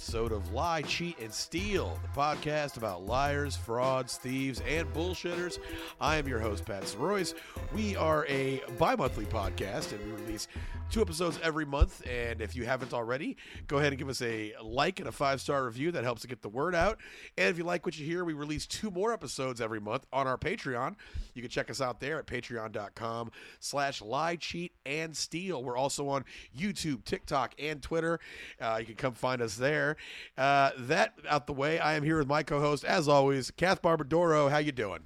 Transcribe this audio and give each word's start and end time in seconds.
episode 0.00 0.32
of 0.32 0.54
Lie, 0.54 0.80
Cheat, 0.80 1.18
and 1.18 1.30
Steal, 1.30 2.00
the 2.00 2.18
podcast 2.18 2.78
about 2.78 3.04
liars, 3.04 3.54
frauds, 3.54 4.16
thieves, 4.16 4.62
and 4.66 4.90
bullshitters. 4.94 5.58
I 6.00 6.16
am 6.16 6.26
your 6.26 6.38
host, 6.38 6.64
Pat 6.64 6.96
Royce. 6.98 7.34
We 7.74 7.96
are 7.96 8.24
a 8.26 8.62
bi 8.78 8.96
monthly 8.96 9.26
podcast, 9.26 9.92
and 9.92 10.02
we 10.02 10.12
release 10.22 10.48
two 10.90 11.02
episodes 11.02 11.38
every 11.42 11.66
month. 11.66 12.02
And 12.08 12.40
if 12.40 12.56
you 12.56 12.64
haven't 12.64 12.94
already, 12.94 13.36
go 13.66 13.76
ahead 13.76 13.92
and 13.92 13.98
give 13.98 14.08
us 14.08 14.22
a 14.22 14.54
like 14.62 15.00
and 15.00 15.08
a 15.08 15.12
five 15.12 15.40
star 15.40 15.64
review. 15.64 15.92
That 15.92 16.02
helps 16.02 16.22
to 16.22 16.28
get 16.28 16.40
the 16.40 16.48
word 16.48 16.74
out. 16.74 16.98
And 17.36 17.48
if 17.48 17.58
you 17.58 17.64
like 17.64 17.84
what 17.84 17.98
you 17.98 18.06
hear, 18.06 18.24
we 18.24 18.32
release 18.32 18.66
two 18.66 18.90
more 18.90 19.12
episodes 19.12 19.60
every 19.60 19.80
month 19.80 20.06
on 20.14 20.26
our 20.26 20.38
Patreon. 20.38 20.96
You 21.34 21.42
can 21.42 21.50
check 21.50 21.70
us 21.70 21.80
out 21.80 22.00
there 22.00 22.18
at 22.18 22.26
patreon.com 22.26 23.30
slash 23.60 24.00
lie, 24.00 24.36
cheat, 24.36 24.72
and 24.84 25.16
steal. 25.16 25.62
We're 25.62 25.76
also 25.76 26.08
on 26.08 26.24
YouTube, 26.58 27.04
TikTok, 27.04 27.54
and 27.58 27.82
Twitter. 27.82 28.18
Uh, 28.60 28.78
you 28.80 28.86
can 28.86 28.96
come 28.96 29.12
find 29.12 29.42
us 29.42 29.56
there. 29.56 29.89
Uh, 30.36 30.70
that 30.78 31.14
out 31.28 31.46
the 31.46 31.52
way, 31.52 31.78
I 31.78 31.94
am 31.94 32.02
here 32.02 32.18
with 32.18 32.28
my 32.28 32.42
co-host, 32.42 32.84
as 32.84 33.08
always, 33.08 33.50
Kath 33.50 33.82
Barbadoro. 33.82 34.50
How 34.50 34.58
you 34.58 34.72
doing? 34.72 35.00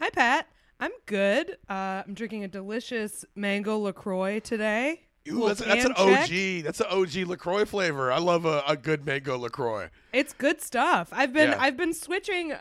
Hi, 0.00 0.10
Pat. 0.10 0.48
I'm 0.80 0.90
good. 1.06 1.58
Uh, 1.68 2.02
I'm 2.06 2.14
drinking 2.14 2.44
a 2.44 2.48
delicious 2.48 3.24
mango 3.36 3.78
LaCroix 3.78 4.40
today. 4.40 5.02
Ooh, 5.30 5.46
that's, 5.46 5.60
that's 5.60 5.84
an 5.84 5.94
can 5.94 6.06
check. 6.08 6.22
OG. 6.24 6.64
That's 6.64 6.80
an 6.80 6.86
OG 6.90 7.28
Lacroix 7.28 7.64
flavor. 7.64 8.10
I 8.10 8.18
love 8.18 8.44
a, 8.44 8.64
a 8.66 8.76
good 8.76 9.06
mango 9.06 9.38
Lacroix. 9.38 9.88
It's 10.12 10.32
good 10.32 10.60
stuff. 10.60 11.10
I've 11.12 11.32
been 11.32 11.50
Yeah. 11.50 11.60
I've 11.60 11.76
been 11.76 11.94
switching. 11.94 12.50
Uh, 12.50 12.56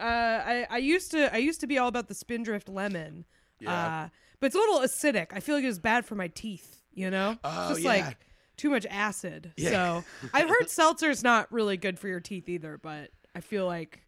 I 0.45 0.67
I 0.69 0.77
used 0.77 1.09
to 1.11 1.33
I 1.33 1.37
used 1.37 1.59
to 1.61 1.67
be 1.67 1.79
all 1.79 1.87
about 1.87 2.07
the 2.07 2.13
Spindrift 2.13 2.69
lemon. 2.69 3.25
Yeah. 3.59 3.73
Uh, 4.03 4.09
but 4.39 4.45
it's 4.47 4.55
a 4.55 4.59
little 4.59 4.79
acidic. 4.81 5.27
I 5.33 5.39
feel 5.39 5.55
like 5.55 5.63
it's 5.63 5.79
bad 5.79 6.05
for 6.05 6.13
my 6.13 6.27
teeth. 6.27 6.83
You 6.93 7.09
know, 7.09 7.37
Oh, 7.43 7.69
just 7.69 7.81
yeah. 7.81 7.87
like 7.89 8.17
too 8.61 8.69
much 8.69 8.85
acid. 8.89 9.53
Yeah. 9.57 9.69
So 9.71 10.03
I've 10.33 10.47
heard 10.49 10.65
seltzer's 10.69 11.23
not 11.23 11.51
really 11.51 11.77
good 11.77 11.97
for 11.97 12.07
your 12.07 12.19
teeth 12.19 12.47
either. 12.47 12.77
But 12.77 13.09
I 13.35 13.41
feel 13.41 13.65
like 13.65 14.01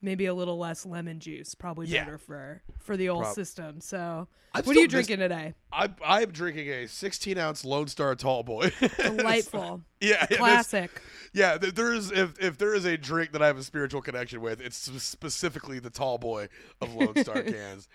maybe 0.00 0.26
a 0.26 0.34
little 0.34 0.56
less 0.58 0.86
lemon 0.86 1.20
juice 1.20 1.54
probably 1.54 1.86
Yeah. 1.88 2.04
better 2.04 2.18
for 2.18 2.62
for 2.80 2.96
the 2.96 3.08
old 3.10 3.24
Prob- 3.24 3.34
system. 3.34 3.80
So 3.80 4.28
I'm 4.54 4.64
what 4.64 4.76
are 4.76 4.80
you 4.80 4.88
drinking 4.88 5.18
today? 5.18 5.52
I, 5.70 5.90
I'm 6.02 6.30
drinking 6.30 6.68
a 6.70 6.86
16 6.88 7.36
ounce 7.36 7.64
Lone 7.66 7.86
Star 7.88 8.14
Tall 8.14 8.42
Boy. 8.42 8.72
Delightful. 8.96 9.82
yeah, 10.00 10.24
Classic. 10.26 10.90
Yeah, 11.34 11.58
th- 11.58 11.74
there 11.74 11.92
is 11.92 12.10
if 12.10 12.40
if 12.42 12.56
there 12.56 12.74
is 12.74 12.86
a 12.86 12.96
drink 12.96 13.32
that 13.32 13.42
I 13.42 13.46
have 13.48 13.58
a 13.58 13.62
spiritual 13.62 14.00
connection 14.00 14.40
with, 14.40 14.60
it's 14.62 14.76
specifically 15.02 15.80
the 15.80 15.90
Tall 15.90 16.16
Boy 16.16 16.48
of 16.80 16.94
Lone 16.94 17.14
Star 17.22 17.42
cans. 17.42 17.88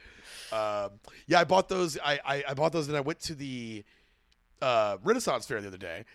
Um, 0.52 1.00
yeah, 1.26 1.40
I 1.40 1.44
bought 1.46 1.70
those. 1.70 1.98
I, 1.98 2.20
I 2.24 2.44
I 2.50 2.54
bought 2.54 2.72
those, 2.72 2.88
and 2.88 2.96
I 2.96 3.02
went 3.02 3.20
to 3.22 3.34
the 3.36 3.84
uh, 4.64 4.98
Renaissance 5.04 5.46
Fair 5.46 5.62
the 5.62 5.68
other 5.68 5.78
day, 5.78 6.06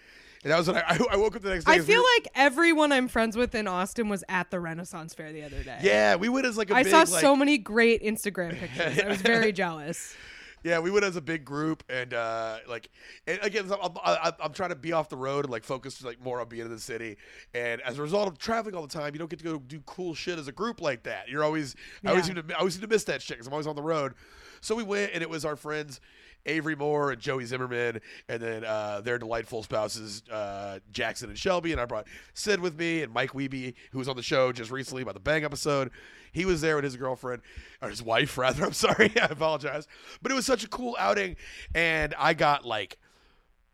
and 0.42 0.52
that 0.52 0.58
was 0.58 0.66
when 0.68 0.76
I, 0.76 0.98
I, 1.12 1.16
woke 1.16 1.36
up 1.36 1.42
the 1.42 1.50
next 1.50 1.64
day. 1.64 1.72
I 1.72 1.76
we 1.76 1.82
feel 1.82 2.00
were- 2.00 2.08
like 2.16 2.28
everyone 2.34 2.92
I'm 2.92 3.08
friends 3.08 3.36
with 3.36 3.54
in 3.54 3.68
Austin 3.68 4.08
was 4.08 4.24
at 4.28 4.50
the 4.50 4.58
Renaissance 4.58 5.14
Fair 5.14 5.32
the 5.32 5.44
other 5.44 5.62
day. 5.62 5.78
yeah, 5.82 6.16
we 6.16 6.28
went 6.28 6.46
as 6.46 6.56
like 6.56 6.70
a 6.70 6.74
I 6.76 6.82
big, 6.82 6.94
I 6.94 7.04
saw 7.04 7.12
like, 7.12 7.20
so 7.20 7.36
many 7.36 7.58
great 7.58 8.02
Instagram 8.02 8.58
pictures. 8.58 8.98
I 8.98 9.08
was 9.08 9.22
very 9.22 9.52
jealous. 9.64 10.16
Yeah, 10.64 10.80
we 10.80 10.90
went 10.90 11.04
as 11.04 11.14
a 11.14 11.20
big 11.20 11.44
group, 11.44 11.84
and 11.88 12.12
uh, 12.12 12.58
like, 12.68 12.90
and 13.28 13.38
again, 13.42 13.70
I'm, 13.80 13.92
I'm, 14.04 14.32
I'm 14.40 14.52
trying 14.52 14.70
to 14.70 14.76
be 14.76 14.92
off 14.92 15.08
the 15.08 15.16
road 15.16 15.44
and 15.44 15.52
like 15.52 15.62
focus 15.62 16.02
like 16.02 16.20
more 16.20 16.40
on 16.40 16.48
being 16.48 16.62
in 16.64 16.70
the 16.70 16.80
city. 16.80 17.16
And 17.54 17.80
as 17.82 17.98
a 17.98 18.02
result 18.02 18.26
of 18.26 18.38
traveling 18.38 18.74
all 18.74 18.82
the 18.82 18.88
time, 18.88 19.14
you 19.14 19.20
don't 19.20 19.30
get 19.30 19.38
to 19.38 19.44
go 19.44 19.58
do 19.58 19.80
cool 19.86 20.14
shit 20.14 20.36
as 20.36 20.48
a 20.48 20.52
group 20.52 20.80
like 20.80 21.04
that. 21.04 21.28
You're 21.28 21.44
always, 21.44 21.76
I 22.04 22.10
always 22.10 22.24
seem 22.24 22.34
to, 22.34 22.44
I 22.56 22.58
always 22.58 22.74
seem 22.74 22.82
to 22.82 22.88
miss 22.88 23.04
that 23.04 23.22
shit 23.22 23.36
because 23.36 23.46
I'm 23.46 23.52
always 23.52 23.68
on 23.68 23.76
the 23.76 23.82
road. 23.82 24.14
So 24.60 24.74
we 24.74 24.82
went, 24.82 25.12
and 25.14 25.22
it 25.22 25.30
was 25.30 25.44
our 25.44 25.54
friends. 25.54 26.00
Avery 26.48 26.74
Moore 26.74 27.12
and 27.12 27.20
Joey 27.20 27.44
Zimmerman, 27.44 28.00
and 28.28 28.42
then 28.42 28.64
uh, 28.64 29.00
their 29.00 29.18
delightful 29.18 29.62
spouses, 29.62 30.22
uh, 30.30 30.80
Jackson 30.90 31.28
and 31.28 31.38
Shelby. 31.38 31.72
And 31.72 31.80
I 31.80 31.84
brought 31.84 32.06
Sid 32.34 32.60
with 32.60 32.78
me 32.78 33.02
and 33.02 33.12
Mike 33.12 33.32
Wiebe, 33.32 33.74
who 33.92 33.98
was 33.98 34.08
on 34.08 34.16
the 34.16 34.22
show 34.22 34.50
just 34.52 34.70
recently 34.70 35.02
about 35.02 35.14
the 35.14 35.20
Bang 35.20 35.44
episode. 35.44 35.90
He 36.32 36.44
was 36.44 36.60
there 36.60 36.76
with 36.76 36.84
his 36.84 36.96
girlfriend, 36.96 37.42
or 37.80 37.88
his 37.88 38.02
wife, 38.02 38.36
rather. 38.36 38.64
I'm 38.66 38.72
sorry. 38.72 39.12
I 39.20 39.26
apologize. 39.26 39.86
But 40.22 40.32
it 40.32 40.34
was 40.34 40.46
such 40.46 40.64
a 40.64 40.68
cool 40.68 40.96
outing. 40.98 41.36
And 41.74 42.14
I 42.18 42.34
got 42.34 42.64
like 42.64 42.98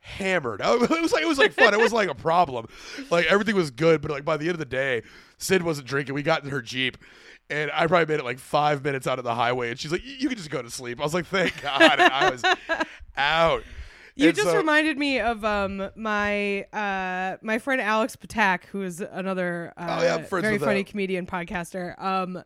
hammered. 0.00 0.60
It 0.64 1.02
was 1.02 1.12
like 1.12 1.22
it 1.22 1.28
was 1.28 1.38
like 1.38 1.52
fun. 1.52 1.74
It 1.74 1.80
was 1.80 1.92
like 1.92 2.08
a 2.08 2.14
problem. 2.14 2.66
Like 3.10 3.26
everything 3.26 3.56
was 3.56 3.70
good, 3.70 4.02
but 4.02 4.10
like 4.10 4.24
by 4.24 4.36
the 4.36 4.44
end 4.44 4.52
of 4.52 4.58
the 4.58 4.64
day, 4.64 5.02
Sid 5.38 5.62
wasn't 5.62 5.88
drinking. 5.88 6.14
We 6.14 6.22
got 6.22 6.44
in 6.44 6.50
her 6.50 6.62
jeep, 6.62 6.98
and 7.50 7.70
I 7.72 7.86
probably 7.86 8.12
made 8.14 8.20
it 8.20 8.24
like 8.24 8.38
five 8.38 8.82
minutes 8.84 9.06
out 9.06 9.18
of 9.18 9.24
the 9.24 9.34
highway, 9.34 9.70
and 9.70 9.78
she's 9.78 9.92
like, 9.92 10.02
"You 10.04 10.28
can 10.28 10.36
just 10.38 10.50
go 10.50 10.62
to 10.62 10.70
sleep." 10.70 11.00
I 11.00 11.04
was 11.04 11.14
like, 11.14 11.26
"Thank 11.26 11.60
God!" 11.62 11.82
And 12.00 12.02
I 12.02 12.30
was 12.30 12.42
out. 13.16 13.62
You 14.16 14.28
And 14.28 14.36
just 14.36 14.48
so- 14.48 14.56
reminded 14.56 14.96
me 14.96 15.18
of 15.20 15.44
um 15.44 15.90
my 15.96 16.62
uh 16.72 17.36
my 17.42 17.58
friend 17.58 17.80
Alex 17.80 18.14
Patak, 18.16 18.64
who 18.66 18.82
is 18.82 19.00
another 19.00 19.72
uh, 19.76 19.96
Oh, 20.00 20.02
yeah, 20.04 20.16
very 20.18 20.58
funny 20.58 20.82
that. 20.84 20.90
comedian 20.90 21.26
podcaster. 21.26 22.00
Um, 22.00 22.42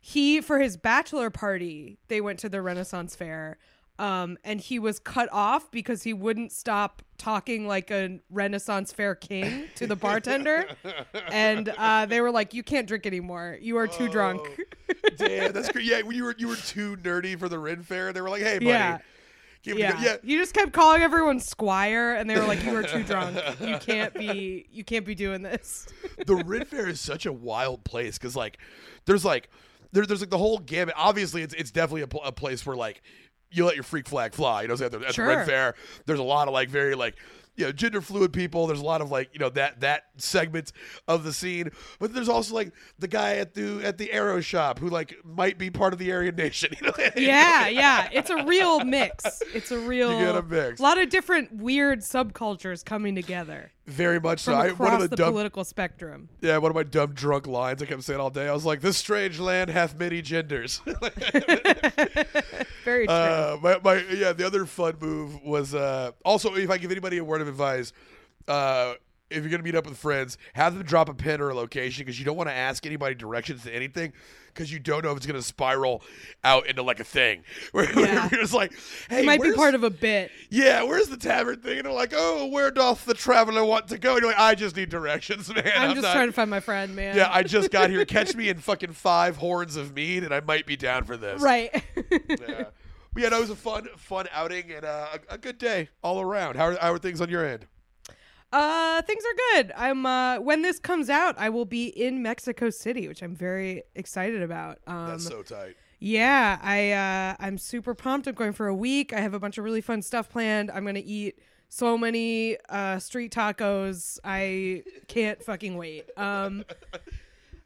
he 0.00 0.40
for 0.40 0.58
his 0.58 0.76
bachelor 0.76 1.30
party, 1.30 1.98
they 2.08 2.20
went 2.20 2.38
to 2.40 2.48
the 2.48 2.60
Renaissance 2.60 3.14
Fair. 3.16 3.58
Um, 3.98 4.38
and 4.42 4.60
he 4.60 4.78
was 4.78 4.98
cut 4.98 5.28
off 5.30 5.70
because 5.70 6.02
he 6.02 6.12
wouldn't 6.12 6.50
stop 6.50 7.02
talking 7.16 7.68
like 7.68 7.92
a 7.92 8.18
Renaissance 8.28 8.92
Fair 8.92 9.14
king 9.14 9.66
to 9.76 9.86
the 9.86 9.94
bartender, 9.94 10.66
and 11.30 11.68
uh, 11.78 12.04
they 12.06 12.20
were 12.20 12.32
like, 12.32 12.54
"You 12.54 12.64
can't 12.64 12.88
drink 12.88 13.06
anymore. 13.06 13.56
You 13.60 13.76
are 13.76 13.86
too 13.86 14.08
drunk." 14.08 14.40
Oh, 14.90 14.94
Damn, 15.16 15.52
that's 15.52 15.70
great. 15.70 15.84
Yeah, 15.84 15.98
you 16.10 16.24
were 16.24 16.34
you 16.36 16.48
were 16.48 16.56
too 16.56 16.96
nerdy 16.96 17.38
for 17.38 17.48
the 17.48 17.58
Ren 17.58 17.82
Fair, 17.82 18.12
they 18.12 18.20
were 18.20 18.30
like, 18.30 18.42
"Hey, 18.42 18.58
buddy." 18.58 18.66
Yeah. 18.66 18.98
Yeah. 19.62 19.98
yeah. 20.02 20.16
You 20.22 20.38
just 20.38 20.52
kept 20.52 20.72
calling 20.72 21.00
everyone 21.00 21.40
squire 21.40 22.14
and 22.14 22.28
they 22.28 22.36
were 22.36 22.44
like, 22.44 22.62
You 22.64 22.76
are 22.76 22.82
too 22.82 23.02
drunk. 23.02 23.38
You 23.60 23.78
can't 23.80 24.12
be 24.12 24.66
you 24.70 24.84
can't 24.84 25.06
be 25.06 25.14
doing 25.14 25.40
this. 25.40 25.88
the 26.26 26.36
Ren 26.36 26.66
Fair 26.66 26.86
is 26.86 27.00
such 27.00 27.24
a 27.24 27.32
wild 27.32 27.82
place 27.82 28.18
because 28.18 28.36
like 28.36 28.58
there's 29.06 29.24
like 29.24 29.48
there, 29.92 30.04
there's 30.04 30.20
like 30.20 30.30
the 30.30 30.38
whole 30.38 30.58
gamut. 30.58 30.94
Obviously, 30.98 31.42
it's 31.42 31.54
it's 31.54 31.70
definitely 31.70 32.02
a, 32.02 32.08
pl- 32.08 32.22
a 32.24 32.32
place 32.32 32.66
where 32.66 32.76
like 32.76 33.00
you 33.54 33.64
let 33.64 33.74
your 33.74 33.84
freak 33.84 34.08
flag 34.08 34.34
fly. 34.34 34.62
You 34.62 34.68
know, 34.68 34.76
so 34.76 34.86
at 34.86 34.92
the, 34.92 34.98
at 35.06 35.14
the 35.14 35.22
Ren 35.22 35.38
Sure. 35.38 35.44
Fair, 35.46 35.74
there's 36.06 36.18
a 36.18 36.22
lot 36.24 36.48
of 36.48 36.54
like 36.54 36.68
very 36.68 36.94
like 36.94 37.14
you 37.56 37.64
know 37.64 37.72
gender 37.72 38.00
fluid 38.00 38.32
people. 38.32 38.66
There's 38.66 38.80
a 38.80 38.84
lot 38.84 39.00
of 39.00 39.10
like 39.10 39.30
you 39.32 39.38
know 39.38 39.48
that 39.50 39.80
that 39.80 40.04
segment 40.16 40.72
of 41.06 41.22
the 41.24 41.32
scene. 41.32 41.70
But 42.00 42.12
there's 42.12 42.28
also 42.28 42.54
like 42.54 42.72
the 42.98 43.06
guy 43.08 43.36
at 43.36 43.54
the 43.54 43.80
at 43.84 43.96
the 43.98 44.10
arrow 44.12 44.40
shop 44.40 44.78
who 44.78 44.88
like 44.88 45.14
might 45.24 45.56
be 45.58 45.70
part 45.70 45.92
of 45.92 45.98
the 45.98 46.12
Aryan 46.12 46.34
Nation. 46.36 46.74
You 46.80 46.86
know? 46.88 46.92
Yeah, 47.16 47.68
yeah. 47.68 48.08
It's 48.12 48.30
a 48.30 48.44
real 48.44 48.84
mix. 48.84 49.40
It's 49.54 49.70
a 49.70 49.78
real 49.78 50.18
You 50.18 50.26
get 50.26 50.36
a 50.36 50.42
mix. 50.42 50.80
lot 50.80 50.98
of 50.98 51.08
different 51.10 51.52
weird 51.54 52.00
subcultures 52.00 52.84
coming 52.84 53.14
together 53.14 53.70
Very 53.86 54.18
much 54.18 54.40
so. 54.40 54.52
from 54.52 54.60
I, 54.60 54.66
across 54.66 54.78
one 54.78 54.94
of 54.94 55.00
the, 55.02 55.08
the 55.08 55.16
dumb 55.16 55.32
political 55.32 55.62
spectrum. 55.62 56.30
Yeah, 56.40 56.56
one 56.56 56.70
of 56.70 56.74
my 56.74 56.84
dumb 56.84 57.12
drunk 57.12 57.46
lines 57.46 57.82
I 57.82 57.86
kept 57.86 58.02
saying 58.02 58.18
all 58.18 58.30
day. 58.30 58.48
I 58.48 58.52
was 58.52 58.64
like, 58.64 58.80
"This 58.80 58.96
strange 58.96 59.38
land 59.38 59.68
hath 59.68 59.94
many 59.98 60.22
genders." 60.22 60.80
Very 62.84 63.06
true. 63.06 63.14
uh, 63.14 63.58
my, 63.62 63.78
my 63.84 64.02
yeah. 64.10 64.32
The 64.32 64.44
other 64.46 64.64
fun 64.64 64.94
move 65.00 65.42
was 65.42 65.74
uh, 65.74 66.12
also 66.24 66.54
if 66.54 66.70
I 66.70 66.78
give 66.78 66.90
anybody 66.90 67.18
a 67.18 67.24
word 67.24 67.42
of 67.42 67.48
advice, 67.48 67.92
uh, 68.48 68.94
if 69.28 69.42
you're 69.42 69.50
gonna 69.50 69.62
meet 69.62 69.74
up 69.74 69.86
with 69.86 69.98
friends, 69.98 70.38
have 70.54 70.72
them 70.74 70.82
drop 70.84 71.10
a 71.10 71.14
pin 71.14 71.42
or 71.42 71.50
a 71.50 71.54
location 71.54 72.06
because 72.06 72.18
you 72.18 72.24
don't 72.24 72.38
want 72.38 72.48
to 72.48 72.54
ask 72.54 72.86
anybody 72.86 73.14
directions 73.14 73.64
to 73.64 73.74
anything 73.74 74.14
because 74.54 74.72
you 74.72 74.78
don't 74.78 75.04
know 75.04 75.10
if 75.10 75.16
it's 75.16 75.26
gonna 75.26 75.42
spiral 75.42 76.02
out 76.44 76.66
into 76.66 76.82
like 76.82 77.00
a 77.00 77.04
thing 77.04 77.42
where, 77.72 77.84
Yeah. 77.98 78.28
you're 78.32 78.40
just 78.40 78.54
like, 78.54 78.72
"Hey, 79.10 79.20
it 79.22 79.26
might 79.26 79.42
be 79.42 79.52
part 79.52 79.74
of 79.74 79.82
a 79.84 79.90
bit. 79.90 80.30
yeah, 80.50 80.82
where's 80.82 81.08
the 81.08 81.16
tavern 81.16 81.60
thing?" 81.60 81.78
And 81.78 81.86
they're 81.86 81.92
like, 81.92 82.12
"Oh, 82.14 82.46
where 82.46 82.70
doth 82.70 83.04
the 83.04 83.14
traveler 83.14 83.64
want 83.64 83.88
to 83.88 83.98
go?" 83.98 84.12
And 84.14 84.22
you're 84.22 84.30
like, 84.30 84.40
"I 84.40 84.54
just 84.54 84.76
need 84.76 84.88
directions, 84.88 85.48
man. 85.54 85.70
I'm, 85.76 85.90
just 85.90 86.02
not- 86.02 86.12
trying 86.14 86.28
to 86.28 86.32
find 86.32 86.48
my 86.50 86.60
friend, 86.60 86.94
man. 86.94 87.16
yeah, 87.16 87.28
I 87.30 87.42
just 87.42 87.70
got 87.70 87.90
here. 87.90 88.04
Catch 88.04 88.34
me 88.36 88.48
in 88.48 88.58
fucking 88.58 88.92
five 88.92 89.36
horns 89.36 89.76
of 89.76 89.94
mead, 89.94 90.24
and 90.24 90.32
I 90.32 90.40
might 90.40 90.66
be 90.66 90.76
down 90.76 91.04
for 91.04 91.16
this. 91.16 91.42
right. 91.42 91.70
Yeah. 91.96 92.64
But 93.12 93.22
yeah, 93.22 93.28
no, 93.28 93.36
it 93.36 93.40
was 93.42 93.50
a 93.50 93.54
fun, 93.56 93.86
fun 93.96 94.26
outing 94.32 94.72
and 94.72 94.84
uh, 94.84 95.06
a, 95.30 95.34
a 95.34 95.38
good 95.38 95.56
day 95.58 95.88
all 96.02 96.20
around. 96.20 96.56
How 96.56 96.64
are, 96.66 96.76
how 96.80 96.92
are 96.92 96.98
things 96.98 97.20
on 97.20 97.28
your 97.28 97.46
end? 97.46 97.64
Uh, 98.54 99.02
things 99.02 99.24
are 99.24 99.34
good. 99.56 99.72
I'm 99.76 100.06
uh, 100.06 100.38
when 100.38 100.62
this 100.62 100.78
comes 100.78 101.10
out, 101.10 101.34
I 101.38 101.48
will 101.48 101.64
be 101.64 101.88
in 101.88 102.22
Mexico 102.22 102.70
City, 102.70 103.08
which 103.08 103.20
I'm 103.20 103.34
very 103.34 103.82
excited 103.96 104.42
about. 104.42 104.78
Um, 104.86 105.08
That's 105.08 105.26
so 105.26 105.42
tight. 105.42 105.74
Yeah, 105.98 106.60
I 106.62 106.92
uh, 106.92 107.36
I'm 107.44 107.58
super 107.58 107.96
pumped. 107.96 108.28
I'm 108.28 108.34
going 108.36 108.52
for 108.52 108.68
a 108.68 108.74
week. 108.74 109.12
I 109.12 109.18
have 109.18 109.34
a 109.34 109.40
bunch 109.40 109.58
of 109.58 109.64
really 109.64 109.80
fun 109.80 110.02
stuff 110.02 110.30
planned. 110.30 110.70
I'm 110.70 110.84
gonna 110.84 111.02
eat 111.04 111.40
so 111.68 111.98
many 111.98 112.56
uh, 112.68 113.00
street 113.00 113.32
tacos. 113.32 114.20
I 114.22 114.84
can't 115.08 115.42
fucking 115.42 115.76
wait. 115.76 116.08
Um, 116.16 116.64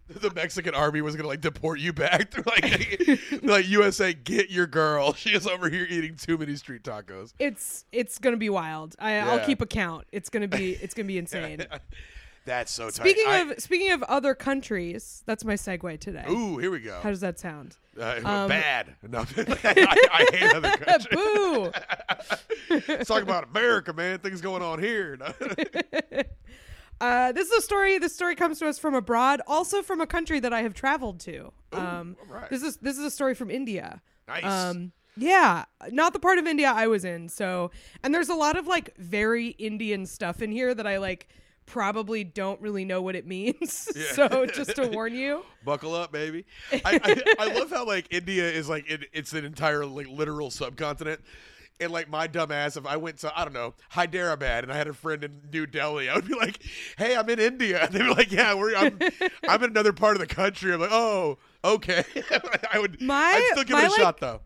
The 0.20 0.32
Mexican 0.34 0.74
army 0.74 1.02
was 1.02 1.16
gonna 1.16 1.28
like 1.28 1.40
deport 1.42 1.80
you 1.80 1.92
back. 1.92 2.30
They're 2.30 2.44
like, 2.44 3.20
like 3.42 3.68
USA, 3.68 4.14
get 4.14 4.50
your 4.50 4.66
girl. 4.66 5.12
She 5.18 5.30
is 5.30 5.46
over 5.46 5.68
here 5.68 5.86
eating 5.88 6.16
too 6.16 6.38
many 6.38 6.56
street 6.56 6.82
tacos. 6.82 7.34
it's 7.38 7.84
it's 7.92 8.18
gonna 8.18 8.36
be 8.38 8.48
wild. 8.48 8.94
I, 8.98 9.18
I'll 9.18 9.44
keep 9.44 9.60
a 9.60 9.66
count. 9.66 10.06
It's 10.12 10.30
gonna 10.30 10.48
be 10.48 10.72
it's 10.72 10.94
gonna 10.94 11.06
be 11.08 11.18
insane. 11.18 11.66
That's 12.46 12.72
so 12.72 12.84
tight. 12.84 12.94
Speaking 12.94 13.24
I- 13.28 13.36
of 13.38 13.60
speaking 13.60 13.90
of 13.92 14.02
other 14.04 14.34
countries, 14.34 15.22
that's 15.26 15.44
my 15.44 15.54
segue 15.54 16.00
today. 16.00 16.24
ooh, 16.30 16.56
here 16.56 16.70
we 16.70 16.80
go. 16.80 16.98
How 17.02 17.10
does 17.10 17.20
that 17.20 17.38
sound? 17.38 17.76
Uh, 18.00 18.20
um, 18.24 18.48
bad. 18.48 18.94
No, 19.06 19.24
I, 19.36 19.96
I 20.12 20.26
hate 20.32 20.54
other 20.54 20.70
countries. 20.70 21.06
Boo! 21.12 21.72
Let's 22.88 23.08
talk 23.08 23.22
about 23.22 23.50
America, 23.50 23.92
man. 23.92 24.20
Things 24.20 24.40
going 24.40 24.62
on 24.62 24.78
here. 24.78 25.18
Uh, 27.00 27.32
this 27.32 27.48
is 27.50 27.58
a 27.58 27.62
story. 27.62 27.98
This 27.98 28.14
story 28.14 28.34
comes 28.34 28.58
to 28.58 28.68
us 28.68 28.78
from 28.78 28.94
abroad, 28.94 29.40
also 29.46 29.82
from 29.82 30.00
a 30.00 30.06
country 30.06 30.40
that 30.40 30.52
I 30.52 30.62
have 30.62 30.74
traveled 30.74 31.20
to. 31.20 31.52
Um, 31.72 32.16
alright. 32.28 32.50
This 32.50 32.62
is 32.62 32.76
this 32.78 32.98
is 32.98 33.04
a 33.04 33.10
story 33.10 33.34
from 33.34 33.50
India. 33.50 34.00
Nice. 34.26 34.44
Um, 34.44 34.92
yeah, 35.16 35.64
not 35.90 36.12
the 36.12 36.18
part 36.18 36.38
of 36.38 36.46
India 36.46 36.70
I 36.70 36.86
was 36.86 37.04
in. 37.04 37.28
So, 37.28 37.70
and 38.02 38.14
there's 38.14 38.28
a 38.28 38.34
lot 38.34 38.56
of 38.56 38.66
like 38.66 38.96
very 38.98 39.48
Indian 39.48 40.06
stuff 40.06 40.42
in 40.42 40.52
here 40.52 40.74
that 40.74 40.86
I 40.86 40.98
like 40.98 41.28
probably 41.66 42.24
don't 42.24 42.60
really 42.60 42.84
know 42.84 43.02
what 43.02 43.14
it 43.16 43.26
means. 43.26 43.88
so, 44.14 44.46
just 44.46 44.76
to 44.76 44.86
warn 44.88 45.14
you. 45.14 45.44
Buckle 45.64 45.94
up, 45.94 46.12
baby. 46.12 46.44
I, 46.72 47.00
I, 47.38 47.46
I 47.46 47.58
love 47.58 47.70
how 47.70 47.84
like 47.84 48.06
India 48.10 48.48
is 48.48 48.68
like 48.68 48.88
it, 48.88 49.06
it's 49.12 49.32
an 49.32 49.44
entire 49.44 49.84
like 49.84 50.08
literal 50.08 50.50
subcontinent. 50.50 51.20
And 51.80 51.92
like 51.92 52.08
my 52.08 52.26
dumb 52.26 52.50
ass, 52.50 52.76
if 52.76 52.86
I 52.86 52.96
went 52.96 53.18
to 53.18 53.38
I 53.38 53.44
don't 53.44 53.52
know 53.54 53.74
Hyderabad 53.90 54.64
and 54.64 54.72
I 54.72 54.76
had 54.76 54.88
a 54.88 54.92
friend 54.92 55.22
in 55.22 55.42
New 55.52 55.66
Delhi, 55.66 56.08
I 56.08 56.14
would 56.16 56.26
be 56.26 56.34
like, 56.34 56.62
"Hey, 56.96 57.16
I'm 57.16 57.28
in 57.30 57.38
India," 57.38 57.84
and 57.84 57.92
they'd 57.94 58.00
be 58.00 58.08
like, 58.08 58.32
"Yeah, 58.32 58.54
we're 58.54 58.74
I'm, 58.74 58.98
I'm 59.48 59.62
in 59.62 59.70
another 59.70 59.92
part 59.92 60.16
of 60.16 60.20
the 60.20 60.26
country." 60.26 60.72
I'm 60.72 60.80
like, 60.80 60.90
"Oh, 60.92 61.38
okay." 61.64 62.04
I 62.72 62.78
would. 62.78 63.00
My- 63.00 63.14
I'd 63.36 63.48
still 63.52 63.64
give 63.64 63.76
my, 63.76 63.84
it 63.84 63.86
a 63.86 63.90
like, 63.90 64.00
shot 64.00 64.18
though. 64.20 64.40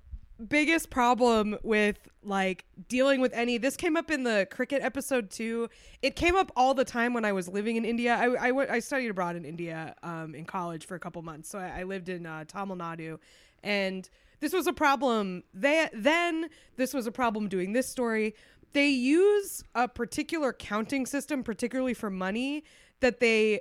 biggest 0.49 0.91
problem 0.91 1.57
with 1.63 2.09
like 2.25 2.65
dealing 2.89 3.21
with 3.21 3.33
any 3.33 3.59
this 3.59 3.77
came 3.77 3.97
up 3.97 4.11
in 4.11 4.25
the 4.25 4.47
cricket 4.51 4.83
episode 4.83 5.31
too 5.31 5.69
it 6.03 6.17
came 6.17 6.37
up 6.37 6.53
all 6.57 6.75
the 6.75 6.85
time 6.85 7.15
when 7.15 7.25
i 7.25 7.33
was 7.33 7.49
living 7.49 7.77
in 7.77 7.85
india 7.85 8.15
i, 8.15 8.49
I 8.49 8.51
went 8.53 8.71
i 8.71 8.79
studied 8.79 9.09
abroad 9.09 9.37
in 9.37 9.45
india 9.45 9.95
um, 10.03 10.35
in 10.35 10.45
college 10.45 10.87
for 10.87 10.95
a 10.95 11.01
couple 11.01 11.21
months 11.23 11.49
so 11.49 11.59
i, 11.59 11.81
I 11.81 11.83
lived 11.83 12.09
in 12.09 12.27
uh, 12.27 12.45
tamil 12.45 12.77
nadu 12.77 13.19
and 13.63 14.09
this 14.43 14.53
was 14.53 14.67
a 14.67 14.73
problem 14.73 15.43
they, 15.55 15.89
then 15.95 16.51
this 16.77 16.93
was 16.93 17.07
a 17.07 17.13
problem 17.13 17.49
doing 17.49 17.73
this 17.73 17.89
story 17.89 18.35
they 18.75 18.89
use 18.89 19.63
a 19.75 19.87
particular 19.89 20.53
counting 20.53 21.07
system 21.07 21.43
particularly 21.43 21.95
for 21.95 22.11
money 22.11 22.63
that 23.01 23.21
they 23.21 23.61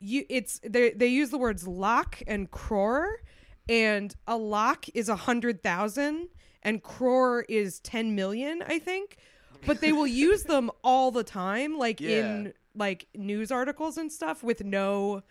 you 0.00 0.24
it's 0.28 0.60
they 0.62 0.90
they 0.90 1.06
use 1.06 1.30
the 1.30 1.38
words 1.38 1.66
lakh 1.66 2.22
and 2.26 2.50
crore 2.50 3.16
and 3.68 4.14
a 4.26 4.36
lakh 4.36 4.88
is 4.94 5.08
a 5.08 5.16
hundred 5.16 5.62
thousand 5.62 6.28
and 6.62 6.82
crore 6.82 7.44
is 7.48 7.80
10 7.80 8.14
million 8.14 8.62
i 8.66 8.78
think 8.78 9.16
but 9.66 9.80
they 9.80 9.92
will 9.92 10.06
use 10.28 10.42
them 10.44 10.70
all 10.84 11.10
the 11.10 11.24
time 11.24 11.78
like 11.78 12.00
Yeah. 12.00 12.10
in 12.20 12.52
like 12.74 13.06
news 13.14 13.50
articles 13.50 13.96
and 13.98 14.10
stuff 14.12 14.42
with 14.42 14.62
no 14.64 15.22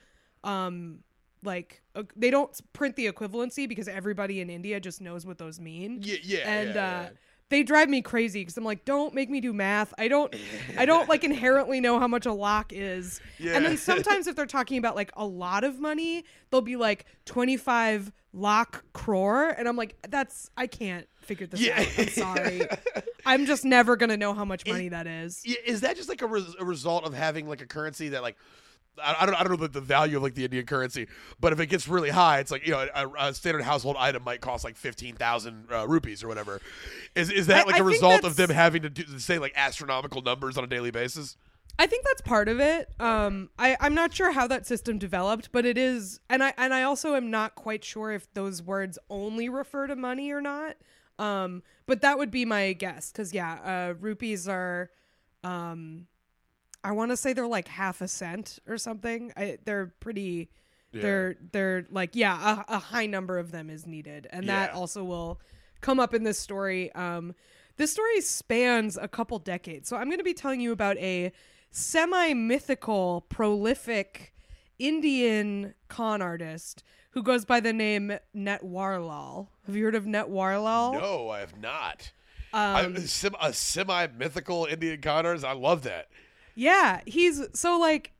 um 0.43 0.99
like 1.47 1.81
uh, 1.95 2.03
they 2.15 2.29
don't 2.29 2.51
print 2.73 2.95
the 2.95 3.11
equivalency 3.11 3.67
because 3.67 3.87
everybody 3.87 4.39
in 4.41 4.49
india 4.51 4.79
just 4.79 5.01
knows 5.01 5.25
what 5.25 5.39
those 5.39 5.59
mean 5.59 5.99
Yeah, 6.03 6.17
yeah, 6.21 6.39
and 6.59 6.75
yeah, 6.75 6.81
uh 6.87 7.01
yeah. 7.03 7.09
they 7.49 7.63
drive 7.63 7.89
me 7.89 8.01
crazy 8.01 8.41
because 8.41 8.57
I'm 8.57 8.65
like, 8.65 8.83
don't 8.83 9.13
make 9.13 9.29
me 9.29 9.39
do 9.39 9.53
math. 9.53 9.93
I 9.97 10.09
don't, 10.09 10.35
I 10.77 10.85
don't 10.85 11.07
like 11.07 11.23
inherently 11.23 11.79
know 11.79 11.97
how 11.97 12.05
much 12.05 12.25
a 12.25 12.33
lakh 12.33 12.73
is. 12.73 13.21
Yeah. 13.39 13.53
And 13.55 13.63
then 13.65 13.77
sometimes 13.77 14.27
if 14.27 14.35
they're 14.35 14.45
talking 14.45 14.77
about 14.77 14.97
like 14.97 15.11
a 15.15 15.25
lot 15.25 15.63
of 15.63 15.79
money, 15.79 16.25
they'll 16.51 16.59
be 16.59 16.75
like 16.75 17.05
25 17.23 18.11
lakh 18.33 18.83
crore, 18.91 19.47
and 19.57 19.65
I'm 19.65 19.77
like, 19.77 19.95
that's 20.09 20.49
I 20.57 20.67
can't 20.67 21.07
figure 21.21 21.47
this 21.47 21.61
Yeah. 21.61 21.79
out. 21.79 21.87
I'm 21.97 22.09
sorry. 22.09 22.61
I'm 23.25 23.45
just 23.45 23.63
never 23.63 23.95
gonna 23.95 24.17
know 24.17 24.33
how 24.33 24.43
much 24.43 24.65
money 24.67 24.89
that 24.89 25.07
is. 25.07 25.41
Is 25.65 25.79
that 25.81 25.95
just 25.95 26.09
like 26.09 26.21
a, 26.21 26.27
res- 26.27 26.55
a 26.59 26.65
result 26.65 27.05
of 27.05 27.13
having 27.13 27.47
like 27.47 27.61
a 27.61 27.65
currency 27.65 28.09
that 28.09 28.21
like 28.23 28.35
I, 29.03 29.15
I 29.21 29.25
don't 29.25 29.35
I 29.35 29.43
don't 29.43 29.51
know 29.51 29.67
the, 29.67 29.79
the 29.79 29.81
value 29.81 30.17
of 30.17 30.23
like 30.23 30.35
the 30.35 30.45
Indian 30.45 30.65
currency, 30.65 31.07
but 31.39 31.53
if 31.53 31.59
it 31.59 31.67
gets 31.67 31.87
really 31.87 32.09
high, 32.09 32.39
it's 32.39 32.51
like 32.51 32.65
you 32.65 32.71
know 32.73 32.87
a, 32.93 33.07
a 33.19 33.33
standard 33.33 33.63
household 33.63 33.95
item 33.99 34.23
might 34.23 34.41
cost 34.41 34.63
like 34.63 34.75
fifteen 34.75 35.15
thousand 35.15 35.67
uh, 35.71 35.87
rupees 35.87 36.23
or 36.23 36.27
whatever. 36.27 36.61
Is 37.15 37.29
is 37.29 37.47
that 37.47 37.65
I- 37.65 37.71
like 37.71 37.79
a 37.79 37.83
result 37.83 38.23
of 38.23 38.35
them 38.35 38.49
having 38.49 38.83
to, 38.83 38.89
do, 38.89 39.19
say 39.19 39.39
like 39.39 39.53
astronomical 39.55 40.21
numbers 40.21 40.57
on 40.57 40.63
a 40.63 40.67
daily 40.67 40.91
basis? 40.91 41.37
I 41.79 41.85
think 41.85 42.05
that's 42.05 42.21
part 42.21 42.49
of 42.49 42.59
it. 42.59 42.89
Um, 42.99 43.51
I, 43.59 43.77
I'm 43.79 43.93
not 43.93 44.11
sure 44.11 44.31
how 44.31 44.47
that 44.47 44.65
system 44.65 44.97
developed, 44.97 45.51
but 45.51 45.63
it 45.63 45.77
is, 45.77 46.19
and 46.27 46.43
I 46.43 46.53
and 46.57 46.73
I 46.73 46.81
also 46.81 47.13
am 47.13 47.29
not 47.29 47.53
quite 47.53 47.83
sure 47.83 48.11
if 48.11 48.33
those 48.33 48.63
words 48.63 48.97
only 49.11 49.47
refer 49.47 49.85
to 49.85 49.95
money 49.95 50.31
or 50.31 50.41
not. 50.41 50.77
Um, 51.19 51.61
but 51.85 52.01
that 52.01 52.17
would 52.17 52.31
be 52.31 52.45
my 52.45 52.73
guess, 52.73 53.11
because 53.11 53.31
yeah, 53.31 53.89
uh, 53.91 53.93
rupees 53.99 54.47
are, 54.47 54.89
um, 55.43 56.07
I 56.83 56.91
want 56.91 57.11
to 57.11 57.17
say 57.17 57.33
they're 57.33 57.47
like 57.47 57.67
half 57.67 58.01
a 58.01 58.07
cent 58.07 58.59
or 58.67 58.77
something. 58.77 59.33
I, 59.35 59.57
they're 59.65 59.93
pretty. 59.99 60.49
They're 60.93 61.35
they're 61.51 61.85
like 61.91 62.15
yeah, 62.15 62.63
a, 62.67 62.75
a 62.75 62.79
high 62.79 63.05
number 63.05 63.37
of 63.37 63.51
them 63.51 63.69
is 63.69 63.85
needed, 63.85 64.25
and 64.31 64.49
that 64.49 64.73
also 64.73 65.03
will 65.03 65.39
come 65.79 65.99
up 65.99 66.15
in 66.15 66.23
this 66.23 66.39
story. 66.39 66.91
Um, 66.93 67.35
this 67.75 67.91
story 67.91 68.21
spans 68.21 68.97
a 68.97 69.07
couple 69.07 69.37
decades, 69.37 69.87
so 69.87 69.95
I'm 69.95 70.05
going 70.05 70.17
to 70.17 70.23
be 70.23 70.33
telling 70.33 70.59
you 70.59 70.71
about 70.71 70.97
a 70.97 71.31
semi-mythical, 71.69 73.25
prolific 73.29 74.33
Indian 74.79 75.75
con 75.87 76.21
artist 76.21 76.83
who 77.11 77.23
goes 77.23 77.45
by 77.45 77.59
the 77.59 77.73
name 77.73 78.17
Natwarlal. 78.35 79.47
Have 79.65 79.75
you 79.75 79.85
heard 79.85 79.95
of 79.95 80.05
Natwarlal? 80.05 80.93
No, 80.93 81.29
I 81.29 81.39
have 81.39 81.59
not. 81.59 82.11
Um, 82.53 82.95
I, 82.95 83.47
a 83.47 83.53
semi 83.53 84.07
mythical 84.07 84.65
Indian 84.65 85.01
con 85.01 85.25
artist. 85.25 85.45
I 85.45 85.53
love 85.53 85.83
that. 85.83 86.09
Yeah, 86.57 87.01
he's 87.05 87.41
so 87.53 87.77
like 87.79 88.11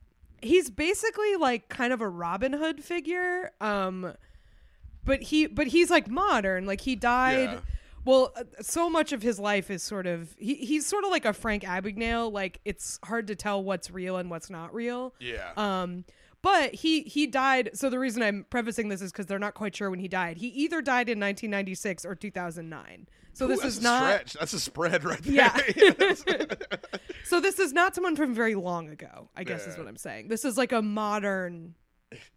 he's 0.42 0.70
basically 0.70 1.36
like 1.38 1.68
kind 1.70 1.92
of 1.92 2.00
a 2.02 2.08
Robin 2.08 2.54
Hood 2.54 2.84
figure. 2.84 3.52
Um 3.60 4.14
but 5.04 5.22
he 5.24 5.48
but 5.48 5.68
he's 5.68 5.90
like 5.90 6.08
modern. 6.08 6.66
Like 6.66 6.82
he 6.82 6.96
died 6.96 7.50
Yeah. 7.50 7.60
well, 8.06 8.34
uh, 8.38 8.44
so 8.62 8.90
much 8.90 9.12
of 9.12 9.22
his 9.24 9.40
life 9.40 9.72
is 9.72 9.82
sort 9.82 10.06
of 10.06 10.36
he, 10.38 10.54
he's 10.56 10.86
sort 10.86 11.04
of 11.04 11.10
like 11.10 11.26
a 11.26 11.34
Frank 11.34 11.64
Abagnale. 11.64 12.32
Like 12.32 12.60
it's 12.64 13.00
hard 13.04 13.28
to 13.28 13.36
tell 13.36 13.64
what's 13.64 13.90
real 13.90 14.18
and 14.18 14.30
what's 14.30 14.50
not 14.50 14.74
real. 14.74 15.14
Yeah. 15.20 15.52
Um, 15.58 16.06
but 16.42 16.74
he 16.76 17.02
he 17.04 17.28
died. 17.28 17.72
So 17.74 17.90
the 17.90 18.00
reason 18.00 18.22
I'm 18.24 18.46
prefacing 18.50 18.90
this 18.90 19.02
is 19.02 19.12
because 19.12 19.26
they're 19.26 19.40
not 19.40 19.54
quite 19.54 19.76
sure 19.76 19.90
when 19.90 20.00
he 20.00 20.08
died. 20.08 20.38
He 20.38 20.48
either 20.50 20.82
died 20.82 21.10
in 21.10 21.20
1996 21.20 22.06
or 22.06 22.16
2009. 22.16 23.08
So 23.34 23.46
Ooh, 23.46 23.50
this 23.50 23.60
that's 23.62 23.76
is 23.76 23.80
a 23.80 23.84
not. 23.84 24.04
stretch. 24.12 24.34
That's 24.34 24.54
a 24.54 24.60
spread 24.60 25.04
right 25.04 25.22
there. 25.22 25.34
Yeah. 25.34 26.54
So 27.26 27.42
this 27.42 27.60
is 27.60 27.74
not 27.74 27.94
someone 27.94 28.16
from 28.16 28.34
very 28.34 28.56
long 28.56 28.88
ago. 28.90 29.30
I 29.36 29.44
guess 29.44 29.68
is 29.68 29.78
what 29.78 29.86
I'm 29.88 29.98
saying. 29.98 30.30
This 30.30 30.46
is 30.46 30.58
like 30.58 30.72
a 30.72 30.82
modern 30.82 31.76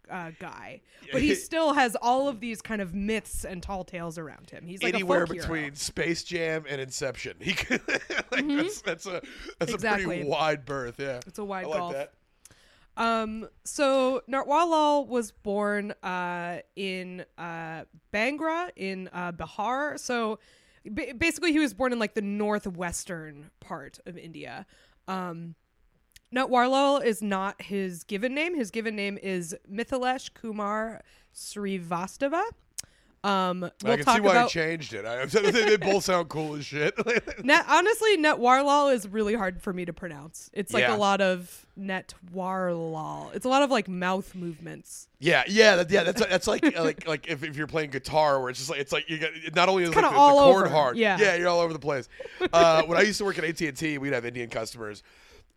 uh, 0.09 0.31
guy, 0.37 0.81
but 1.13 1.21
he 1.21 1.33
still 1.33 1.71
has 1.71 1.95
all 2.01 2.27
of 2.27 2.41
these 2.41 2.61
kind 2.61 2.81
of 2.81 2.93
myths 2.93 3.45
and 3.45 3.63
tall 3.63 3.85
tales 3.85 4.17
around 4.17 4.49
him. 4.49 4.65
He's 4.67 4.83
like 4.83 4.93
Anywhere 4.93 5.25
folk 5.25 5.33
hero. 5.35 5.47
between 5.47 5.75
Space 5.75 6.23
Jam 6.25 6.65
and 6.67 6.81
Inception. 6.81 7.37
He 7.39 7.53
could, 7.53 7.79
like, 8.33 8.45
that's 8.47 8.81
that's 8.81 9.05
a 9.05 9.21
that's 9.59 9.73
a 9.73 9.77
pretty 9.77 10.25
wide 10.25 10.65
berth. 10.65 10.99
Yeah, 10.99 11.21
It's 11.25 11.39
a 11.39 11.45
wide 11.45 11.63
I 11.63 11.67
like 11.69 11.77
gulf. 11.77 11.93
that. 11.93 12.11
Um, 12.97 13.47
so 13.63 14.21
Natwarlal 14.29 15.07
was 15.07 15.31
born 15.31 15.91
uh, 16.03 16.59
in 16.75 17.25
uh, 17.37 17.85
Bangra 18.13 18.69
in 18.75 19.09
uh, 19.13 19.31
Bihar. 19.31 19.97
So 19.99 20.39
ba- 20.85 21.13
basically, 21.17 21.51
he 21.51 21.59
was 21.59 21.73
born 21.73 21.93
in 21.93 21.99
like 21.99 22.13
the 22.15 22.21
northwestern 22.21 23.49
part 23.59 23.99
of 24.05 24.17
India. 24.17 24.65
Um, 25.07 25.55
Natwarlal 26.35 27.03
is 27.03 27.21
not 27.21 27.61
his 27.61 28.03
given 28.03 28.33
name. 28.33 28.55
His 28.55 28.71
given 28.71 28.95
name 28.95 29.17
is 29.21 29.55
Mithilesh 29.71 30.33
Kumar 30.33 31.01
Srivastava. 31.33 32.43
Um, 33.23 33.69
we'll 33.83 33.93
I 33.93 33.97
can 33.97 34.05
see 34.15 34.19
why 34.21 34.31
about 34.31 34.51
he 34.51 34.59
changed 34.59 34.93
it. 34.93 35.05
I, 35.05 35.25
they, 35.27 35.51
they 35.51 35.77
both 35.77 36.05
sound 36.05 36.29
cool 36.29 36.55
as 36.55 36.65
shit. 36.65 36.95
Net, 37.45 37.65
honestly, 37.69 38.17
Natwarlal 38.17 38.93
is 38.93 39.07
really 39.07 39.35
hard 39.35 39.61
for 39.61 39.71
me 39.73 39.85
to 39.85 39.93
pronounce. 39.93 40.49
It's 40.53 40.73
like 40.73 40.81
Yeah. 40.81 40.95
a 40.95 40.97
lot 40.97 41.21
of 41.21 41.60
Natwarlal. 41.77 43.33
It's 43.35 43.45
a 43.45 43.49
lot 43.49 43.63
of 43.63 43.71
like 43.71 43.87
mouth 43.87 44.33
movements. 44.35 45.07
yeah, 45.19 45.43
yeah, 45.47 45.77
that, 45.77 45.89
yeah. 45.91 46.03
That's 46.03 46.21
that's 46.25 46.47
like 46.47 46.63
like 46.79 47.07
like 47.07 47.27
if, 47.27 47.43
if 47.43 47.55
you're 47.55 47.67
playing 47.67 47.91
guitar, 47.91 48.39
where 48.39 48.49
it's 48.49 48.59
just 48.59 48.69
like 48.69 48.79
it's 48.79 48.91
like 48.91 49.09
you 49.09 49.17
got 49.19 49.31
not 49.55 49.69
only 49.69 49.83
is 49.83 49.89
like 49.89 50.03
the, 50.03 50.09
the 50.09 50.15
chord 50.15 50.65
over, 50.65 50.69
hard, 50.69 50.97
yeah. 50.97 51.17
yeah, 51.19 51.35
you're 51.35 51.47
all 51.49 51.59
over 51.59 51.73
the 51.73 51.79
place. 51.79 52.07
Uh, 52.53 52.83
when 52.83 52.97
I 52.97 53.01
used 53.01 53.17
to 53.19 53.25
work 53.25 53.37
at 53.37 53.43
AT 53.43 53.59
and 53.61 53.77
T, 53.77 53.97
we'd 53.97 54.13
have 54.13 54.25
Indian 54.25 54.49
customers. 54.49 55.03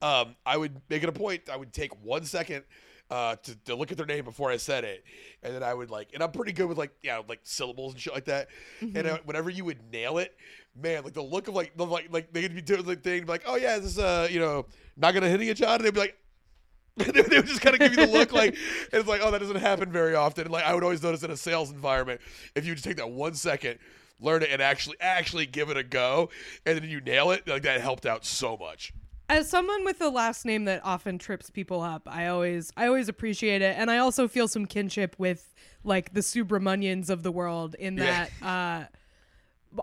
Um, 0.02 0.36
I 0.44 0.56
would 0.56 0.80
make 0.90 1.02
it 1.02 1.08
a 1.08 1.12
point. 1.12 1.48
I 1.50 1.56
would 1.56 1.72
take 1.72 1.92
one 2.04 2.24
second. 2.24 2.64
Uh, 3.10 3.36
to, 3.36 3.54
to 3.66 3.74
look 3.76 3.92
at 3.92 3.98
their 3.98 4.06
name 4.06 4.24
before 4.24 4.50
I 4.50 4.56
said 4.56 4.82
it, 4.82 5.04
and 5.42 5.54
then 5.54 5.62
I 5.62 5.74
would 5.74 5.90
like, 5.90 6.08
and 6.14 6.22
I'm 6.22 6.32
pretty 6.32 6.52
good 6.52 6.66
with 6.66 6.78
like, 6.78 6.90
you 7.02 7.10
know, 7.10 7.22
like 7.28 7.40
syllables 7.42 7.92
and 7.92 8.00
shit 8.00 8.14
like 8.14 8.24
that. 8.24 8.48
And 8.80 8.94
Mm-hmm. 8.94 9.14
uh, 9.14 9.18
whenever 9.26 9.50
you 9.50 9.62
would 9.66 9.76
nail 9.92 10.16
it, 10.16 10.34
man, 10.80 11.04
like 11.04 11.14
the 11.14 11.22
look 11.22 11.48
of 11.48 11.54
like, 11.54 11.76
the, 11.76 11.86
like, 11.86 12.12
like 12.12 12.32
they'd 12.32 12.54
be 12.54 12.62
doing 12.62 12.82
the 12.82 12.96
thing, 12.96 13.26
like, 13.26 13.42
oh 13.46 13.56
yeah, 13.56 13.78
this 13.78 13.92
is 13.92 13.98
uh, 13.98 14.28
you 14.30 14.40
know, 14.40 14.66
not 14.96 15.14
gonna 15.14 15.28
hit 15.28 15.40
you, 15.40 15.54
John, 15.54 15.76
and 15.76 15.84
they'd 15.84 15.94
be 15.94 16.00
like, 16.00 16.16
they 16.96 17.20
would 17.20 17.46
just 17.46 17.60
kind 17.60 17.74
of 17.74 17.80
give 17.80 17.90
you 17.92 18.06
the 18.06 18.12
look 18.12 18.32
like 18.32 18.56
it's 18.92 19.08
like 19.08 19.20
oh 19.20 19.32
that 19.32 19.40
doesn't 19.40 19.56
happen 19.56 19.90
very 19.90 20.14
often. 20.14 20.44
And 20.44 20.52
like 20.52 20.64
I 20.64 20.74
would 20.74 20.84
always 20.84 21.02
notice 21.02 21.22
in 21.24 21.30
a 21.30 21.36
sales 21.36 21.70
environment, 21.70 22.20
if 22.54 22.66
you 22.66 22.74
just 22.74 22.84
take 22.84 22.98
that 22.98 23.10
one 23.10 23.34
second, 23.34 23.78
learn 24.20 24.42
it, 24.42 24.50
and 24.50 24.62
actually 24.62 24.96
actually 25.00 25.46
give 25.46 25.70
it 25.70 25.76
a 25.76 25.82
go, 25.82 26.30
and 26.64 26.78
then 26.78 26.88
you 26.88 27.00
nail 27.00 27.32
it, 27.32 27.48
like 27.48 27.62
that 27.62 27.80
helped 27.80 28.06
out 28.06 28.24
so 28.24 28.56
much. 28.56 28.92
As 29.28 29.48
someone 29.48 29.84
with 29.84 29.98
the 29.98 30.10
last 30.10 30.44
name 30.44 30.66
that 30.66 30.82
often 30.84 31.18
trips 31.18 31.50
people 31.50 31.80
up, 31.80 32.02
I 32.06 32.26
always 32.26 32.72
I 32.76 32.86
always 32.86 33.08
appreciate 33.08 33.62
it, 33.62 33.76
and 33.76 33.90
I 33.90 33.98
also 33.98 34.28
feel 34.28 34.46
some 34.46 34.66
kinship 34.66 35.16
with 35.18 35.52
like 35.82 36.12
the 36.12 36.20
Subramanians 36.20 37.10
of 37.10 37.22
the 37.22 37.32
world 37.32 37.74
in 37.74 37.96
that 37.96 38.28
b- 38.28 38.34
uh, 38.46 38.84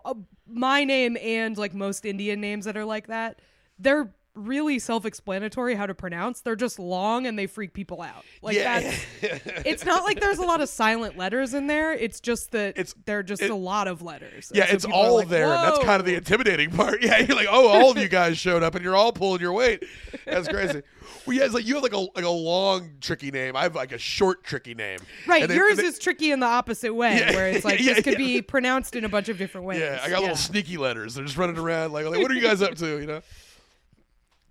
Uh, 0.06 0.14
my 0.48 0.84
name 0.84 1.18
and 1.18 1.58
like 1.58 1.74
most 1.74 2.06
Indian 2.06 2.42
names 2.42 2.66
that 2.66 2.78
are 2.78 2.86
like 2.86 3.08
that, 3.08 3.40
they're 3.80 4.14
really 4.34 4.80
self-explanatory 4.80 5.76
how 5.76 5.86
to 5.86 5.94
pronounce. 5.94 6.42
They're 6.42 6.56
just 6.56 6.80
long 6.80 7.28
and 7.28 7.38
they 7.38 7.48
freak 7.48 7.74
people 7.74 8.02
out. 8.02 8.24
Like 8.42 8.56
yeah, 8.56 8.80
that's 8.80 9.06
it's 9.66 9.86
not 9.86 10.04
like 10.04 10.20
there's 10.20 10.38
a 10.38 10.44
lot 10.46 10.62
of 10.62 10.70
silent 10.70 11.18
letters 11.18 11.54
in 11.54 11.68
there. 11.68 11.94
It's 11.94 12.20
just 12.20 12.52
that 12.52 12.70
It's- 12.78 12.96
they're 13.06 13.24
just 13.24 13.42
it- 13.42 13.52
a 13.52 13.56
lot 13.56 13.88
of 13.88 14.02
letters. 14.02 14.52
Yeah, 14.54 14.68
so 14.68 14.74
it's 14.76 14.86
all 14.86 15.16
like, 15.18 15.28
there. 15.28 15.46
And 15.46 15.64
that's 15.64 15.84
kind 15.84 16.00
of 16.00 16.06
the 16.06 16.16
intimidating 16.16 16.72
part. 16.72 17.00
Yeah, 17.12 17.20
you're 17.20 17.36
like, 17.36 17.48
oh, 17.50 17.68
all 17.68 17.92
of 17.92 17.98
you 17.98 18.08
guys 18.08 18.38
showed 18.38 18.64
up, 18.64 18.76
and 18.76 18.84
you're 18.84 18.96
all 18.96 19.12
pulling 19.12 19.42
your 19.42 19.54
weight. 19.54 19.84
That's 20.26 20.48
crazy. 20.48 20.82
well, 21.26 21.36
yeah, 21.36 21.46
it's 21.46 21.54
like 21.54 21.66
you 21.66 21.74
have 21.76 21.84
like 21.84 21.94
a 21.94 21.98
like 21.98 22.24
a 22.26 22.30
long 22.30 22.92
tricky 23.02 23.32
name. 23.32 23.56
I 23.56 23.64
have 23.64 23.76
like 23.76 23.92
a 23.92 23.98
short 23.98 24.44
tricky 24.44 24.76
name. 24.76 25.00
Right, 25.28 25.48
they- 25.48 25.56
yours 25.56 25.78
they- 25.78 25.86
is 25.86 26.00
tricky 26.00 26.32
in 26.32 26.40
the 26.40 26.46
opposite 26.46 26.94
way, 26.94 27.18
Yeah, 27.20 27.34
where 27.34 27.50
it's 27.50 27.66
like 27.66 27.80
yeah, 27.80 27.96
this 27.96 28.04
could 28.04 28.18
be 28.18 28.42
pronounced 28.42 28.96
in 28.96 29.04
a 29.04 29.10
bunch 29.10 29.30
of 29.30 29.38
different 29.38 29.66
ways. 29.68 29.80
Yeah, 29.80 30.00
I 30.04 30.10
got 30.10 30.22
little 30.22 30.36
sneaky 30.36 30.78
letters. 30.78 31.16
They're 31.16 31.26
just 31.26 31.38
running 31.38 31.58
around 31.58 31.92
like, 31.92 32.06
like, 32.06 32.22
what 32.22 32.32
are 32.32 32.36
you 32.36 32.42
guys 32.42 32.62
up 32.62 32.76
to? 32.76 33.00
You 33.00 33.08
know? 33.08 33.22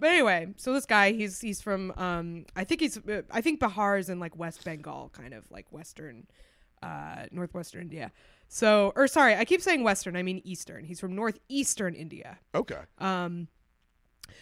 But 0.00 0.08
anyway, 0.08 0.48
so 0.56 0.72
this 0.72 0.86
guy, 0.86 1.12
he's 1.12 1.40
he's 1.40 1.60
from, 1.60 1.92
um, 1.98 2.46
I 2.56 2.64
think 2.64 2.80
he's, 2.80 2.96
uh, 2.96 3.22
I 3.30 3.42
think 3.42 3.60
Bihar 3.60 4.00
is 4.00 4.08
in 4.08 4.18
like 4.18 4.36
West 4.36 4.64
Bengal, 4.64 5.10
kind 5.12 5.34
of 5.34 5.44
like 5.50 5.70
Western, 5.70 6.26
uh, 6.82 7.26
northwestern 7.30 7.82
India. 7.82 8.10
So, 8.48 8.92
or 8.96 9.06
sorry, 9.06 9.36
I 9.36 9.44
keep 9.44 9.60
saying 9.60 9.84
Western, 9.84 10.16
I 10.16 10.22
mean 10.22 10.40
Eastern. 10.42 10.84
He's 10.84 10.98
from 10.98 11.14
northeastern 11.14 11.94
India. 11.94 12.38
Okay. 12.54 12.80
Um, 12.98 13.48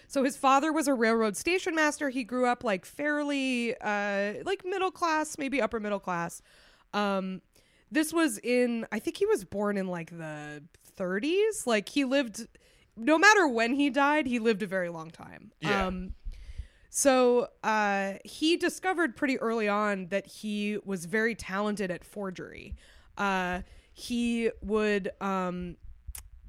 so 0.07 0.23
his 0.23 0.37
father 0.37 0.73
was 0.73 0.87
a 0.87 0.95
railroad 0.95 1.37
station 1.37 1.75
master. 1.75 2.09
He 2.09 2.23
grew 2.25 2.47
up 2.47 2.63
like 2.63 2.87
fairly, 2.87 3.75
uh, 3.81 4.35
like 4.45 4.65
middle 4.65 4.93
class, 4.93 5.37
maybe 5.39 5.61
upper 5.61 5.81
middle 5.81 5.99
class. 5.99 6.41
Um, 6.95 7.43
this 7.91 8.13
was 8.13 8.39
in, 8.39 8.87
I 8.93 8.99
think 9.01 9.17
he 9.17 9.27
was 9.27 9.45
born 9.45 9.77
in 9.77 9.89
like 9.89 10.11
the 10.11 10.63
30s. 10.99 11.67
Like 11.67 11.89
he 11.89 12.05
lived, 12.05 12.47
no 12.99 13.19
matter 13.19 13.47
when 13.49 13.75
he 13.75 13.91
died, 13.91 14.27
he 14.27 14.39
lived 14.39 14.63
a 14.63 14.67
very 14.67 14.89
long 14.89 15.11
time. 15.11 15.53
Yeah. 15.61 15.87
Um, 15.87 16.15
so 16.91 17.49
uh, 17.63 18.15
he 18.25 18.57
discovered 18.57 19.17
pretty 19.17 19.39
early 19.39 19.69
on 19.69 20.07
that 20.09 20.27
he 20.27 20.79
was 20.85 21.05
very 21.05 21.35
talented 21.35 21.91
at 21.91 22.05
forgery. 22.05 22.75
Uh, 23.17 23.61
he 23.93 24.51
would 24.63 25.11
um, 25.21 25.77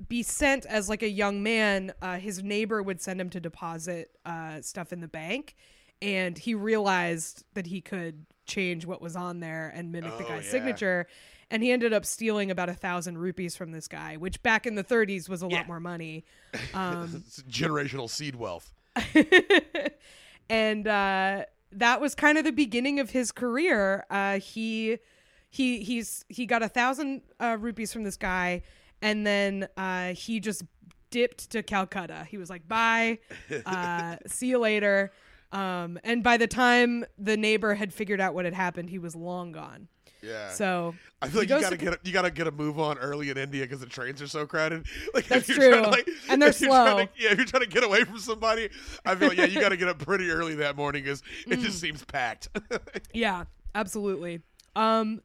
be 0.07 0.23
sent 0.23 0.65
as 0.65 0.87
like 0.87 1.03
a 1.03 1.09
young 1.09 1.43
man. 1.43 1.93
Uh, 2.01 2.17
his 2.17 2.41
neighbor 2.43 2.81
would 2.81 3.01
send 3.01 3.19
him 3.19 3.29
to 3.31 3.39
deposit 3.39 4.11
uh, 4.25 4.61
stuff 4.61 4.93
in 4.93 5.01
the 5.01 5.07
bank, 5.07 5.55
and 6.01 6.37
he 6.37 6.55
realized 6.55 7.43
that 7.53 7.67
he 7.67 7.81
could 7.81 8.25
change 8.45 8.85
what 8.85 9.01
was 9.01 9.15
on 9.15 9.39
there 9.41 9.71
and 9.75 9.91
mimic 9.91 10.17
the 10.17 10.25
Oh, 10.25 10.29
guy's 10.29 10.45
yeah. 10.45 10.51
signature. 10.51 11.07
And 11.51 11.63
he 11.63 11.71
ended 11.71 11.93
up 11.93 12.05
stealing 12.05 12.51
about 12.51 12.69
a 12.69 12.73
thousand 12.75 13.17
rupees 13.17 13.55
from 13.55 13.71
this 13.71 13.87
guy, 13.87 14.17
which 14.17 14.41
back 14.43 14.67
in 14.67 14.75
the 14.75 14.83
30s 14.83 15.27
was 15.27 15.41
a 15.41 15.47
Yeah. 15.47 15.57
lot 15.57 15.67
more 15.67 15.79
money. 15.79 16.25
Um, 16.73 17.23
generational 17.49 18.09
seed 18.09 18.35
wealth. 18.35 18.71
and 20.49 20.87
uh, 20.87 21.45
that 21.71 22.01
was 22.01 22.15
kind 22.15 22.37
of 22.37 22.43
the 22.43 22.51
beginning 22.51 22.99
of 22.99 23.09
his 23.11 23.31
career. 23.31 24.05
Uh, 24.09 24.39
he 24.39 24.97
he 25.49 25.79
he's 25.83 26.25
he 26.29 26.45
got 26.45 26.61
a 26.63 26.67
thousand 26.69 27.21
uh, 27.39 27.57
rupees 27.59 27.91
from 27.93 28.03
this 28.03 28.17
guy, 28.17 28.63
and 29.01 29.25
then 29.25 29.67
uh, 29.77 30.13
he 30.13 30.39
just 30.39 30.63
dipped 31.11 31.49
to 31.51 31.63
Calcutta. 31.63 32.25
He 32.29 32.37
was 32.37 32.49
like, 32.49 32.67
"Bye, 32.67 33.19
uh, 33.65 34.17
see 34.27 34.47
you 34.47 34.59
later." 34.59 35.11
Um, 35.51 35.97
and 36.03 36.23
by 36.23 36.37
the 36.37 36.47
time 36.47 37.05
the 37.17 37.35
neighbor 37.35 37.73
had 37.73 37.91
figured 37.93 38.21
out 38.21 38.33
what 38.35 38.45
had 38.45 38.53
happened, 38.53 38.89
he 38.91 38.99
was 38.99 39.15
long 39.15 39.51
gone. 39.51 39.87
Yeah. 40.21 40.49
So 40.51 40.95
I 41.21 41.29
feel 41.29 41.41
like 41.41 41.49
you 41.49 41.59
gotta 41.61 41.77
to- 41.77 41.83
get 41.85 41.93
a, 41.93 41.99
you 42.03 42.11
gotta 42.13 42.31
get 42.31 42.47
a 42.47 42.51
move 42.51 42.79
on 42.79 42.97
early 42.97 43.29
in 43.29 43.37
India 43.37 43.63
because 43.63 43.79
the 43.79 43.85
trains 43.85 44.21
are 44.21 44.27
so 44.27 44.45
crowded. 44.45 44.85
Like 45.13 45.27
That's 45.27 45.47
you're 45.47 45.57
to, 45.59 45.69
true. 45.81 45.81
like- 45.91 46.09
And 46.29 46.41
they're 46.41 46.49
if 46.49 46.59
you're 46.61 46.69
trying 46.69 46.97
slow. 46.97 47.05
to- 47.05 47.09
yeah, 47.17 47.31
if 47.31 47.37
you're 47.37 47.45
trying 47.47 47.63
to 47.63 47.69
get 47.69 47.83
away 47.83 48.03
from 48.03 48.19
somebody, 48.19 48.69
I 49.05 49.15
feel 49.15 49.29
like 49.29 49.37
yeah, 49.37 49.45
you 49.45 49.59
gotta 49.61 49.77
get 49.77 49.87
up 49.87 49.99
pretty 49.99 50.29
early 50.29 50.55
that 50.55 50.75
morning 50.75 51.03
because 51.03 51.23
it 51.47 51.59
Mm. 51.59 51.63
just 51.63 51.79
seems 51.79 52.03
packed. 52.05 52.49
Yeah, 53.13 53.45
absolutely. 53.75 54.41
Um 54.75 55.21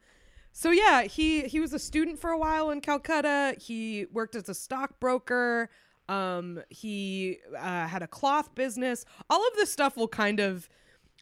so 0.53 0.71
yeah, 0.71 1.03
he 1.03 1.43
he 1.43 1.59
was 1.59 1.73
a 1.73 1.79
student 1.81 2.19
for 2.21 2.31
a 2.31 2.39
while 2.39 2.71
in 2.71 2.81
Calcutta. 2.81 3.57
He 3.61 4.07
worked 4.13 4.37
as 4.37 4.49
a 4.49 4.55
stockbroker. 4.55 5.69
Um 6.09 6.63
he 6.69 7.39
uh, 7.59 7.87
had 7.89 8.03
a 8.03 8.07
cloth 8.07 8.55
business. 8.55 9.05
All 9.29 9.41
of 9.47 9.55
this 9.57 9.73
stuff 9.73 9.97
will 9.97 10.07
kind 10.09 10.39
of 10.39 10.69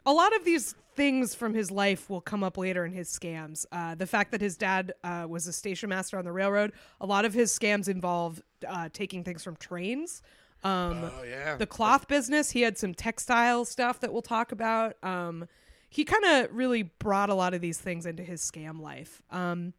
a 0.05 0.13
lot 0.13 0.35
of 0.37 0.45
these 0.45 0.75
things 0.95 1.35
from 1.35 1.55
his 1.55 1.71
life 1.71 2.09
will 2.11 2.21
come 2.21 2.43
up 2.45 2.57
later 2.59 2.85
in 2.85 2.93
his 2.93 3.09
scams. 3.09 3.67
Uh, 3.73 3.95
the 3.95 4.07
fact 4.07 4.31
that 4.33 4.41
his 4.41 4.57
dad 4.57 4.93
uh, 5.05 5.27
was 5.29 5.47
a 5.47 5.53
station 5.53 5.89
master 5.89 6.19
on 6.19 6.25
the 6.25 6.33
railroad, 6.33 6.73
a 7.01 7.07
lot 7.07 7.25
of 7.25 7.33
his 7.35 7.57
scams 7.57 7.89
involve 7.89 8.43
uh, 8.69 8.89
taking 8.93 9.25
things 9.25 9.43
from 9.43 9.57
trains. 9.57 10.23
Um, 10.65 11.11
oh 11.13 11.25
yeah. 11.25 11.57
the 11.57 11.67
cloth 11.67 12.07
business 12.07 12.53
he 12.53 12.61
had 12.61 12.79
some 12.79 12.95
textile 12.95 13.65
stuff 13.65 13.99
that 13.99 14.13
we'll 14.13 14.23
talk 14.23 14.53
about 14.53 14.95
um 15.03 15.49
he 15.89 16.05
kind 16.05 16.25
of 16.25 16.55
really 16.55 16.85
brought 16.85 17.31
a 17.31 17.35
lot 17.35 17.53
of 17.53 17.61
these 17.61 17.79
things 17.79 18.07
into 18.07 18.23
his 18.23 18.41
scam 18.41 18.81
life 18.81 19.23
um 19.33 19.73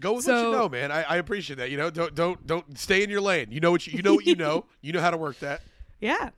Go 0.00 0.14
with 0.14 0.26
what 0.26 0.42
you 0.42 0.50
know, 0.52 0.70
man. 0.70 0.90
I, 0.90 1.02
I 1.02 1.16
appreciate 1.16 1.56
that. 1.56 1.70
You 1.70 1.76
know, 1.76 1.90
don't 1.90 2.14
don't 2.14 2.46
don't 2.46 2.78
stay 2.78 3.02
in 3.02 3.10
your 3.10 3.20
lane. 3.20 3.48
You 3.50 3.60
know 3.60 3.70
what 3.70 3.86
you, 3.86 3.94
you 3.94 4.02
know 4.02 4.14
what 4.14 4.24
you 4.24 4.34
know. 4.36 4.64
You 4.80 4.92
know 4.92 5.00
how 5.02 5.10
to 5.10 5.18
work 5.18 5.38
that. 5.40 5.60
yeah 6.00 6.30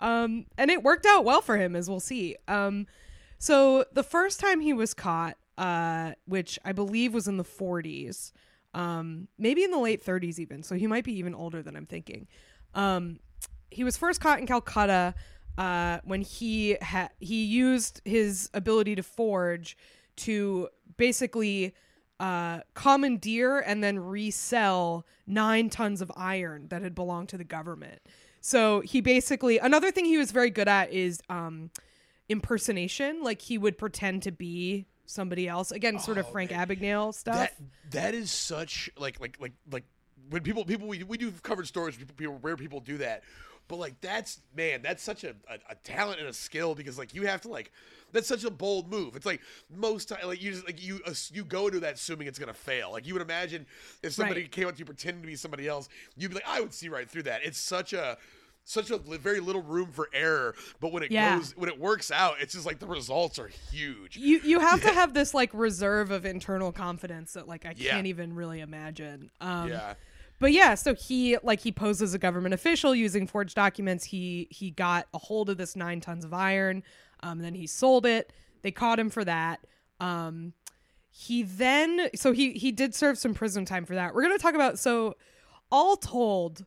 um 0.00 0.46
and 0.56 0.70
it 0.70 0.82
worked 0.82 1.06
out 1.06 1.24
well 1.24 1.40
for 1.40 1.56
him 1.56 1.74
as 1.76 1.88
we'll 1.88 2.00
see 2.00 2.36
um 2.48 2.86
so 3.44 3.84
the 3.92 4.02
first 4.02 4.40
time 4.40 4.60
he 4.60 4.72
was 4.72 4.94
caught 4.94 5.36
uh 5.58 6.12
which 6.26 6.58
i 6.64 6.72
believe 6.72 7.12
was 7.12 7.28
in 7.28 7.36
the 7.36 7.44
40s 7.44 8.32
um 8.72 9.28
maybe 9.38 9.62
in 9.62 9.70
the 9.70 9.78
late 9.78 10.04
30s 10.04 10.38
even 10.38 10.62
so 10.62 10.74
he 10.74 10.86
might 10.86 11.04
be 11.04 11.12
even 11.18 11.34
older 11.34 11.62
than 11.62 11.76
i'm 11.76 11.86
thinking 11.86 12.26
um 12.74 13.20
he 13.70 13.84
was 13.84 13.96
first 13.96 14.20
caught 14.20 14.38
in 14.38 14.46
calcutta 14.46 15.14
uh 15.58 15.98
when 16.04 16.22
he 16.22 16.76
had 16.80 17.10
he 17.20 17.44
used 17.44 18.00
his 18.04 18.48
ability 18.54 18.94
to 18.94 19.02
forge 19.02 19.76
to 20.16 20.68
basically 20.96 21.74
uh, 22.20 22.60
commandeer 22.74 23.58
and 23.58 23.82
then 23.82 23.98
resell 23.98 25.04
nine 25.26 25.68
tons 25.68 26.00
of 26.00 26.12
iron 26.16 26.68
that 26.68 26.80
had 26.80 26.94
belonged 26.94 27.28
to 27.28 27.36
the 27.36 27.44
government. 27.44 28.00
So 28.40 28.80
he 28.80 29.00
basically 29.00 29.58
another 29.58 29.90
thing 29.90 30.04
he 30.04 30.18
was 30.18 30.30
very 30.30 30.50
good 30.50 30.68
at 30.68 30.92
is 30.92 31.20
um, 31.28 31.70
impersonation. 32.28 33.22
Like 33.22 33.40
he 33.42 33.58
would 33.58 33.78
pretend 33.78 34.22
to 34.24 34.32
be 34.32 34.86
somebody 35.06 35.48
else. 35.48 35.70
Again, 35.70 35.98
sort 35.98 36.18
of 36.18 36.26
Oh, 36.28 36.32
Frank 36.32 36.50
man. 36.50 36.66
Abagnale 36.68 37.14
stuff. 37.14 37.36
That 37.36 37.54
that 37.90 38.14
is 38.14 38.30
such 38.30 38.90
like 38.98 39.20
like 39.20 39.36
like 39.40 39.52
like 39.70 39.84
when 40.30 40.42
people 40.42 40.64
people 40.64 40.88
we, 40.88 41.02
we 41.02 41.18
do 41.18 41.30
covered 41.42 41.66
stories 41.66 41.96
people, 41.96 42.14
people 42.16 42.38
where 42.40 42.56
people 42.56 42.80
do 42.80 42.96
that 42.98 43.22
but 43.68 43.76
like 43.76 43.98
that's 44.00 44.40
man 44.56 44.80
that's 44.82 45.02
such 45.02 45.22
a, 45.22 45.34
a, 45.50 45.54
a 45.70 45.74
talent 45.84 46.18
and 46.18 46.28
a 46.28 46.32
skill 46.32 46.74
because 46.74 46.98
like 46.98 47.14
you 47.14 47.26
have 47.26 47.42
to 47.42 47.48
like 47.48 47.70
that's 48.12 48.26
such 48.26 48.42
a 48.44 48.50
bold 48.50 48.90
move 48.90 49.16
it's 49.16 49.26
like 49.26 49.40
most 49.70 50.08
time 50.08 50.18
like 50.24 50.42
you 50.42 50.52
just 50.52 50.64
like 50.64 50.82
you 50.82 50.98
you 51.30 51.44
go 51.44 51.66
into 51.66 51.78
that 51.80 51.94
assuming 51.94 52.26
it's 52.26 52.38
gonna 52.38 52.54
fail 52.54 52.90
like 52.90 53.06
you 53.06 53.12
would 53.12 53.22
imagine 53.22 53.66
if 54.02 54.14
somebody 54.14 54.42
Right. 54.42 54.50
came 54.50 54.66
up 54.66 54.74
to 54.74 54.78
you 54.78 54.84
pretending 54.86 55.22
to 55.22 55.26
be 55.26 55.36
somebody 55.36 55.68
else 55.68 55.90
you'd 56.16 56.30
be 56.30 56.36
like 56.36 56.48
i 56.48 56.58
would 56.60 56.72
see 56.72 56.88
right 56.88 57.08
through 57.08 57.24
that 57.24 57.42
it's 57.44 57.58
such 57.58 57.92
a 57.92 58.16
such 58.64 58.90
a 58.90 58.96
very 58.98 59.40
little 59.40 59.62
room 59.62 59.90
for 59.92 60.08
error 60.12 60.54
but 60.80 60.90
when 60.92 61.02
it 61.02 61.10
Yeah. 61.10 61.36
goes 61.36 61.54
when 61.56 61.68
it 61.68 61.78
works 61.78 62.10
out 62.10 62.36
it's 62.40 62.54
just 62.54 62.64
like 62.64 62.78
the 62.78 62.86
results 62.86 63.38
are 63.38 63.48
huge 63.70 64.16
you 64.16 64.40
you 64.42 64.58
have 64.60 64.80
to 64.80 64.88
have 64.94 65.12
this 65.14 65.34
like 65.34 65.50
reserve 65.52 66.10
of 66.10 66.24
internal 66.24 66.72
confidence 66.72 67.34
that 67.34 67.46
like 67.46 67.66
I 67.66 67.74
Yeah. 67.76 67.92
can't 67.92 68.06
even 68.06 68.34
really 68.34 68.60
imagine. 68.60 69.30
Um, 69.40 69.68
yeah 69.68 69.94
But 70.40 70.52
yeah, 70.52 70.74
so 70.74 70.94
he 70.94 71.36
like 71.42 71.60
he 71.60 71.70
posed 71.72 72.02
as 72.02 72.12
a 72.14 72.18
government 72.18 72.54
official 72.54 72.94
using 72.94 73.26
forged 73.26 73.54
documents. 73.54 74.04
He 74.04 74.48
he 74.50 74.70
got 74.70 75.06
a 75.14 75.18
hold 75.18 75.48
of 75.50 75.56
this 75.58 75.76
nine 75.76 76.00
tons 76.00 76.24
of 76.24 76.32
iron. 76.34 76.82
Um, 77.22 77.38
then 77.40 77.54
he 77.54 77.66
sold 77.66 78.04
it. 78.04 78.32
They 78.62 78.70
caught 78.72 78.98
him 78.98 79.10
for 79.10 79.24
that. 79.24 79.60
Um, 80.00 80.52
he 81.10 81.42
then 81.44 82.08
so 82.16 82.32
he 82.32 82.52
he 82.52 82.72
did 82.72 82.94
serve 82.94 83.16
some 83.18 83.32
prison 83.34 83.64
time 83.64 83.84
for 83.84 83.94
that. 83.94 84.14
We're 84.14 84.22
gonna 84.22 84.38
talk 84.38 84.54
about 84.54 84.78
so 84.78 85.14
all 85.70 85.96
told, 85.96 86.64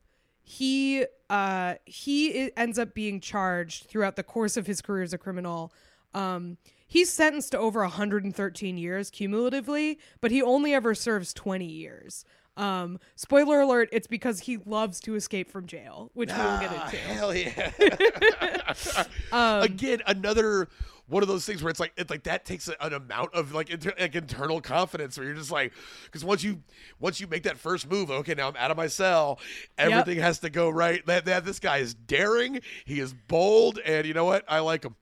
he 0.49 1.05
uh 1.29 1.73
he 1.83 2.55
ends 2.55 2.79
up 2.79 2.93
being 2.93 3.19
charged 3.19 3.87
throughout 3.87 4.15
the 4.15 4.23
course 4.23 4.55
of 4.55 4.65
his 4.65 4.81
career 4.81 5.03
as 5.03 5.11
a 5.11 5.17
criminal. 5.17 5.73
Um, 6.13 6.57
he's 6.87 7.11
sentenced 7.11 7.51
to 7.51 7.59
over 7.59 7.81
113 7.81 8.77
years 8.77 9.09
cumulatively, 9.09 9.99
but 10.21 10.31
he 10.31 10.41
only 10.41 10.73
ever 10.73 10.95
serves 10.95 11.33
20 11.33 11.65
years. 11.65 12.23
Um, 12.57 12.99
spoiler 13.15 13.61
alert, 13.61 13.89
it's 13.91 14.07
because 14.07 14.41
he 14.41 14.57
loves 14.65 14.99
to 15.01 15.15
escape 15.15 15.49
from 15.51 15.67
jail, 15.67 16.09
which 16.15 16.29
we 16.29 16.35
will 16.37 16.59
get 16.59 16.71
Ah, 16.73 16.85
into. 16.85 16.97
Hell 16.97 17.35
yeah! 17.35 17.71
Um, 19.31 19.61
Again, 19.63 20.01
another 20.07 20.67
one 21.07 21.23
of 21.23 21.29
those 21.29 21.45
things 21.45 21.63
where 21.63 21.69
it's 21.69 21.79
like 21.79 21.93
it's 21.97 22.09
like 22.09 22.23
that 22.23 22.43
takes 22.45 22.67
an 22.67 22.93
amount 22.93 23.33
of 23.33 23.53
like, 23.53 23.69
inter- 23.69 23.93
like 23.99 24.13
internal 24.15 24.59
confidence 24.59 25.17
where 25.17 25.25
you're 25.25 25.35
just 25.35 25.51
like 25.51 25.71
because 26.05 26.25
once 26.25 26.43
you 26.43 26.61
once 26.99 27.19
you 27.21 27.27
make 27.27 27.43
that 27.43 27.57
first 27.57 27.89
move, 27.89 28.11
okay, 28.11 28.33
now 28.33 28.49
I'm 28.49 28.55
out 28.57 28.71
of 28.71 28.77
my 28.77 28.87
cell. 28.87 29.39
Everything 29.77 30.19
has 30.19 30.39
to 30.39 30.49
go 30.49 30.69
right. 30.69 31.05
That, 31.05 31.25
that 31.25 31.45
this 31.45 31.59
guy 31.59 31.77
is 31.77 31.93
daring. 31.93 32.59
He 32.85 32.99
is 32.99 33.13
bold, 33.13 33.79
and 33.85 34.05
you 34.05 34.13
know 34.13 34.25
what? 34.25 34.43
I 34.49 34.59
like 34.59 34.83
him. 34.83 34.95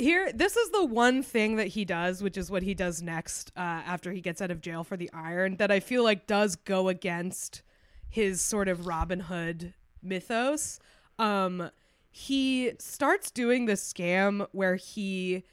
Here 0.00 0.32
this 0.32 0.56
is 0.56 0.70
the 0.70 0.84
one 0.84 1.22
thing 1.22 1.56
that 1.56 1.68
he 1.68 1.84
does 1.84 2.22
which 2.22 2.36
is 2.36 2.50
what 2.50 2.62
he 2.62 2.74
does 2.74 3.02
next 3.02 3.52
uh, 3.56 3.60
after 3.60 4.12
he 4.12 4.20
gets 4.20 4.40
out 4.40 4.50
of 4.50 4.60
jail 4.60 4.82
for 4.84 4.96
the 4.96 5.10
iron 5.12 5.56
that 5.56 5.70
i 5.70 5.80
feel 5.80 6.02
like 6.02 6.26
does 6.26 6.56
go 6.56 6.88
against 6.88 7.62
his 8.08 8.40
sort 8.40 8.68
of 8.68 8.86
robin 8.86 9.20
hood 9.20 9.74
mythos 10.02 10.80
um 11.18 11.70
he 12.10 12.72
starts 12.78 13.30
doing 13.30 13.66
this 13.66 13.92
scam 13.92 14.46
where 14.52 14.76
he 14.76 15.44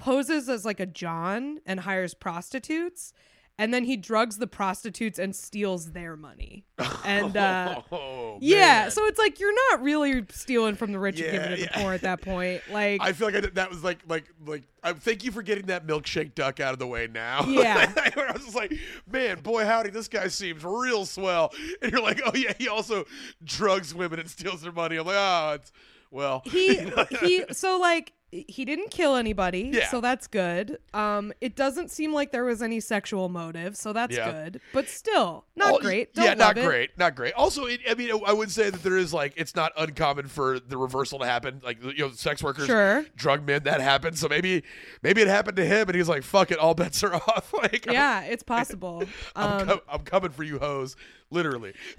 poses 0.00 0.48
as 0.48 0.64
like 0.64 0.80
a 0.80 0.86
John 0.86 1.60
and 1.66 1.80
hires 1.80 2.14
prostitutes. 2.14 3.12
And 3.60 3.74
then 3.74 3.84
he 3.84 3.98
drugs 3.98 4.38
the 4.38 4.46
prostitutes 4.46 5.18
and 5.18 5.36
steals 5.36 5.92
their 5.92 6.16
money. 6.16 6.64
And 7.04 7.36
uh, 7.36 7.82
oh, 7.92 8.38
yeah, 8.40 8.88
so 8.88 9.04
it's 9.04 9.18
like 9.18 9.38
you're 9.38 9.52
not 9.70 9.82
really 9.82 10.24
stealing 10.30 10.76
from 10.76 10.92
the 10.92 10.98
rich 10.98 11.20
and 11.20 11.30
giving 11.30 11.40
Yeah, 11.50 11.52
it 11.52 11.56
to 11.56 11.62
yeah. 11.64 11.68
the 11.74 11.78
poor 11.82 11.92
at 11.92 12.00
that 12.00 12.22
point. 12.22 12.62
Like, 12.70 13.02
I 13.02 13.12
feel 13.12 13.26
like 13.26 13.34
I 13.34 13.40
did, 13.40 13.56
that 13.56 13.68
was 13.68 13.84
like 13.84 13.98
like 14.08 14.24
like. 14.46 14.62
I 14.82 14.94
thank 14.94 15.24
you 15.24 15.30
for 15.30 15.42
getting 15.42 15.66
that 15.66 15.86
milkshake 15.86 16.34
duck 16.34 16.58
out 16.58 16.72
of 16.72 16.78
the 16.78 16.86
way 16.86 17.06
now. 17.06 17.44
Yeah. 17.48 17.92
I 17.96 18.32
was 18.32 18.44
just 18.44 18.56
like, 18.56 18.72
man, 19.10 19.40
boy, 19.40 19.66
howdy, 19.66 19.90
this 19.90 20.08
guy 20.08 20.28
seems 20.28 20.64
real 20.64 21.04
swell. 21.04 21.52
And 21.82 21.92
you're 21.92 22.00
like, 22.00 22.22
oh 22.24 22.32
yeah, 22.34 22.54
he 22.58 22.68
also 22.68 23.04
drugs 23.44 23.94
women 23.94 24.20
and 24.20 24.30
steals 24.30 24.62
their 24.62 24.72
money. 24.72 24.96
I'm 24.96 25.06
like, 25.06 25.16
oh, 25.18 25.52
it's 25.56 25.70
well. 26.10 26.42
he 26.46 26.90
he 27.20 27.44
so 27.52 27.78
like 27.78 28.14
he 28.32 28.64
didn't 28.64 28.90
kill 28.90 29.16
anybody 29.16 29.70
Yeah. 29.74 29.88
so 29.88 30.00
that's 30.00 30.26
good 30.28 30.78
um 30.94 31.32
it 31.40 31.56
doesn't 31.56 31.90
seem 31.90 32.12
like 32.12 32.30
there 32.30 32.44
was 32.44 32.62
any 32.62 32.78
sexual 32.78 33.28
motive 33.28 33.76
so 33.76 33.92
that's 33.92 34.16
Yeah. 34.16 34.30
good 34.30 34.60
but 34.72 34.88
still 34.88 35.44
not 35.56 35.80
great 35.80 36.10
yeah, 36.14 36.26
Don't 36.34 36.38
not 36.38 36.58
it. 36.58 36.64
great, 36.64 36.90
not 36.98 37.14
great. 37.16 37.34
Also, 37.34 37.64
it, 37.66 37.80
I 37.88 37.94
mean, 37.94 38.10
I 38.26 38.32
would 38.32 38.50
say 38.50 38.70
that 38.70 38.82
there 38.82 38.96
is 38.96 39.12
like 39.12 39.34
it's 39.36 39.54
not 39.54 39.72
uncommon 39.76 40.26
for 40.28 40.58
the 40.60 40.76
reversal 40.78 41.18
to 41.18 41.26
happen. 41.26 41.60
Like 41.62 41.82
you 41.82 41.92
know, 41.98 42.10
sex 42.12 42.42
workers, 42.42 42.66
Sure. 42.66 43.04
drug 43.14 43.46
men, 43.46 43.64
that 43.64 43.80
happens. 43.80 44.20
So 44.20 44.28
maybe, 44.28 44.62
maybe 45.02 45.20
it 45.20 45.28
happened 45.28 45.56
to 45.58 45.64
him, 45.66 45.88
and 45.88 45.94
he's 45.94 46.08
like, 46.08 46.22
"Fuck 46.22 46.50
it, 46.50 46.58
all 46.58 46.74
bets 46.74 47.02
are 47.04 47.14
off." 47.28 47.52
like, 47.52 47.86
I'm- 47.86 47.94
yeah 47.94 48.22
it's 48.22 48.42
possible 48.42 49.02
I'm, 49.36 49.60
um 49.60 49.66
co- 49.68 49.82
I'm 49.88 50.00
coming 50.00 50.30
for 50.30 50.42
you, 50.44 50.58
hoes, 50.58 50.96
literally. 51.30 51.74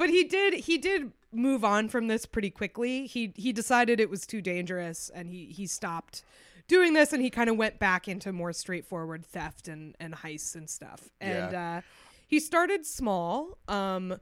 but 0.00 0.08
he 0.08 0.24
did 0.24 0.54
he 0.54 0.78
did 0.78 1.12
move 1.30 1.62
on 1.62 1.86
from 1.86 2.08
this 2.08 2.24
pretty 2.24 2.48
quickly. 2.48 3.06
He 3.06 3.34
he 3.36 3.52
decided 3.52 4.00
it 4.00 4.08
was 4.08 4.26
too 4.26 4.40
dangerous 4.40 5.10
and 5.14 5.28
he 5.28 5.44
he 5.44 5.66
stopped 5.66 6.24
doing 6.68 6.94
this 6.94 7.12
and 7.12 7.22
he 7.22 7.28
kind 7.28 7.50
of 7.50 7.58
went 7.58 7.78
back 7.78 8.08
into 8.08 8.32
more 8.32 8.54
straightforward 8.54 9.26
theft 9.26 9.68
and 9.68 9.94
and 10.00 10.14
heists 10.14 10.56
and 10.56 10.70
stuff. 10.70 11.10
And 11.20 11.54
uh 11.54 11.80
he 12.26 12.40
started 12.40 12.86
small 12.86 13.58
um 13.68 14.16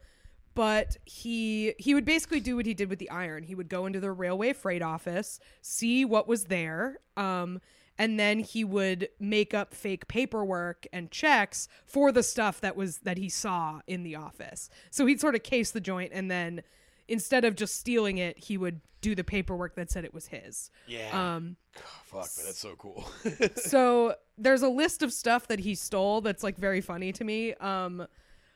but 0.56 0.96
he 1.04 1.74
he 1.78 1.94
would 1.94 2.04
basically 2.04 2.40
do 2.40 2.56
what 2.56 2.66
he 2.66 2.74
did 2.74 2.90
with 2.90 2.98
the 2.98 3.10
iron. 3.10 3.44
He 3.44 3.54
would 3.54 3.68
go 3.68 3.86
into 3.86 4.00
the 4.00 4.10
railway 4.10 4.54
freight 4.54 4.82
office 4.82 5.38
see 5.62 6.04
what 6.04 6.26
was 6.26 6.46
there 6.46 6.98
um 7.16 7.60
and 7.98 8.18
then 8.18 8.38
he 8.38 8.64
would 8.64 9.08
make 9.18 9.52
up 9.52 9.74
fake 9.74 10.08
paperwork 10.08 10.86
and 10.92 11.10
checks 11.10 11.68
for 11.84 12.12
the 12.12 12.22
stuff 12.22 12.60
that 12.60 12.76
was 12.76 12.98
that 12.98 13.18
he 13.18 13.28
saw 13.28 13.80
in 13.86 14.02
the 14.02 14.14
office 14.14 14.70
so 14.90 15.06
he'd 15.06 15.20
sort 15.20 15.34
of 15.34 15.42
case 15.42 15.70
the 15.70 15.80
joint 15.80 16.10
and 16.14 16.30
then 16.30 16.62
instead 17.08 17.44
of 17.44 17.56
just 17.56 17.76
stealing 17.76 18.18
it 18.18 18.38
he 18.38 18.56
would 18.56 18.80
do 19.00 19.14
the 19.14 19.24
paperwork 19.24 19.76
that 19.76 19.90
said 19.90 20.04
it 20.04 20.12
was 20.12 20.26
his 20.26 20.70
yeah. 20.86 21.36
um 21.36 21.56
Fuck, 22.04 22.28
man, 22.36 22.46
that's 22.46 22.58
so 22.58 22.74
cool. 22.76 23.08
so 23.56 24.14
there's 24.36 24.62
a 24.62 24.68
list 24.68 25.02
of 25.02 25.12
stuff 25.12 25.46
that 25.48 25.60
he 25.60 25.74
stole 25.74 26.20
that's 26.20 26.42
like 26.42 26.56
very 26.56 26.80
funny 26.80 27.12
to 27.12 27.24
me. 27.24 27.54
Um, 27.54 28.06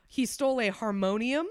he 0.07 0.27
stole 0.27 0.61
a 0.61 0.69
harmonium. 0.69 1.47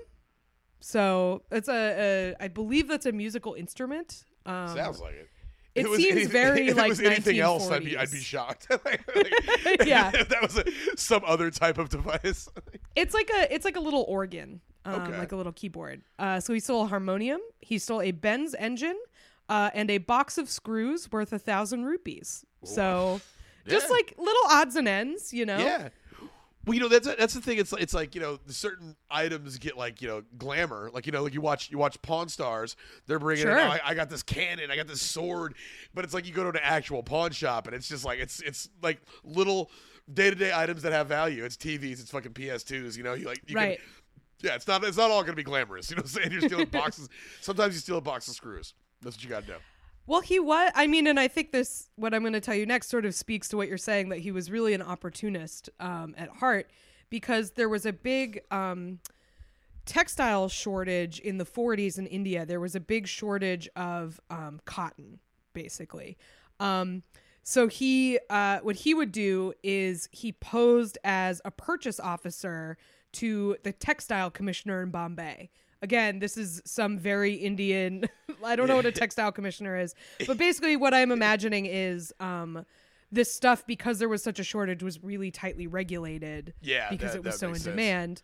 So 0.80 1.44
it's 1.52 1.70
a, 1.70 2.34
a 2.40 2.44
I 2.44 2.48
believe 2.48 2.88
that's 2.88 3.06
a 3.06 3.12
musical 3.12 3.54
instrument. 3.54 4.26
Um, 4.46 4.76
Sounds 4.76 5.00
like 5.00 5.14
it. 5.14 5.30
It 5.76 5.90
was 5.90 6.00
seems 6.00 6.12
anything- 6.14 6.32
very, 6.32 6.68
if 6.70 6.76
like, 6.78 6.86
it 6.88 6.90
was 6.90 7.00
anything 7.02 7.40
else, 7.40 7.70
I'd 7.72 7.86
be 7.86 7.98
I'd 7.98 8.12
be 8.12 8.20
shocked. 8.20 8.68
Like- 8.86 9.16
like, 9.16 9.84
Yeah. 9.86 10.12
that 10.12 10.42
was 10.42 10.58
a, 10.58 10.66
some 10.98 11.22
other 11.26 11.50
type 11.52 11.78
of 11.78 11.90
device. 11.90 12.50
it's 12.96 13.14
like 13.14 13.30
a 13.34 13.54
it's 13.54 13.66
like 13.66 13.76
a 13.78 13.80
little 13.80 14.06
organ, 14.08 14.62
um, 14.86 15.02
Okay. 15.02 15.18
like 15.18 15.32
a 15.32 15.36
little 15.36 15.54
keyboard. 15.54 16.02
Uh, 16.20 16.40
so 16.40 16.54
he 16.54 16.60
stole 16.60 16.84
a 16.84 16.88
harmonium. 16.88 17.40
He 17.62 17.78
stole 17.78 18.02
a 18.02 18.12
Benz 18.12 18.54
engine, 18.56 19.00
uh, 19.50 19.70
and 19.74 19.90
a 19.92 19.98
box 20.00 20.38
of 20.38 20.50
screws 20.50 21.12
worth 21.12 21.32
a 21.34 21.40
thousand 21.40 21.86
rupees. 21.86 22.46
So 22.64 23.22
just 23.68 23.90
like 23.90 24.14
little 24.18 24.44
odds 24.50 24.76
and 24.76 24.88
ends, 24.88 25.32
you 25.34 25.46
know. 25.46 25.58
Yeah. 25.58 25.90
Well, 26.66 26.76
you 26.76 26.80
know 26.80 26.88
that's 26.90 27.08
that's 27.08 27.34
the 27.34 27.42
thing. 27.42 27.58
It's 27.58 27.74
it's 27.74 27.94
like 27.94 28.14
you 28.14 28.22
know 28.22 28.38
certain 28.48 28.96
items 29.10 29.58
get 29.58 29.78
like 29.78 30.02
you 30.02 30.08
know 30.08 30.22
glamour. 30.38 30.92
Like 30.94 31.06
you 31.08 31.12
know 31.12 31.24
like 31.24 31.34
you 31.34 31.42
watch 31.42 31.72
you 31.72 31.78
watch 31.78 32.00
Pawn 32.02 32.30
Stars. 32.30 32.76
They're 33.08 33.18
bringing 33.20 33.44
Sure. 33.46 33.58
in. 33.58 33.66
"Oh, 33.66 33.72
I, 33.72 33.80
I 33.84 33.94
got 33.96 34.10
this 34.10 34.22
cannon. 34.22 34.70
I 34.70 34.76
got 34.76 34.88
this 34.88 35.02
sword. 35.02 35.56
But 35.94 36.06
it's 36.06 36.14
like 36.14 36.28
you 36.28 36.34
go 36.34 36.44
to 36.44 36.50
an 36.50 36.60
actual 36.64 37.02
pawn 37.04 37.32
shop 37.32 37.66
and 37.68 37.76
it's 37.76 37.88
just 37.88 38.06
like 38.06 38.20
it's 38.20 38.42
it's 38.42 38.70
like 38.84 39.02
little 39.24 39.72
day 40.14 40.30
to 40.30 40.36
day 40.36 40.52
items 40.54 40.84
that 40.84 40.92
have 40.92 41.08
value. 41.08 41.44
It's 41.46 41.58
TVs. 41.58 42.00
It's 42.00 42.12
fucking 42.12 42.34
PS2s. 42.34 42.96
You 42.96 43.04
know 43.04 43.14
you 43.14 43.26
like 43.26 43.42
you 43.48 43.56
Right. 43.56 43.78
Can, 43.80 43.88
yeah, 44.50 44.56
it's 44.56 44.68
not 44.68 44.84
it's 44.84 44.98
not 44.98 45.10
all 45.12 45.22
gonna 45.24 45.34
be 45.36 45.44
glamorous. 45.44 45.90
You 45.90 45.96
know 45.96 46.02
what 46.04 46.16
I'm 46.16 46.22
saying? 46.24 46.32
You're 46.32 46.42
stealing 46.42 46.66
boxes. 46.72 47.10
Sometimes 47.42 47.74
you 47.74 47.80
steal 47.80 47.98
a 47.98 48.02
box 48.02 48.28
of 48.28 48.36
screws. 48.36 48.74
That's 49.02 49.16
what 49.16 49.24
you 49.24 49.30
got 49.30 49.42
to 49.42 49.54
do. 49.54 49.58
Well, 50.12 50.20
he 50.20 50.42
was. 50.42 50.74
I 50.76 50.88
mean, 50.88 51.08
and 51.08 51.18
I 51.18 51.30
think 51.30 51.54
this, 51.54 51.88
what 51.96 52.14
I'm 52.14 52.20
going 52.20 52.34
to 52.34 52.42
tell 52.42 52.54
you 52.54 52.66
next, 52.66 52.90
sort 52.90 53.06
of 53.06 53.16
speaks 53.16 53.48
to 53.48 53.56
what 53.56 53.70
you're 53.70 53.78
saying 53.78 54.10
that 54.10 54.20
he 54.20 54.34
was 54.34 54.52
really 54.52 54.74
an 54.74 54.82
opportunist 54.82 55.70
um, 55.80 56.14
at 56.18 56.28
heart 56.28 56.70
because 57.10 57.52
there 57.52 57.70
was 57.70 57.86
a 57.86 57.94
big 57.94 58.42
um, 58.52 59.00
textile 59.86 60.50
shortage 60.50 61.22
in 61.22 61.38
the 61.38 61.46
40s 61.46 61.98
in 61.98 62.08
India. 62.08 62.46
There 62.46 62.60
was 62.60 62.76
a 62.76 62.82
big 62.82 63.08
shortage 63.08 63.70
of 63.78 64.20
um, 64.30 64.60
cotton, 64.66 65.20
basically. 65.54 66.18
Um, 66.60 67.04
so 67.44 67.70
he, 67.70 68.20
uh, 68.30 68.60
what 68.64 68.76
he 68.76 68.94
would 68.94 69.14
do 69.14 69.54
is 69.64 70.10
he 70.12 70.34
posed 70.34 70.98
as 71.06 71.42
a 71.46 71.52
purchase 71.52 72.02
officer 72.02 72.78
to 73.14 73.56
the 73.64 73.72
textile 73.72 74.30
commissioner 74.30 74.84
in 74.84 74.90
Bombay. 74.90 75.52
Again, 75.82 76.20
this 76.20 76.38
is 76.38 76.62
some 76.66 76.98
very 77.00 77.34
Indian. 77.34 78.06
I 78.46 78.56
don't 78.56 78.68
know 78.68 78.76
what 78.76 78.86
a 78.86 78.92
textile 78.92 79.32
commissioner 79.32 79.78
is, 79.78 79.96
but 80.28 80.38
basically, 80.38 80.76
what 80.78 80.94
I'm 80.94 81.12
imagining 81.12 81.66
is 81.66 82.14
um, 82.20 82.66
this 83.12 83.34
stuff 83.34 83.66
because 83.66 83.98
there 84.00 84.10
was 84.10 84.22
such 84.24 84.40
a 84.40 84.44
shortage 84.44 84.84
was 84.84 85.04
really 85.04 85.32
tightly 85.32 85.68
regulated. 85.68 86.54
Yeah, 86.62 86.90
because 86.90 87.14
that- 87.14 87.18
it 87.20 87.24
was 87.24 87.40
so 87.40 87.50
in 87.50 87.56
sense. 87.56 87.64
demand. 87.66 88.22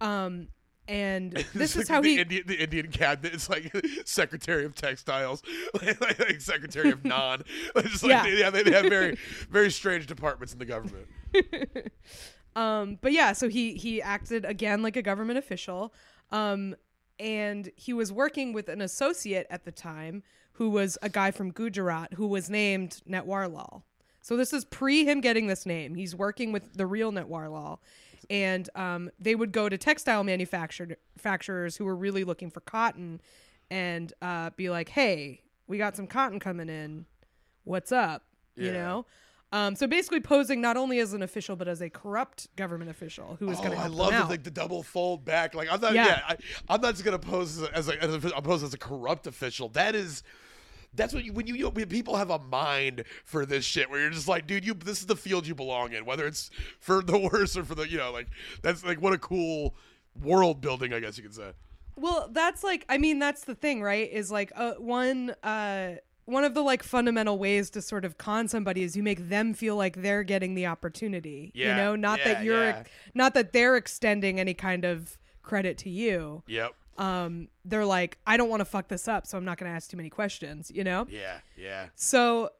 Um, 0.00 0.48
and 0.86 1.32
this 1.54 1.76
is 1.76 1.76
like 1.76 1.88
how 1.88 2.00
the 2.02 2.08
he. 2.14 2.20
Indian, 2.20 2.42
the 2.46 2.62
Indian 2.62 2.90
cabinet 2.90 3.34
is 3.34 3.48
like 3.48 3.74
Secretary 4.04 4.64
of 4.64 4.74
Textiles, 4.74 5.42
like, 5.82 5.98
like 6.00 6.40
Secretary 6.40 6.90
of 6.90 7.04
Non. 7.04 7.42
It's 7.76 8.02
like, 8.02 8.10
Yeah. 8.10 8.22
they, 8.22 8.38
yeah, 8.38 8.50
they, 8.50 8.62
they 8.64 8.72
have 8.72 8.86
very 8.86 9.16
very 9.50 9.70
strange 9.70 10.06
departments 10.06 10.52
in 10.52 10.58
the 10.58 10.66
government. 10.66 11.06
Um, 12.56 12.98
but 13.00 13.12
yeah, 13.12 13.32
so 13.32 13.48
he 13.48 13.74
he 13.74 14.00
acted 14.00 14.44
again 14.44 14.82
like 14.82 14.96
a 14.96 15.02
government 15.02 15.38
official. 15.38 15.92
Um, 16.30 16.76
and 17.18 17.70
he 17.76 17.92
was 17.92 18.12
working 18.12 18.52
with 18.52 18.68
an 18.68 18.80
associate 18.80 19.46
at 19.50 19.64
the 19.64 19.72
time 19.72 20.22
who 20.54 20.70
was 20.70 20.98
a 21.02 21.08
guy 21.08 21.30
from 21.30 21.50
Gujarat 21.50 22.14
who 22.14 22.26
was 22.26 22.48
named 22.48 23.02
Natwarlal. 23.08 23.82
So 24.20 24.36
this 24.36 24.52
is 24.52 24.64
pre 24.64 25.04
him 25.04 25.20
getting 25.20 25.46
this 25.46 25.66
name. 25.66 25.94
He's 25.94 26.14
working 26.14 26.52
with 26.52 26.74
the 26.74 26.86
real 26.86 27.12
Natwarlal. 27.12 27.78
And 28.30 28.70
um, 28.74 29.10
they 29.18 29.34
would 29.34 29.52
go 29.52 29.68
to 29.68 29.76
textile 29.76 30.24
manufacturers 30.24 31.76
who 31.76 31.84
were 31.84 31.96
really 31.96 32.24
looking 32.24 32.50
for 32.50 32.60
cotton 32.60 33.20
and 33.70 34.12
uh, 34.22 34.50
be 34.56 34.70
like, 34.70 34.88
hey, 34.88 35.42
we 35.66 35.76
got 35.76 35.94
some 35.94 36.06
cotton 36.06 36.40
coming 36.40 36.70
in. 36.70 37.04
What's 37.64 37.92
up? 37.92 38.22
You 38.56 38.72
know? 38.72 39.06
Um, 39.54 39.76
so 39.76 39.86
basically 39.86 40.18
posing 40.18 40.60
not 40.60 40.76
only 40.76 40.98
as 40.98 41.12
an 41.12 41.22
official 41.22 41.54
but 41.54 41.68
as 41.68 41.80
a 41.80 41.88
corrupt 41.88 42.48
government 42.56 42.90
official 42.90 43.36
who 43.38 43.46
is 43.46 43.50
was 43.50 43.60
going 43.60 43.72
Oh, 43.72 43.76
to 43.76 43.82
I 43.82 43.86
love 43.86 44.12
the, 44.12 44.24
like 44.24 44.42
the 44.42 44.50
double 44.50 44.82
fold 44.82 45.24
back. 45.24 45.54
Like 45.54 45.68
I'm 45.70 45.80
not. 45.80 45.94
Yeah, 45.94 46.06
Yeah. 46.06 46.20
I, 46.28 46.36
I'm 46.68 46.80
not 46.80 46.94
just 46.94 47.04
gonna 47.04 47.20
pose 47.20 47.62
as 47.62 47.88
a, 47.88 48.02
as 48.02 48.24
a 48.24 48.36
I'm 48.36 48.42
pose 48.42 48.64
as 48.64 48.74
a 48.74 48.78
corrupt 48.78 49.28
official. 49.28 49.68
That 49.70 49.94
is. 49.94 50.24
That's 50.96 51.12
what 51.14 51.24
you, 51.24 51.32
when 51.32 51.46
you, 51.46 51.54
you 51.54 51.68
when 51.70 51.88
people 51.88 52.16
have 52.16 52.30
a 52.30 52.38
mind 52.38 53.04
for 53.24 53.46
this 53.46 53.64
shit 53.64 53.90
where 53.90 54.00
you're 54.00 54.10
just 54.10 54.28
like, 54.28 54.46
dude, 54.48 54.64
you 54.64 54.74
this 54.74 54.98
is 55.00 55.06
the 55.06 55.16
field 55.16 55.46
you 55.46 55.54
belong 55.54 55.92
in, 55.92 56.04
whether 56.04 56.26
it's 56.26 56.50
for 56.80 57.00
the 57.00 57.18
worse 57.32 57.56
or 57.56 57.64
for 57.64 57.76
the 57.76 57.88
you 57.88 57.98
know 57.98 58.10
like 58.10 58.26
that's 58.62 58.84
like 58.84 59.00
what 59.00 59.12
a 59.12 59.18
cool 59.18 59.76
world 60.20 60.60
building 60.60 60.92
I 60.92 60.98
guess 60.98 61.16
you 61.16 61.22
could 61.22 61.34
say. 61.34 61.52
Well, 61.96 62.28
that's 62.32 62.64
like 62.64 62.84
I 62.88 62.98
mean 62.98 63.20
that's 63.20 63.44
the 63.44 63.54
thing, 63.54 63.82
right? 63.82 64.10
Is 64.10 64.32
like 64.32 64.50
uh, 64.56 64.74
one 64.78 65.30
uh 65.44 65.94
one 66.26 66.44
of 66.44 66.54
the 66.54 66.62
like 66.62 66.82
fundamental 66.82 67.38
ways 67.38 67.70
to 67.70 67.82
sort 67.82 68.04
of 68.04 68.18
con 68.18 68.48
somebody 68.48 68.82
is 68.82 68.96
you 68.96 69.02
make 69.02 69.28
them 69.28 69.54
feel 69.54 69.76
like 69.76 70.02
they're 70.02 70.22
getting 70.22 70.54
the 70.54 70.66
opportunity. 70.66 71.52
Yeah, 71.54 71.70
You 71.70 71.76
know, 71.76 71.96
not 71.96 72.18
yeah, 72.20 72.34
that 72.34 72.44
you're 72.44 72.64
yeah. 72.64 72.82
not 73.14 73.34
that 73.34 73.52
they're 73.52 73.76
extending 73.76 74.40
any 74.40 74.54
kind 74.54 74.84
of 74.84 75.18
credit 75.42 75.78
to 75.78 75.90
you. 75.90 76.42
Yep. 76.46 76.72
Um 76.96 77.48
they're 77.64 77.84
like 77.84 78.18
I 78.26 78.36
don't 78.36 78.48
want 78.48 78.60
to 78.60 78.64
fuck 78.64 78.88
this 78.88 79.08
up, 79.08 79.26
so 79.26 79.36
I'm 79.36 79.44
not 79.44 79.58
going 79.58 79.70
to 79.70 79.74
ask 79.76 79.90
too 79.90 79.96
many 79.96 80.10
questions, 80.10 80.70
you 80.74 80.84
know? 80.84 81.06
Yeah. 81.10 81.38
Yeah. 81.56 81.86
So 81.94 82.50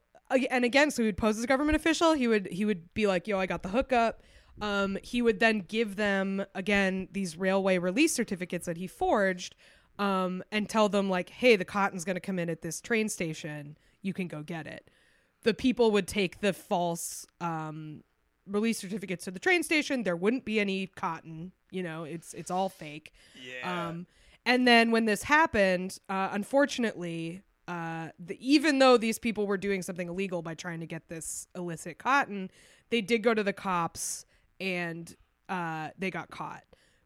and 0.49 0.65
again, 0.65 0.91
so 0.91 1.03
he 1.03 1.07
would 1.07 1.17
pose 1.17 1.37
as 1.37 1.43
a 1.43 1.47
government 1.47 1.75
official. 1.75 2.13
He 2.13 2.27
would 2.27 2.47
he 2.47 2.65
would 2.65 2.93
be 2.93 3.05
like, 3.07 3.27
"Yo, 3.27 3.37
I 3.39 3.45
got 3.45 3.61
the 3.63 3.69
hookup." 3.69 4.21
Um, 4.61 4.97
he 5.03 5.21
would 5.21 5.39
then 5.39 5.59
give 5.59 5.97
them 5.97 6.45
again 6.55 7.09
these 7.11 7.37
railway 7.37 7.77
release 7.77 8.13
certificates 8.15 8.65
that 8.65 8.77
he 8.77 8.87
forged, 8.87 9.53
um, 9.99 10.43
and 10.51 10.69
tell 10.69 10.89
them 10.89 11.09
like, 11.09 11.29
"Hey, 11.29 11.55
the 11.55 11.65
cotton's 11.65 12.03
going 12.05 12.15
to 12.15 12.21
come 12.21 12.39
in 12.39 12.49
at 12.49 12.61
this 12.61 12.81
train 12.81 13.09
station. 13.09 13.77
You 14.01 14.13
can 14.13 14.27
go 14.27 14.43
get 14.43 14.67
it." 14.67 14.89
The 15.43 15.53
people 15.53 15.91
would 15.91 16.07
take 16.07 16.41
the 16.41 16.53
false 16.53 17.25
um, 17.39 18.03
release 18.47 18.79
certificates 18.79 19.25
to 19.25 19.31
the 19.31 19.39
train 19.39 19.63
station. 19.63 20.03
There 20.03 20.15
wouldn't 20.15 20.45
be 20.45 20.59
any 20.59 20.87
cotton. 20.87 21.51
You 21.71 21.83
know, 21.83 22.03
it's 22.03 22.33
it's 22.33 22.51
all 22.51 22.69
fake. 22.69 23.13
Yeah. 23.41 23.87
Um, 23.89 24.07
and 24.45 24.67
then 24.67 24.91
when 24.91 25.05
this 25.05 25.23
happened, 25.23 25.97
uh, 26.07 26.29
unfortunately, 26.31 27.41
uh, 27.67 28.09
the, 28.19 28.37
even 28.39 28.79
though 28.79 28.97
these 28.97 29.17
people 29.17 29.47
were 29.47 29.57
doing 29.57 29.81
something 29.81 30.07
illegal 30.07 30.41
by 30.41 30.53
trying 30.53 30.79
to 30.81 30.85
get 30.85 31.07
this 31.07 31.47
illicit 31.55 31.97
cotton, 31.97 32.51
they 32.91 33.01
did 33.01 33.23
go 33.23 33.33
to 33.33 33.43
the 33.43 33.53
cops 33.53 34.25
and 34.59 35.15
uh, 35.49 35.89
they 35.97 36.11
got 36.11 36.29
caught. 36.29 36.63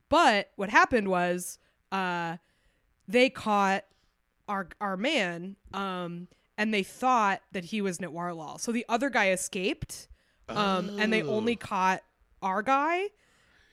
But 0.09 0.51
what 0.55 0.69
happened 0.69 1.07
was 1.07 1.59
uh, 1.91 2.37
they 3.09 3.29
caught 3.29 3.83
our 4.47 4.67
our 4.79 4.95
man, 4.95 5.55
um, 5.73 6.27
and 6.57 6.73
they 6.73 6.83
thought 6.83 7.41
that 7.51 7.65
he 7.65 7.81
was 7.81 7.97
Natwarlal. 7.97 8.59
So 8.59 8.71
the 8.71 8.85
other 8.87 9.09
guy 9.09 9.31
escaped, 9.31 10.07
um, 10.47 10.97
and 10.99 11.11
they 11.11 11.23
Oh. 11.23 11.29
only 11.29 11.55
caught 11.55 12.03
our 12.41 12.61
guy. 12.61 13.07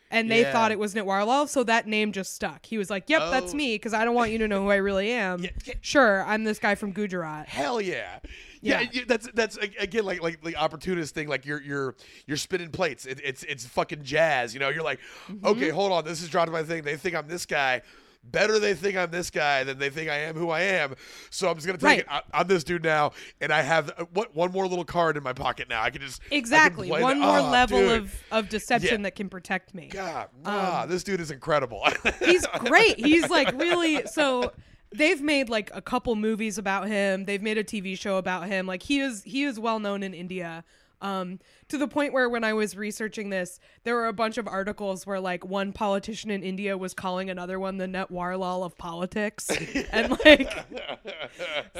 And 0.09 0.31
they 0.31 0.43
Yeah. 0.43 0.53
thought 0.53 0.71
it 0.71 0.79
was 0.79 0.95
Natwarlal, 0.95 1.49
so 1.49 1.65
that 1.65 1.89
name 1.89 2.13
just 2.13 2.33
stuck. 2.33 2.65
He 2.65 2.79
was 2.79 2.91
like, 2.91 3.11
"Yep, 3.11 3.23
that's 3.33 3.53
Oh. 3.53 3.57
me," 3.57 3.75
because 3.75 3.93
I 3.93 4.05
don't 4.05 4.15
want 4.15 4.31
you 4.31 4.39
to 4.39 4.47
know 4.47 4.63
who 4.63 4.71
I 4.71 4.77
really 4.77 5.11
am. 5.11 5.43
Yeah, 5.43 5.51
yeah. 5.65 5.75
Sure, 5.81 6.23
I'm 6.25 6.45
this 6.45 6.61
guy 6.61 6.77
from 6.77 6.93
Gujarat. 6.93 7.49
Hell 7.49 7.81
yeah. 7.81 8.21
Yeah, 8.63 8.85
that's 9.09 9.29
that's 9.35 9.57
again 9.57 10.05
like 10.05 10.23
like 10.23 10.43
the 10.45 10.55
opportunist 10.57 11.13
thing. 11.13 11.27
Like 11.27 11.45
you're 11.45 11.61
you're 11.61 11.97
you're 12.27 12.37
spinning 12.37 12.71
plates. 12.71 13.05
It, 13.05 13.21
it's 13.25 13.43
it's 13.45 13.67
fucking 13.67 14.05
jazz. 14.05 14.55
You 14.55 14.61
know, 14.61 14.69
you're 14.69 14.85
like, 14.85 15.01
Mm-hmm. 15.29 15.45
okay, 15.47 15.69
hold 15.71 15.91
on, 15.91 16.05
this 16.05 16.23
is 16.23 16.29
dropped 16.29 16.53
my 16.53 16.63
thing. 16.63 16.83
They 16.85 16.97
think 16.97 17.17
I'm 17.17 17.27
this 17.27 17.45
guy. 17.45 17.83
Better 18.31 18.59
they 18.59 18.75
think 18.75 18.97
I'm 18.97 19.11
this 19.11 19.31
guy 19.31 19.65
than 19.65 19.79
they 19.79 19.91
think 19.91 20.11
I 20.11 20.17
am 20.21 20.35
who 20.37 20.51
I 20.51 20.61
am. 20.63 20.95
So 21.31 21.49
I'm 21.49 21.55
just 21.55 21.67
gonna 21.67 21.79
take 21.79 21.85
Right. 21.87 21.99
it. 22.01 22.07
I, 22.09 22.23
I'm 22.33 22.47
this 22.49 22.65
dude 22.65 22.83
now, 22.85 23.13
and 23.41 23.53
I 23.53 23.63
have 23.63 23.91
uh, 23.97 24.05
what 24.13 24.35
one 24.35 24.53
more 24.53 24.67
little 24.67 24.85
card 24.85 25.17
in 25.17 25.23
my 25.23 25.33
pocket 25.33 25.69
now. 25.69 25.83
I 25.83 25.91
can 25.91 26.01
just 26.03 26.21
I 26.27 26.29
can 26.31 26.39
Exactly, 26.39 26.91
one 26.91 27.21
more 27.21 27.39
Ah, 27.39 27.51
level 27.51 27.79
dude. 27.79 28.03
of 28.03 28.15
of 28.31 28.49
deception 28.49 29.01
Yeah. 29.01 29.05
that 29.05 29.15
can 29.17 29.29
protect 29.29 29.75
me. 29.75 29.89
God, 29.89 30.29
nah, 30.45 30.87
this 30.87 31.03
dude 31.05 31.21
is 31.21 31.31
incredible. 31.31 31.83
he's 32.25 32.47
great. 32.61 32.99
He's 32.99 33.29
like 33.31 33.53
really 33.61 34.05
so 34.07 34.53
they've 34.95 35.21
made 35.21 35.49
like 35.49 35.71
a 35.75 35.83
couple 35.83 36.15
movies 36.17 36.59
about 36.59 36.89
him. 36.89 37.25
They've 37.25 37.43
made 37.43 37.59
a 37.59 37.65
TV 37.65 37.99
show 37.99 38.17
about 38.19 38.47
him. 38.47 38.67
Like 38.67 38.83
he 38.83 39.01
is 39.01 39.23
he 39.25 39.45
is 39.45 39.59
well 39.59 39.79
known 39.79 40.03
in 40.03 40.15
India. 40.15 40.65
Um 41.03 41.39
to 41.69 41.77
the 41.79 41.89
point 41.89 42.13
where 42.13 42.29
when 42.29 42.43
I 42.45 42.53
was 42.53 42.77
researching 42.77 43.31
this, 43.31 43.59
there 43.85 43.95
were 43.95 44.07
a 44.07 44.13
bunch 44.13 44.39
of 44.39 44.49
articles 44.49 45.07
where 45.07 45.21
like 45.21 45.45
one 45.45 45.73
politician 45.73 46.31
in 46.31 46.43
India 46.43 46.79
was 46.79 46.95
calling 46.95 47.29
another 47.29 47.59
one 47.61 47.77
the 47.77 47.87
net 47.87 48.09
Natwarlal 48.11 48.65
of 48.65 48.77
politics. 48.79 49.51
and 49.93 50.19
like 50.25 50.53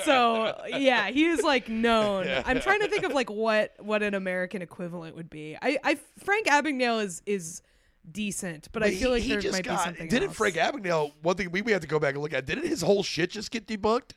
so 0.05 0.55
yeah, 0.69 1.09
he 1.09 1.27
is 1.27 1.43
like 1.43 1.69
known. 1.69 2.29
I'm 2.45 2.61
trying 2.61 2.81
to 2.81 2.89
think 2.89 3.05
of 3.05 3.13
like 3.13 3.31
what 3.31 3.75
what 3.79 4.03
an 4.03 4.15
American 4.15 4.63
equivalent 4.63 5.17
would 5.17 5.31
be. 5.31 5.57
I 5.61 5.79
I 5.83 5.95
Frank 6.19 6.47
Abagnale 6.47 7.03
is 7.05 7.23
is 7.27 7.63
decent, 8.11 8.69
but 8.73 8.83
I 8.83 8.91
He- 8.91 8.97
feel 8.97 9.11
like 9.11 9.23
he 9.23 9.31
there 9.31 9.41
just 9.41 9.53
might 9.55 9.65
got, 9.65 9.79
be 9.79 9.85
something 9.85 10.09
Didn't 10.09 10.29
else. 10.29 10.37
Frank 10.37 10.55
Abagnale? 10.57 11.13
One 11.23 11.37
thing 11.37 11.51
we, 11.51 11.63
we 11.63 11.73
have 11.73 11.81
to 11.83 11.89
go 11.89 11.99
back 11.99 12.15
and 12.15 12.23
look 12.23 12.33
at. 12.33 12.47
Didn't 12.47 12.67
his 12.67 12.83
whole 12.83 13.03
shit 13.03 13.31
just 13.31 13.51
get 13.51 13.67
debunked? 13.67 14.13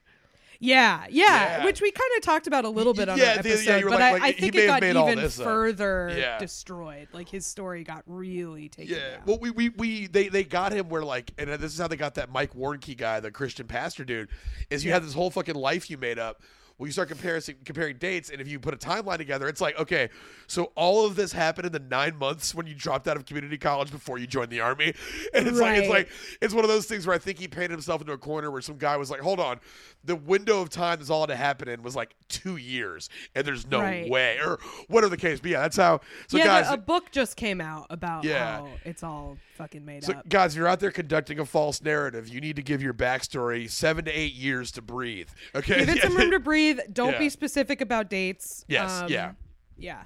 Yeah, 0.62 1.06
yeah, 1.10 1.60
Yeah. 1.60 1.66
which 1.66 1.82
we 1.82 1.90
kind 1.90 2.10
of 2.18 2.22
talked 2.24 2.46
about 2.46 2.66
a 2.66 2.70
little 2.70 2.94
bit 2.94 3.08
on 3.08 3.18
Yeah, 3.18 3.42
the- 3.42 3.50
episode, 3.52 3.84
were 3.86 3.92
but 3.92 4.00
like- 4.02 4.04
I, 4.04 4.12
like, 4.14 4.22
I 4.22 4.28
he 4.32 4.34
think 4.42 4.56
may 4.56 4.60
it 4.64 4.70
have 4.70 4.82
got 4.82 4.82
made 4.82 4.96
even 5.12 5.24
this 5.24 5.38
further 5.38 6.14
Yeah. 6.18 6.38
destroyed. 6.38 7.08
Like 7.14 7.30
his 7.30 7.46
story 7.46 7.84
got 7.86 8.04
really 8.06 8.68
taken 8.68 8.96
Yeah. 8.96 9.10
down. 9.12 9.22
Well, 9.26 9.38
we, 9.40 9.52
we, 9.52 9.70
we 9.70 10.08
they, 10.08 10.28
they 10.28 10.44
got 10.44 10.74
him 10.74 10.90
where 10.90 11.04
like, 11.04 11.32
and 11.38 11.50
this 11.50 11.74
is 11.74 11.80
how 11.80 11.88
they 11.88 11.96
got 11.96 12.16
that 12.16 12.30
Mike 12.30 12.54
Warnke 12.56 12.98
guy, 12.98 13.22
the 13.22 13.32
Christian 13.32 13.68
pastor 13.68 14.04
dude, 14.04 14.28
is 14.70 14.84
you 14.84 14.92
had 14.92 15.04
this 15.04 15.14
whole 15.14 15.32
fucking 15.32 15.56
life 15.56 15.90
you 15.90 15.98
made 15.98 16.20
up. 16.20 16.42
Well, 16.80 16.88
you 16.88 16.94
start 16.94 17.10
comparing 17.10 17.42
comparing 17.66 17.98
dates, 17.98 18.30
and 18.30 18.40
if 18.40 18.48
you 18.48 18.58
put 18.58 18.74
a 18.74 18.78
timeline 18.78 19.18
together, 19.18 19.50
it's 19.50 19.60
like, 19.60 19.78
okay, 19.78 20.10
so 20.48 20.72
all 20.76 21.06
of 21.06 21.18
this 21.18 21.34
happened 21.34 21.66
in 21.66 21.74
the 21.74 21.80
nine 21.80 22.16
months 22.16 22.56
when 22.56 22.68
you 22.68 22.74
dropped 22.74 23.06
out 23.10 23.18
of 23.18 23.26
community 23.26 23.58
college 23.58 23.92
before 23.92 24.18
you 24.18 24.26
joined 24.26 24.50
the 24.50 24.62
army, 24.62 24.94
and 25.34 25.46
it's 25.46 25.60
like 25.60 25.76
it's 25.78 25.90
like 25.90 26.10
it's 26.42 26.54
one 26.54 26.64
of 26.64 26.70
those 26.70 26.86
things 26.86 27.06
where 27.06 27.14
I 27.14 27.20
think 27.20 27.38
he 27.38 27.50
painted 27.50 27.72
himself 27.72 28.00
into 28.00 28.14
a 28.14 28.18
corner 28.18 28.50
where 28.50 28.62
some 28.62 28.78
guy 28.78 28.96
was 28.96 29.12
like, 29.12 29.20
hold 29.20 29.42
on, 29.42 29.60
the 30.06 30.16
window 30.16 30.62
of 30.62 30.70
time 30.70 31.00
this 31.00 31.10
all 31.10 31.20
had 31.22 31.28
to 31.28 31.36
happen 31.36 31.68
in 31.68 31.84
was 31.84 31.98
like 31.98 32.16
two 32.30 32.56
years, 32.56 33.10
and 33.36 33.46
there's 33.46 33.68
no 33.68 33.82
Right. 33.82 34.10
way, 34.10 34.38
or 34.40 34.58
whatever 34.88 35.10
the 35.10 35.18
case. 35.18 35.42
But 35.42 35.52
yeah, 35.52 35.62
that's 35.64 35.76
how. 35.76 36.00
So 36.30 36.38
yeah, 36.38 36.46
guys, 36.46 36.72
a 36.72 36.78
book 36.78 37.12
just 37.12 37.36
came 37.36 37.60
out 37.60 37.88
about 37.90 38.24
Yeah. 38.24 38.60
how 38.60 38.70
it's 38.86 39.04
all 39.04 39.38
fucking 39.60 39.84
made 39.86 40.04
So, 40.06 40.14
up. 40.14 40.28
guys, 40.30 40.54
if 40.54 40.58
you're 40.58 40.68
out 40.70 40.80
there 40.80 40.90
conducting 40.90 41.38
a 41.38 41.46
false 41.46 41.82
narrative, 41.84 42.28
you 42.30 42.40
need 42.42 42.56
to 42.56 42.62
give 42.64 42.82
your 42.82 42.94
backstory 42.94 43.70
seven 43.70 44.06
to 44.06 44.12
eight 44.12 44.34
years 44.34 44.72
to 44.72 44.82
breathe. 44.82 45.28
Okay. 45.54 45.80
Give 45.80 45.90
it 45.90 46.02
some 46.02 46.16
room 46.16 46.32
to 46.32 46.40
breathe. 46.40 46.80
Don't 46.94 47.12
Yeah. 47.14 47.20
be 47.20 47.30
specific 47.30 47.82
about 47.82 48.10
dates. 48.10 48.64
Yes, 48.70 49.02
Um, 49.02 49.10
yeah. 49.10 49.34
Yeah. 49.78 50.04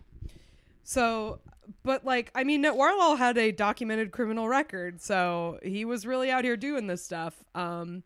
So, 0.83 1.39
but 1.83 2.03
like, 2.03 2.31
I 2.35 2.43
mean, 2.43 2.63
Warlow 2.63 3.15
had 3.15 3.37
a 3.37 3.51
documented 3.51 4.11
criminal 4.11 4.47
record, 4.47 4.99
so 5.01 5.59
he 5.63 5.85
was 5.85 6.05
really 6.05 6.29
out 6.31 6.43
here 6.43 6.57
doing 6.57 6.87
this 6.87 7.03
stuff. 7.05 7.35
Um, 7.55 8.03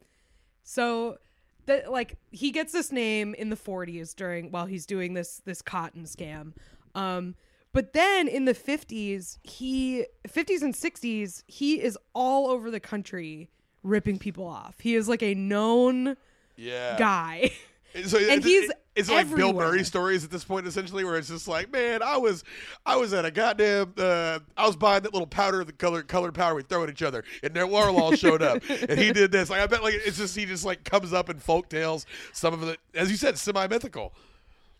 so 0.63 1.17
that 1.65 1.89
like 1.91 2.17
he 2.31 2.51
gets 2.51 2.71
this 2.73 2.91
name 2.91 3.33
in 3.35 3.49
the 3.49 3.55
40s 3.55 4.13
during 4.15 4.51
while 4.51 4.65
he's 4.65 4.85
doing 4.85 5.13
this 5.13 5.41
this 5.45 5.61
cotton 5.61 6.03
scam. 6.03 6.53
Um, 6.93 7.35
but 7.77 7.93
then 7.93 8.27
in 8.27 8.45
the 8.45 8.55
50s, 8.55 9.37
he 9.43 10.07
50s 10.27 10.63
and 10.63 10.73
60s, 10.73 11.43
he 11.45 11.79
is 11.79 11.95
all 12.15 12.47
over 12.47 12.71
the 12.71 12.79
country 12.79 13.51
ripping 13.83 14.17
people 14.17 14.47
off. 14.47 14.79
He 14.79 14.95
is 14.95 15.07
like 15.07 15.21
a 15.21 15.35
known 15.35 16.17
yeah. 16.55 16.97
guy. 16.97 17.51
So 18.05 18.17
and 18.19 18.39
is 18.39 18.45
he's 18.45 18.69
it, 18.69 18.83
is 18.95 19.09
it 19.09 19.13
like 19.13 19.35
Bill. 19.35 19.53
Murray 19.53 19.83
stories 19.83 20.23
at 20.23 20.29
this 20.29 20.43
point, 20.43 20.67
essentially, 20.67 21.03
where 21.03 21.15
it's 21.15 21.29
just 21.29 21.47
like, 21.47 21.71
man, 21.71 22.03
I 22.03 22.17
was, 22.17 22.43
I 22.85 22.95
was 22.97 23.11
at 23.11 23.25
a 23.25 23.31
goddamn, 23.31 23.93
uh, 23.97 24.39
I 24.55 24.67
was 24.67 24.75
buying 24.75 25.01
that 25.01 25.13
little 25.13 25.25
powder, 25.25 25.63
the 25.63 25.71
color, 25.71 26.03
colored 26.03 26.35
powder 26.35 26.53
we 26.53 26.61
throw 26.61 26.83
at 26.83 26.89
each 26.89 27.01
other, 27.01 27.23
and 27.41 27.55
then 27.55 27.65
Warlaw 27.67 28.15
showed 28.15 28.43
up, 28.43 28.61
and 28.69 28.99
he 28.99 29.11
did 29.13 29.31
this. 29.31 29.49
Like, 29.49 29.61
I 29.61 29.67
bet, 29.67 29.81
like, 29.81 29.95
it's 30.05 30.17
just 30.17 30.35
he 30.35 30.45
just 30.45 30.65
like 30.65 30.83
comes 30.83 31.11
up 31.11 31.29
in 31.29 31.39
folk 31.39 31.69
tales. 31.69 32.05
Some 32.33 32.53
of 32.53 32.61
it, 32.63 32.79
as 32.93 33.09
you 33.09 33.17
said, 33.17 33.37
semi 33.39 33.65
mythical. 33.67 34.13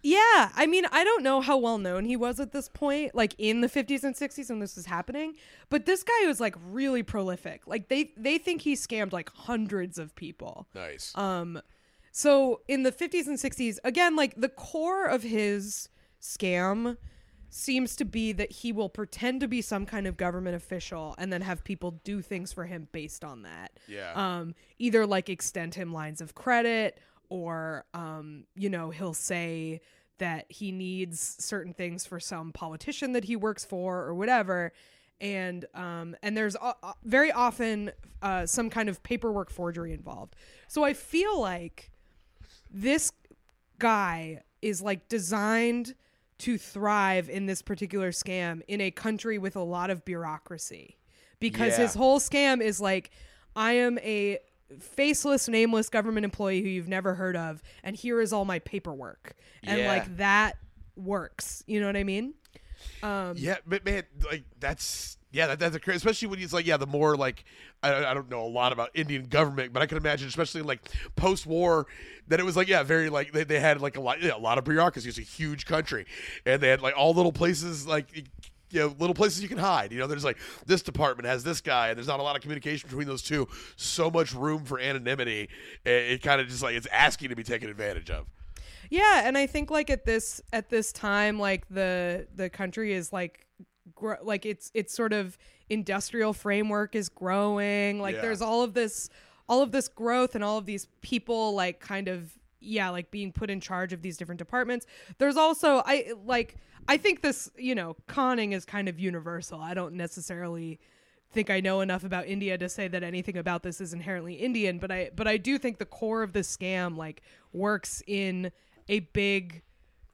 Yeah, 0.07 0.51
I 0.55 0.67
mean, 0.67 0.85
I 0.89 1.03
don't 1.03 1.21
know 1.21 1.41
how 1.41 1.57
well 1.57 1.77
known 1.77 2.05
he 2.05 2.15
was 2.15 2.39
at 2.39 2.53
this 2.53 2.69
point, 2.69 3.13
like 3.13 3.35
in 3.37 3.59
the 3.59 3.67
50s 3.67 4.05
and 4.05 4.15
60s 4.15 4.49
when 4.49 4.59
this 4.59 4.77
was 4.77 4.85
happening, 4.85 5.33
but 5.69 5.85
this 5.85 6.01
guy 6.01 6.25
was 6.25 6.39
like 6.39 6.55
really 6.69 7.03
prolific. 7.03 7.67
Like 7.67 7.89
they 7.89 8.13
they 8.15 8.37
think 8.37 8.61
he 8.61 8.75
scammed 8.75 9.11
like 9.11 9.29
hundreds 9.33 9.97
of 9.97 10.15
people. 10.15 10.69
Nice. 10.73 11.11
Um 11.15 11.61
so 12.13 12.61
in 12.69 12.83
the 12.83 12.91
50s 12.93 13.27
and 13.27 13.37
60s, 13.37 13.79
again, 13.83 14.15
like 14.15 14.39
the 14.39 14.47
core 14.47 15.07
of 15.07 15.23
his 15.23 15.89
scam 16.21 16.95
seems 17.49 17.97
to 17.97 18.05
be 18.05 18.31
that 18.31 18.49
he 18.49 18.71
will 18.71 18.89
pretend 18.89 19.41
to 19.41 19.47
be 19.49 19.61
some 19.61 19.85
kind 19.85 20.07
of 20.07 20.15
government 20.15 20.55
official 20.55 21.15
and 21.17 21.33
then 21.33 21.41
have 21.41 21.65
people 21.65 21.99
do 22.05 22.21
things 22.21 22.53
for 22.53 22.63
him 22.63 22.87
based 22.93 23.25
on 23.25 23.41
that. 23.41 23.71
Yeah. 23.89 24.13
Um 24.15 24.55
either 24.79 25.05
like 25.05 25.27
extend 25.27 25.75
him 25.75 25.91
lines 25.91 26.21
of 26.21 26.33
credit 26.33 26.97
or 27.27 27.83
um 27.93 28.45
you 28.55 28.69
know, 28.69 28.89
he'll 28.89 29.13
say 29.13 29.81
that 30.19 30.45
he 30.49 30.71
needs 30.71 31.35
certain 31.39 31.73
things 31.73 32.05
for 32.05 32.19
some 32.19 32.51
politician 32.51 33.13
that 33.13 33.25
he 33.25 33.35
works 33.35 33.63
for 33.65 33.99
or 34.03 34.13
whatever 34.15 34.71
and 35.19 35.65
um 35.73 36.15
and 36.21 36.37
there's 36.37 36.55
uh, 36.57 36.73
very 37.03 37.31
often 37.31 37.91
uh 38.21 38.45
some 38.45 38.69
kind 38.69 38.87
of 38.89 39.01
paperwork 39.03 39.49
forgery 39.49 39.91
involved. 39.93 40.35
So 40.67 40.83
I 40.83 40.93
feel 40.93 41.39
like 41.41 41.89
this 42.69 43.11
guy 43.79 44.41
is 44.61 44.81
like 44.81 45.07
designed 45.09 45.95
to 46.39 46.57
thrive 46.57 47.29
in 47.29 47.47
this 47.47 47.61
particular 47.63 48.11
scam 48.11 48.61
in 48.67 48.79
a 48.81 48.91
country 48.91 49.37
with 49.39 49.55
a 49.55 49.63
lot 49.63 49.89
of 49.89 50.05
bureaucracy 50.05 50.97
because 51.39 51.77
Yeah. 51.77 51.83
his 51.85 51.95
whole 51.95 52.19
scam 52.19 52.61
is 52.61 52.79
like 52.79 53.09
I 53.55 53.73
am 53.73 53.97
a 53.99 54.37
faceless 54.79 55.47
nameless 55.47 55.89
government 55.89 56.23
employee 56.25 56.61
who 56.61 56.67
you've 56.67 56.87
never 56.89 57.13
heard 57.15 57.35
of 57.35 57.61
and 57.83 57.95
here 57.95 58.19
is 58.21 58.33
all 58.33 58.45
my 58.45 58.59
paperwork 58.59 59.33
and 59.65 59.79
Yeah. 59.79 59.87
like 59.87 60.17
that 60.17 60.57
works 60.95 61.63
you 61.67 61.79
know 61.79 61.85
what 61.87 61.95
i 61.95 62.03
mean 62.03 62.33
um 63.03 63.35
Yeah, 63.37 63.57
but 63.65 63.85
man, 63.85 64.03
like 64.25 64.43
that's 64.59 65.17
yeah, 65.31 65.47
that, 65.47 65.59
that's 65.59 65.75
a 65.75 65.79
crazy, 65.79 65.97
especially 65.97 66.29
when 66.29 66.39
he's 66.39 66.53
like, 66.53 66.65
yeah, 66.65 66.77
the 66.77 66.87
more 66.87 67.15
like 67.15 67.43
I, 67.83 68.05
I 68.05 68.13
don't 68.13 68.29
know 68.29 68.45
a 68.45 68.47
lot 68.47 68.71
about 68.71 68.89
Indian 68.93 69.25
government, 69.25 69.73
but 69.73 69.81
I 69.81 69.85
can 69.85 69.97
imagine, 69.97 70.27
especially 70.27 70.61
like 70.61 70.79
post-war, 71.15 71.85
that 72.27 72.39
it 72.39 72.43
was 72.43 72.55
like 72.55 72.67
yeah, 72.67 72.83
very 72.83 73.09
like 73.09 73.33
they, 73.33 73.43
they 73.43 73.59
had 73.59 73.81
like 73.81 73.97
a 73.97 74.01
lot, 74.01 74.21
yeah, 74.21 74.35
a 74.35 74.39
lot 74.39 74.57
of 74.57 74.63
bureaucracy. 74.63 75.09
It's 75.09 75.17
a 75.17 75.21
huge 75.21 75.65
country, 75.65 76.05
and 76.45 76.61
they 76.61 76.69
had 76.69 76.81
like 76.81 76.95
all 76.97 77.13
little 77.13 77.31
places 77.33 77.85
like. 77.87 78.27
You 78.69 78.81
know, 78.81 78.95
little 78.99 79.13
places 79.13 79.41
you 79.41 79.47
can 79.47 79.57
hide. 79.57 79.91
You 79.93 79.99
know, 79.99 80.07
there's 80.07 80.25
like 80.25 80.37
this 80.65 80.81
department 80.81 81.27
has 81.27 81.43
this 81.43 81.61
guy, 81.61 81.87
and 81.89 81.97
there's 81.97 82.07
not 82.07 82.19
a 82.19 82.23
lot 82.23 82.35
of 82.35 82.41
communication 82.41 82.89
between 82.89 83.07
those 83.07 83.21
two. 83.21 83.47
So 83.77 84.11
much 84.11 84.33
room 84.33 84.65
for 84.65 84.79
anonymity. 84.79 85.49
Eh, 85.85 85.89
it, 85.91 86.11
it 86.11 86.21
kind 86.21 86.41
of 86.41 86.47
just 86.47 86.61
like 86.63 86.75
it's 86.75 86.87
asking 86.91 87.29
to 87.29 87.35
be 87.35 87.43
taken 87.43 87.69
advantage 87.69 88.09
of. 88.09 88.25
Yeah, 88.89 89.21
and 89.25 89.37
I 89.37 89.47
think 89.47 89.69
like 89.71 89.89
at 89.89 90.05
this 90.05 90.41
at 90.53 90.69
this 90.69 90.91
time, 90.91 91.39
like 91.39 91.67
the 91.69 92.27
the 92.35 92.49
country 92.49 92.93
is 92.93 93.11
like 93.13 93.45
gr- 93.95 94.13
like 94.21 94.45
it's 94.45 94.71
it's 94.73 94.93
sort 94.93 95.13
of 95.13 95.37
industrial 95.69 96.33
framework 96.33 96.95
is 96.95 97.09
growing. 97.09 97.99
Like 98.01 98.15
Yeah. 98.15 98.21
there's 98.21 98.41
all 98.41 98.63
of 98.63 98.73
this 98.73 99.09
all 99.49 99.61
of 99.61 99.71
this 99.71 99.87
growth 99.87 100.35
and 100.35 100.43
all 100.43 100.57
of 100.57 100.65
these 100.65 100.87
people 101.01 101.53
like 101.53 101.79
kind 101.79 102.07
of 102.09 102.31
yeah 102.59 102.89
like 102.89 103.11
being 103.11 103.31
put 103.31 103.49
in 103.49 103.59
charge 103.59 103.93
of 103.93 104.01
these 104.01 104.17
different 104.17 104.39
departments. 104.39 104.85
There's 105.17 105.37
also 105.37 105.81
I 105.85 106.13
like 106.25 106.57
I 106.87 106.97
think 106.97 107.21
this 107.21 107.49
you 107.57 107.75
know 107.75 107.95
conning 108.07 108.53
is 108.53 108.65
kind 108.65 108.89
of 108.89 108.99
universal. 108.99 109.59
I 109.59 109.73
don't 109.73 109.93
necessarily 109.93 110.79
think 111.31 111.49
I 111.49 111.59
know 111.59 111.81
enough 111.81 112.03
about 112.03 112.25
India 112.27 112.57
to 112.57 112.69
say 112.69 112.87
that 112.87 113.03
anything 113.03 113.37
about 113.37 113.63
this 113.63 113.81
is 113.81 113.93
inherently 113.93 114.35
Indian, 114.35 114.77
but 114.77 114.91
I 114.91 115.11
but 115.15 115.27
I 115.27 115.37
do 115.37 115.57
think 115.57 115.77
the 115.77 115.85
core 115.85 116.23
of 116.23 116.33
the 116.33 116.39
scam 116.39 116.95
like 116.95 117.21
works 117.53 118.01
in 118.07 118.51
a 118.89 118.99
big 118.99 119.61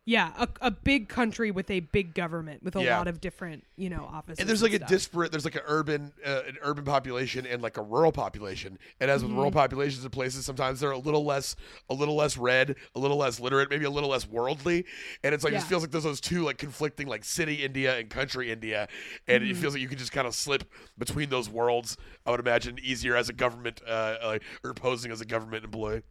yeah, 0.06 0.32
a, 0.38 0.48
a 0.62 0.72
big 0.72 1.08
country 1.08 1.50
with 1.50 1.72
a 1.72 1.80
big 1.80 2.13
government 2.13 2.62
with 2.62 2.76
a 2.76 2.84
Yeah. 2.84 2.98
lot 2.98 3.08
of 3.08 3.22
different, 3.22 3.63
you 3.78 3.89
know, 3.89 4.04
offices. 4.12 4.39
and 4.39 4.50
there's 4.50 4.62
like 4.62 4.74
a 4.74 4.78
stuff. 4.78 4.89
disparate 4.89 5.32
there's 5.32 5.46
like 5.46 5.56
an 5.56 5.62
urban 5.66 6.12
uh, 6.26 6.42
an 6.48 6.58
urban 6.62 6.84
population 6.84 7.46
and 7.46 7.62
like 7.62 7.78
a 7.78 7.82
rural 7.82 8.12
population 8.12 8.78
and 9.00 9.10
as 9.10 9.24
with 9.24 9.32
rural 9.32 9.50
populations 9.52 10.04
in 10.04 10.10
places 10.12 10.46
sometimes 10.46 10.80
they're 10.82 10.92
a 10.92 10.98
little 10.98 11.24
less 11.24 11.56
a 11.89 11.94
little 11.94 12.16
less 12.16 12.38
read 12.38 12.76
a 12.96 13.00
little 13.00 13.16
less 13.18 13.39
literate 13.39 13.70
maybe 13.70 13.86
a 13.86 13.89
little 13.89 14.10
less 14.10 14.28
worldly 14.28 14.86
and 15.24 15.34
it's 15.34 15.44
like 15.44 15.54
it 15.54 15.56
just 15.58 15.68
Yeah. 15.68 15.70
feels 15.70 15.84
like 15.84 15.92
there's 15.92 16.04
those 16.04 16.20
two 16.22 16.44
like 16.44 16.58
conflicting 16.58 17.08
like 17.08 17.24
city 17.24 17.63
india 17.63 17.98
and 17.98 18.10
country 18.10 18.52
india 18.52 18.88
and 19.28 19.44
it 19.44 19.56
feels 19.56 19.74
like 19.74 19.82
you 19.82 19.88
can 19.88 19.98
just 19.98 20.12
kind 20.12 20.28
of 20.28 20.36
slip 20.36 20.63
between 20.98 21.30
those 21.30 21.50
worlds 21.50 21.96
i 22.26 22.32
would 22.32 22.39
imagine 22.42 22.78
easier 22.84 23.16
as 23.16 23.30
a 23.30 23.34
government 23.34 23.82
uh 23.88 24.16
like 24.26 24.44
or 24.66 24.74
posing 24.74 25.12
as 25.12 25.22
a 25.22 25.26
government 25.26 25.63
employee 25.63 26.02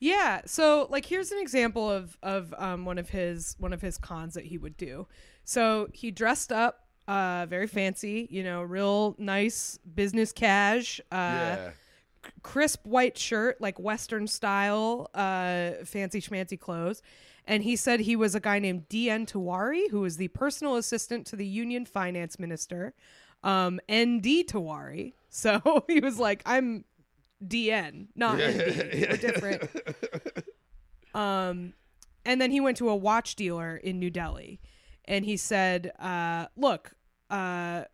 Yeah. 0.00 0.42
So 0.46 0.86
like 0.90 1.06
here's 1.06 1.32
an 1.32 1.38
example 1.38 1.90
of 1.90 2.16
of 2.22 2.54
um, 2.58 2.84
one 2.84 2.98
of 2.98 3.10
his 3.10 3.56
one 3.58 3.72
of 3.72 3.80
his 3.80 3.98
cons 3.98 4.34
that 4.34 4.44
he 4.44 4.58
would 4.58 4.76
do. 4.76 5.06
So 5.44 5.88
he 5.92 6.10
dressed 6.10 6.52
up 6.52 6.84
uh 7.08 7.46
very 7.48 7.66
fancy, 7.66 8.26
you 8.30 8.42
know, 8.42 8.62
real 8.62 9.14
nice 9.18 9.78
business 9.94 10.32
cash, 10.32 11.00
uh 11.12 11.14
yeah 11.14 11.70
crisp 12.42 12.84
white 12.84 13.16
shirt, 13.16 13.60
like 13.60 13.78
western 13.78 14.26
style, 14.26 15.10
uh 15.14 15.84
fancy 15.84 16.20
schmancy 16.20 16.58
clothes. 16.58 17.02
And 17.46 17.62
he 17.62 17.76
said 17.76 18.00
he 18.00 18.16
was 18.16 18.34
a 18.34 18.40
guy 18.40 18.58
named 18.58 18.88
D.N. 18.88 19.26
Tiwari, 19.26 19.88
who 19.90 20.00
was 20.00 20.16
the 20.16 20.28
personal 20.28 20.74
assistant 20.74 21.26
to 21.28 21.36
the 21.36 21.46
Union 21.46 21.86
Finance 21.86 22.40
Minister, 22.40 22.92
um, 23.44 23.78
N.D. 23.88 24.44
Tiwari. 24.44 25.12
So 25.28 25.84
he 25.86 26.00
was 26.00 26.18
like, 26.18 26.40
I'm 26.46 26.86
DN, 27.44 28.08
not 28.14 28.36
ND. 28.36 28.40
We're 29.10 29.16
different. 29.16 29.70
Um, 31.14 31.72
and 32.26 32.40
then 32.40 32.50
he 32.50 32.60
went 32.60 32.76
to 32.76 32.90
a 32.90 32.94
watch 32.94 33.36
dealer 33.36 33.76
in 33.76 33.98
New 33.98 34.10
Delhi, 34.10 34.60
and 35.06 35.24
he 35.24 35.38
said, 35.38 35.92
uh, 35.98 36.46
"Look, 36.56 36.92
uh, 37.30 37.84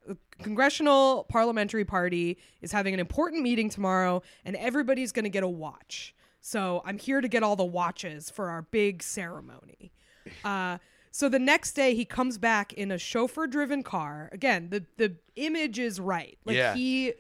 Congressional 0.43 1.25
Parliamentary 1.29 1.85
Party 1.85 2.37
is 2.63 2.73
having 2.73 2.95
an 2.95 3.01
important 3.01 3.43
meeting 3.43 3.69
tomorrow, 3.69 4.23
and 4.45 4.57
everybody's 4.57 5.13
going 5.13 5.23
to 5.25 5.31
get 5.31 5.45
a 5.45 5.49
watch. 5.49 6.15
So 6.41 6.83
I'm 6.85 6.99
here 6.99 7.21
to 7.21 7.29
get 7.29 7.45
all 7.45 7.55
the 7.55 7.65
watches 7.65 8.29
for 8.29 8.49
our 8.51 8.63
big 8.63 9.03
ceremony." 9.03 9.93
Uh, 10.45 10.79
so 11.11 11.29
the 11.29 11.39
next 11.41 11.73
day 11.73 11.95
he 11.97 12.05
comes 12.05 12.39
back 12.39 12.73
in 12.73 12.93
a 12.93 12.99
chauffeur-driven 12.99 13.83
car. 13.83 14.29
Again, 14.33 14.69
the 14.71 14.85
the 14.97 15.17
image 15.35 15.79
is 15.81 15.99
right. 15.99 16.39
Like 16.45 16.57
Yeah. 16.57 16.75
he 16.75 17.15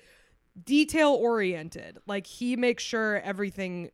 detail 0.65 1.11
oriented. 1.13 1.99
Like 2.07 2.27
he 2.27 2.57
makes 2.57 2.83
sure 2.83 3.21
everything 3.21 3.91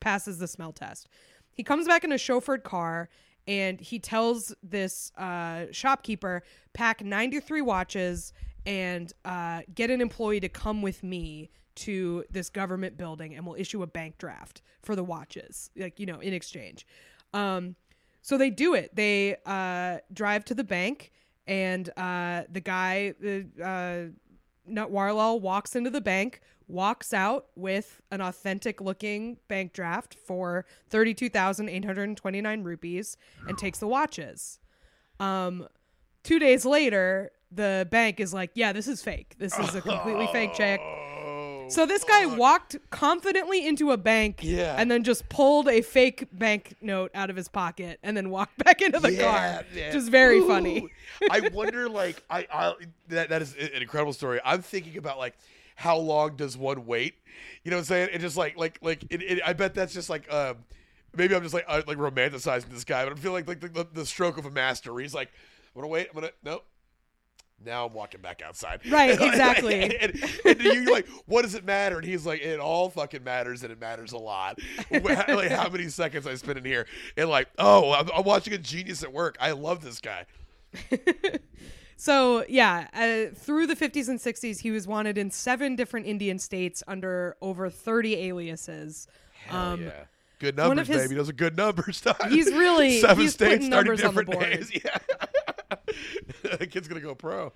passes 0.00 0.38
the 0.38 0.48
smell 0.48 0.72
test. 0.72 1.08
He 1.52 1.62
comes 1.62 1.86
back 1.86 2.04
in 2.04 2.12
a 2.12 2.16
chauffeured 2.16 2.62
car 2.62 3.08
and 3.46 3.80
he 3.80 3.98
tells 3.98 4.54
this 4.62 5.12
uh, 5.16 5.66
shopkeeper 5.72 6.42
pack 6.72 7.04
93 7.04 7.62
watches 7.62 8.32
and 8.66 9.12
uh, 9.24 9.62
get 9.74 9.90
an 9.90 10.00
employee 10.00 10.40
to 10.40 10.48
come 10.48 10.82
with 10.82 11.02
me 11.02 11.50
to 11.76 12.24
this 12.30 12.50
government 12.50 12.96
building 12.96 13.34
and 13.34 13.46
we'll 13.46 13.56
issue 13.56 13.82
a 13.82 13.86
bank 13.86 14.18
draft 14.18 14.60
for 14.82 14.94
the 14.94 15.04
watches 15.04 15.70
like 15.76 15.98
you 15.98 16.04
know 16.04 16.18
in 16.20 16.34
exchange 16.34 16.86
um, 17.32 17.74
so 18.22 18.36
they 18.36 18.50
do 18.50 18.74
it 18.74 18.94
they 18.94 19.36
uh, 19.46 19.98
drive 20.12 20.44
to 20.44 20.54
the 20.54 20.64
bank 20.64 21.10
and 21.46 21.88
uh, 21.96 22.42
the 22.50 22.60
guy 22.60 23.14
Warlol 24.70 25.40
walks 25.40 25.76
into 25.76 25.90
the 25.90 26.00
bank, 26.00 26.40
walks 26.68 27.12
out 27.12 27.46
with 27.56 28.00
an 28.10 28.20
authentic 28.20 28.80
looking 28.80 29.38
bank 29.48 29.72
draft 29.72 30.14
for 30.26 30.64
32,829 30.88 32.62
rupees 32.62 33.16
and 33.46 33.58
takes 33.58 33.78
the 33.78 33.88
watches. 33.88 34.58
Um, 35.18 35.68
two 36.22 36.38
days 36.38 36.64
later, 36.64 37.30
the 37.50 37.86
bank 37.90 38.20
is 38.20 38.32
like, 38.32 38.50
yeah, 38.54 38.72
this 38.72 38.86
is 38.88 39.02
fake. 39.02 39.34
This 39.38 39.58
is 39.58 39.74
a 39.74 39.80
completely 39.80 40.28
fake 40.32 40.54
check. 40.54 40.80
So 41.70 41.86
this 41.86 42.04
guy 42.04 42.26
walked 42.26 42.76
confidently 42.90 43.66
into 43.66 43.92
a 43.92 43.96
bank 43.96 44.40
Yeah. 44.42 44.74
and 44.78 44.90
then 44.90 45.04
just 45.04 45.28
pulled 45.28 45.68
a 45.68 45.80
fake 45.82 46.26
bank 46.32 46.74
note 46.80 47.10
out 47.14 47.30
of 47.30 47.36
his 47.36 47.48
pocket 47.48 47.98
and 48.02 48.16
then 48.16 48.30
walked 48.30 48.58
back 48.64 48.82
into 48.82 49.00
the 49.00 49.12
Yeah, 49.12 49.22
car. 49.58 49.64
man. 49.74 49.92
Just 49.92 50.10
very 50.10 50.38
Ooh. 50.38 50.46
funny. 50.48 50.86
I 51.30 51.40
wonder, 51.52 51.88
like, 51.88 52.22
I, 52.28 52.46
I 52.52 52.74
that 53.08 53.28
that 53.30 53.42
is 53.42 53.54
an 53.54 53.80
incredible 53.82 54.12
story. 54.12 54.40
I'm 54.44 54.62
thinking 54.62 54.96
about 54.98 55.18
like 55.18 55.36
how 55.76 55.96
long 55.96 56.36
does 56.36 56.56
one 56.58 56.84
wait? 56.86 57.14
You 57.64 57.70
know 57.70 57.78
what 57.78 57.82
I'm 57.82 57.84
saying? 57.86 58.08
It 58.12 58.18
just 58.20 58.36
like 58.36 58.56
like 58.56 58.78
like 58.82 59.04
it, 59.10 59.22
it, 59.22 59.40
I 59.44 59.52
bet 59.54 59.74
that's 59.74 59.94
just 59.94 60.10
like 60.10 60.30
um 60.32 60.56
maybe 61.16 61.34
I'm 61.34 61.42
just 61.42 61.54
like 61.54 61.64
uh, 61.68 61.82
like 61.86 61.96
romanticizing 61.98 62.68
this 62.70 62.84
guy, 62.84 63.04
but 63.04 63.12
I 63.14 63.16
feel 63.16 63.32
like 63.32 63.48
like 63.48 63.60
the, 63.60 63.68
the, 63.68 63.86
the 63.92 64.06
stroke 64.06 64.36
of 64.38 64.44
a 64.46 64.50
master. 64.50 64.96
He's 64.98 65.14
like, 65.14 65.28
I'm 65.74 65.80
gonna 65.80 65.88
wait. 65.88 66.08
I'm 66.08 66.14
gonna 66.20 66.32
nope. 66.44 66.66
Now 67.64 67.86
I'm 67.86 67.92
walking 67.92 68.20
back 68.20 68.40
outside. 68.42 68.80
Right, 68.90 69.10
exactly. 69.20 69.82
and, 69.82 70.22
and 70.44 70.60
you're 70.60 70.90
like, 70.90 71.06
what 71.26 71.42
does 71.42 71.54
it 71.54 71.64
matter? 71.64 71.98
And 71.98 72.06
he's 72.06 72.24
like, 72.24 72.40
it 72.40 72.58
all 72.58 72.88
fucking 72.88 73.22
matters, 73.22 73.62
and 73.62 73.70
it 73.72 73.80
matters 73.80 74.12
a 74.12 74.18
lot. 74.18 74.58
like 74.90 75.50
how 75.50 75.68
many 75.68 75.88
seconds 75.88 76.26
I 76.26 76.34
spend 76.36 76.58
in 76.58 76.64
here, 76.64 76.86
and 77.16 77.28
like, 77.28 77.48
oh, 77.58 77.92
I'm, 77.92 78.08
I'm 78.16 78.24
watching 78.24 78.54
a 78.54 78.58
genius 78.58 79.02
at 79.02 79.12
work. 79.12 79.36
I 79.40 79.50
love 79.52 79.82
this 79.82 80.00
guy. 80.00 80.26
So 81.96 82.46
yeah, 82.48 82.86
uh, 82.94 83.34
through 83.34 83.66
the 83.66 83.76
50s 83.76 84.08
and 84.08 84.18
60s, 84.18 84.60
he 84.60 84.70
was 84.70 84.86
wanted 84.88 85.18
in 85.18 85.30
seven 85.30 85.76
different 85.76 86.06
Indian 86.06 86.38
states 86.38 86.82
under 86.88 87.36
over 87.42 87.68
30 87.68 88.16
aliases. 88.16 89.06
Hell 89.44 89.60
Um, 89.60 89.82
yeah. 89.82 89.90
Good 90.38 90.56
numbers, 90.56 90.88
his- 90.88 90.96
baby. 90.96 91.14
Those 91.16 91.28
are 91.28 91.34
good 91.34 91.58
numbers. 91.58 92.02
He's 92.30 92.46
really- 92.46 93.02
seven 93.02 93.18
he's 93.24 93.34
states 93.34 93.66
putting 93.66 93.66
starting 93.70 93.90
numbers 93.98 94.02
on 94.02 94.14
the 94.14 94.24
different 94.24 94.50
days. 94.50 94.70
Yeah, 94.82 94.96
the 96.58 96.66
kid's 96.66 96.88
gonna 96.88 97.00
go 97.00 97.14
pro. 97.14 97.52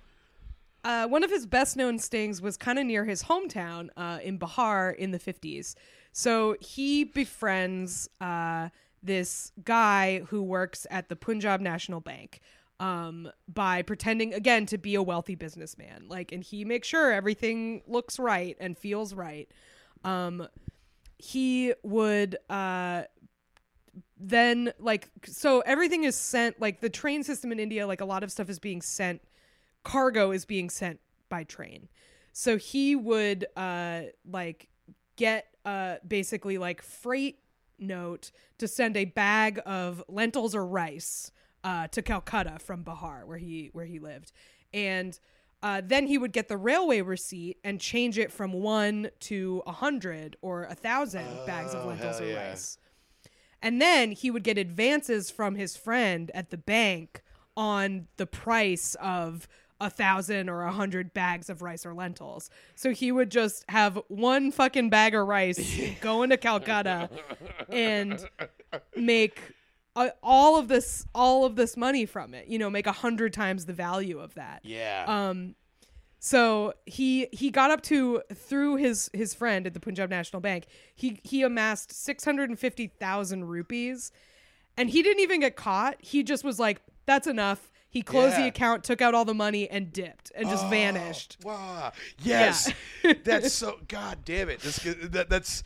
Uh, 0.83 1.07
one 1.07 1.23
of 1.23 1.31
his 1.31 1.47
best 1.47 1.75
known 1.75 1.97
stings 1.97 2.41
was 2.41 2.57
kind 2.57 2.77
of 2.77 2.85
near 2.85 3.05
his 3.05 3.23
hometown 3.23 3.89
uh, 3.97 4.19
in 4.23 4.37
Bihar 4.37 4.95
in 4.95 5.09
the 5.09 5.17
50s. 5.17 5.73
So 6.11 6.55
he 6.61 7.05
befriends 7.05 8.07
uh, 8.21 8.69
this 9.01 9.51
guy 9.63 10.19
who 10.27 10.43
works 10.43 10.85
at 10.91 11.09
the 11.09 11.15
Punjab 11.15 11.59
National 11.59 12.01
Bank 12.01 12.39
um, 12.79 13.31
by 13.51 13.81
pretending, 13.81 14.33
again, 14.33 14.67
to 14.67 14.77
be 14.77 14.93
a 14.95 15.01
wealthy 15.01 15.33
businessman. 15.33 16.05
Like, 16.07 16.31
and 16.31 16.43
he 16.43 16.65
makes 16.65 16.87
sure 16.87 17.11
everything 17.11 17.81
looks 17.87 18.19
right 18.19 18.55
and 18.59 18.77
feels 18.77 19.13
right. 19.13 19.49
Um, 20.03 20.47
he 21.17 21.73
would 21.83 22.37
uh, 22.49 23.03
then 24.17 24.71
like 24.79 25.09
so 25.25 25.59
everything 25.61 26.03
is 26.03 26.15
sent 26.15 26.59
like 26.61 26.79
the 26.79 26.89
train 26.89 27.23
system 27.23 27.51
in 27.51 27.59
India 27.59 27.85
like 27.85 28.01
a 28.01 28.05
lot 28.05 28.23
of 28.23 28.31
stuff 28.31 28.49
is 28.49 28.59
being 28.59 28.81
sent 28.81 29.21
cargo 29.83 30.31
is 30.31 30.45
being 30.45 30.69
sent 30.69 30.99
by 31.29 31.43
train. 31.43 31.89
So 32.33 32.57
he 32.57 32.95
would 32.95 33.45
uh 33.55 34.01
like 34.29 34.69
get 35.15 35.47
uh 35.65 35.95
basically 36.07 36.57
like 36.57 36.81
freight 36.81 37.39
note 37.77 38.31
to 38.57 38.67
send 38.67 38.95
a 38.95 39.05
bag 39.05 39.59
of 39.65 40.03
lentils 40.07 40.55
or 40.55 40.65
rice 40.65 41.31
uh 41.63 41.87
to 41.87 42.01
Calcutta 42.01 42.57
from 42.59 42.83
Bihar 42.83 43.25
where 43.25 43.37
he 43.37 43.69
where 43.73 43.85
he 43.85 43.99
lived. 43.99 44.31
And 44.73 45.17
uh, 45.63 45.81
then 45.83 46.05
he 46.05 46.17
would 46.17 46.31
get 46.31 46.47
the 46.47 46.57
railway 46.57 47.01
receipt 47.01 47.57
and 47.63 47.79
change 47.81 48.19
it 48.19 48.31
from 48.31 48.53
one 48.53 49.09
to 49.21 49.63
a 49.65 49.71
hundred 49.71 50.35
or 50.41 50.65
a 50.65 50.75
thousand 50.75 51.25
bags 51.47 51.73
of 51.73 51.85
Oh, 51.85 51.87
lentils 51.87 52.21
or 52.21 52.25
yeah. 52.25 52.49
rice. 52.49 52.77
And 53.61 53.81
then 53.81 54.11
he 54.11 54.29
would 54.29 54.43
get 54.43 54.57
advances 54.57 55.31
from 55.31 55.55
his 55.55 55.75
friend 55.75 56.29
at 56.33 56.49
the 56.49 56.57
bank 56.57 57.23
on 57.57 58.07
the 58.17 58.25
price 58.25 58.95
of 58.95 59.47
a 59.81 59.89
thousand 59.89 60.49
or 60.49 60.63
a 60.63 60.71
hundred 60.71 61.13
bags 61.13 61.49
of 61.49 61.61
rice 61.61 61.85
or 61.85 61.93
lentils. 61.93 62.49
So 62.75 62.91
he 62.91 63.11
would 63.11 63.29
just 63.29 63.65
have 63.69 63.99
one 64.07 64.51
fucking 64.51 64.89
bag 64.89 65.15
of 65.15 65.27
rice 65.27 65.81
go 66.01 66.23
into 66.23 66.37
Calcutta 66.37 67.09
and 67.69 68.25
make 68.95 69.39
uh, 69.95 70.09
all 70.23 70.57
of 70.57 70.67
this 70.67 71.05
all 71.13 71.45
of 71.45 71.55
this 71.55 71.75
money 71.75 72.05
from 72.05 72.33
it. 72.33 72.47
You 72.47 72.59
know, 72.59 72.69
make 72.69 72.87
a 72.87 72.91
hundred 72.91 73.33
times 73.33 73.65
the 73.65 73.73
value 73.73 74.19
of 74.19 74.33
that. 74.35 74.61
Yeah. 74.63 75.05
Um, 75.07 75.55
so 76.25 76.73
he 76.87 77.27
he 77.31 77.51
got 77.51 77.69
up 77.69 77.83
to 77.83 78.23
through 78.33 78.77
his 78.77 79.11
his 79.13 79.35
friend 79.35 79.67
at 79.67 79.75
the 79.75 79.79
Punjab 79.79 80.09
National 80.09 80.39
Bank. 80.39 80.65
He 80.95 81.19
he 81.21 81.43
amassed 81.43 81.91
six 81.91 82.25
hundred 82.25 82.49
and 82.49 82.57
fifty 82.57 82.87
thousand 82.87 83.45
rupees, 83.45 84.11
and 84.75 84.89
he 84.89 85.03
didn't 85.03 85.21
even 85.21 85.39
get 85.41 85.55
caught. 85.55 85.97
He 85.99 86.23
just 86.23 86.43
was 86.43 86.59
like, 86.59 86.81
"That's 87.05 87.27
enough." 87.27 87.71
He 87.91 88.01
closed 88.01 88.37
the 88.37 88.47
account, 88.47 88.83
took 88.83 89.03
out 89.03 89.13
all 89.13 89.23
the 89.23 89.35
money, 89.35 89.69
and 89.69 89.93
dipped, 89.93 90.31
and 90.35 90.49
just 90.49 90.65
Oh, 90.65 90.69
vanished. 90.69 91.37
Wow. 91.43 91.91
Yes. 92.23 92.73
that's 93.23 93.53
so. 93.61 93.77
God 93.87 94.17
damn 94.25 94.49
it. 94.49 94.61
This 94.61 94.77
that 95.11 95.29
that's. 95.29 95.63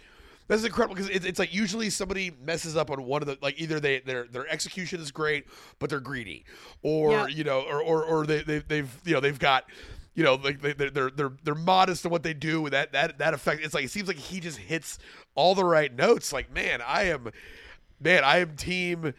That's 0.49 0.63
incredible 0.63 0.95
because 0.95 1.09
it's, 1.11 1.25
it's 1.27 1.37
like 1.37 1.53
usually 1.53 1.91
somebody 1.91 2.31
messes 2.43 2.75
up 2.75 2.89
on 2.89 3.03
one 3.03 3.21
of 3.21 3.27
the 3.27 3.37
like 3.39 3.61
either 3.61 3.79
they 3.79 3.99
their 3.99 4.25
their 4.25 4.47
execution 4.49 4.99
is 4.99 5.11
great 5.11 5.45
but 5.77 5.91
they're 5.91 5.99
greedy 5.99 6.43
or 6.81 7.11
Yeah. 7.11 7.27
you 7.27 7.43
know 7.43 7.61
or 7.61 7.83
or, 7.83 8.03
or 8.03 8.25
they, 8.25 8.41
they 8.41 8.57
they've 8.57 8.89
you 9.05 9.13
know 9.13 9.19
they've 9.19 9.37
got 9.37 9.65
you 10.15 10.23
know, 10.23 10.35
like 10.35 10.61
they, 10.61 10.73
they're 10.73 10.89
they're 10.89 11.09
they're 11.09 11.31
they're 11.43 11.55
modest 11.55 12.05
in 12.05 12.11
what 12.11 12.23
they 12.23 12.33
do 12.33 12.61
with 12.61 12.71
that 12.73 12.91
that 12.93 13.17
that 13.19 13.33
effect. 13.33 13.63
It's 13.63 13.73
like 13.73 13.85
it 13.85 13.91
seems 13.91 14.07
like 14.07 14.17
he 14.17 14.39
just 14.39 14.57
hits 14.57 14.99
all 15.35 15.55
the 15.55 15.63
right 15.63 15.93
notes. 15.93 16.33
Like 16.33 16.53
man, 16.53 16.81
I 16.85 17.03
am, 17.03 17.31
man, 17.99 18.23
I 18.23 18.39
am 18.39 18.55
team. 18.55 19.13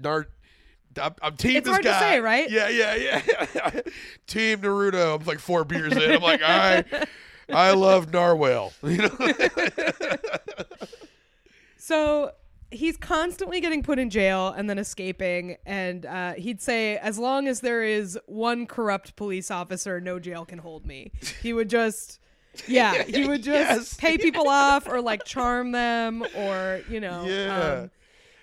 Nar- 0.00 0.28
I'm, 1.00 1.14
I'm 1.22 1.36
team 1.36 1.56
It's 1.56 1.64
this 1.64 1.72
hard 1.72 1.84
to 1.84 1.98
say, 1.98 2.20
right? 2.20 2.50
Yeah, 2.50 2.68
yeah, 2.68 2.94
yeah. 2.94 3.70
team 4.26 4.58
Naruto. 4.60 5.18
I'm 5.18 5.24
like 5.26 5.38
four 5.38 5.64
beers 5.64 5.94
in. 5.96 6.12
I'm 6.12 6.20
like, 6.20 6.42
I, 6.42 6.84
I 7.50 7.72
love 7.72 8.12
Narwhal. 8.12 8.72
You 8.82 8.98
know. 8.98 9.10
So 11.78 12.30
he's 12.92 12.98
constantly 12.98 13.60
getting 13.60 13.82
put 13.82 13.98
in 13.98 14.10
jail 14.10 14.48
and 14.48 14.68
then 14.68 14.78
escaping. 14.78 15.56
And 15.64 16.04
uh, 16.04 16.34
he'd 16.34 16.60
say, 16.60 16.98
as 16.98 17.18
long 17.18 17.48
as 17.48 17.60
there 17.60 17.82
is 17.82 18.18
one 18.26 18.66
corrupt 18.66 19.16
police 19.16 19.50
officer, 19.50 20.00
no 20.00 20.18
jail 20.18 20.44
can 20.44 20.58
hold 20.58 20.86
me. 20.86 21.12
He 21.42 21.52
would 21.52 21.70
just. 21.70 22.18
Yeah, 22.68 23.02
he 23.04 23.26
would 23.26 23.42
just 23.52 23.70
Yes. 23.70 23.94
pay 23.94 24.18
people 24.18 24.46
off 24.46 24.86
or 24.86 25.00
like 25.00 25.24
charm 25.24 25.72
them 25.72 26.22
or, 26.36 26.82
you 26.90 27.00
know. 27.00 27.24
Yeah. 27.24 27.80
um, 27.84 27.90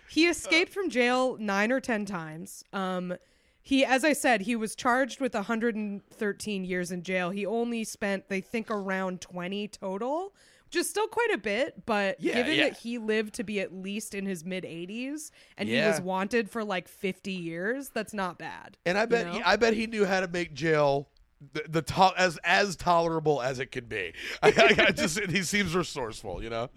he 0.09 0.25
escaped 0.27 0.73
from 0.73 0.89
jail 0.89 1.37
nine 1.39 1.71
or 1.71 1.79
10 1.79 2.05
times. 2.05 2.63
Um, 2.73 3.13
he, 3.61 3.85
as 3.85 4.03
I 4.03 4.13
said, 4.13 4.41
he 4.41 4.55
was 4.55 4.73
charged 4.73 5.19
with 5.21 5.35
113 5.35 6.65
years 6.65 6.91
in 6.91 7.03
jail. 7.03 7.29
He 7.29 7.45
only 7.45 7.83
spent, 7.83 8.27
they 8.29 8.41
think, 8.41 8.71
around 8.71 9.21
20 9.21 9.67
total, 9.67 10.33
is 10.75 10.89
still 10.89 11.07
quite 11.07 11.29
a 11.33 11.37
bit. 11.37 11.85
But 11.85 12.19
Yeah, 12.19 12.35
given 12.35 12.55
yeah. 12.57 12.63
that 12.69 12.77
he 12.77 12.97
lived 12.97 13.33
to 13.35 13.43
be 13.43 13.59
at 13.59 13.73
least 13.73 14.13
in 14.13 14.25
his 14.25 14.43
mid 14.45 14.63
80s 14.63 15.31
and 15.57 15.67
he 15.69 15.77
was 15.81 16.01
wanted 16.01 16.49
for 16.49 16.63
like 16.63 16.87
50 16.87 17.31
years, 17.31 17.89
that's 17.89 18.13
not 18.13 18.37
bad. 18.37 18.77
And 18.85 18.97
I 18.97 19.05
bet 19.05 19.27
you 19.27 19.33
he, 19.33 19.39
know? 19.39 19.45
I 19.45 19.55
bet 19.55 19.73
he 19.73 19.87
knew 19.87 20.05
how 20.05 20.19
to 20.19 20.27
make 20.27 20.53
jail 20.53 21.09
the, 21.53 21.63
the 21.69 21.81
to- 21.81 22.13
as 22.17 22.37
as 22.43 22.75
tolerable 22.75 23.41
as 23.41 23.59
it 23.59 23.67
could 23.71 23.87
be. 23.87 24.13
I, 24.43 24.49
I, 24.49 24.85
I 24.87 24.91
just 24.91 25.19
he 25.19 25.41
seems 25.43 25.73
resourceful, 25.75 26.43
you 26.43 26.49
know. 26.49 26.69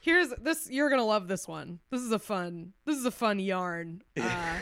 Here's 0.00 0.28
this. 0.40 0.70
You're 0.70 0.90
gonna 0.90 1.04
love 1.04 1.26
this 1.28 1.48
one. 1.48 1.80
This 1.90 2.02
is 2.02 2.12
a 2.12 2.18
fun. 2.18 2.72
This 2.84 2.96
is 2.96 3.04
a 3.04 3.10
fun 3.10 3.38
yarn. 3.38 4.02
Uh, 4.20 4.58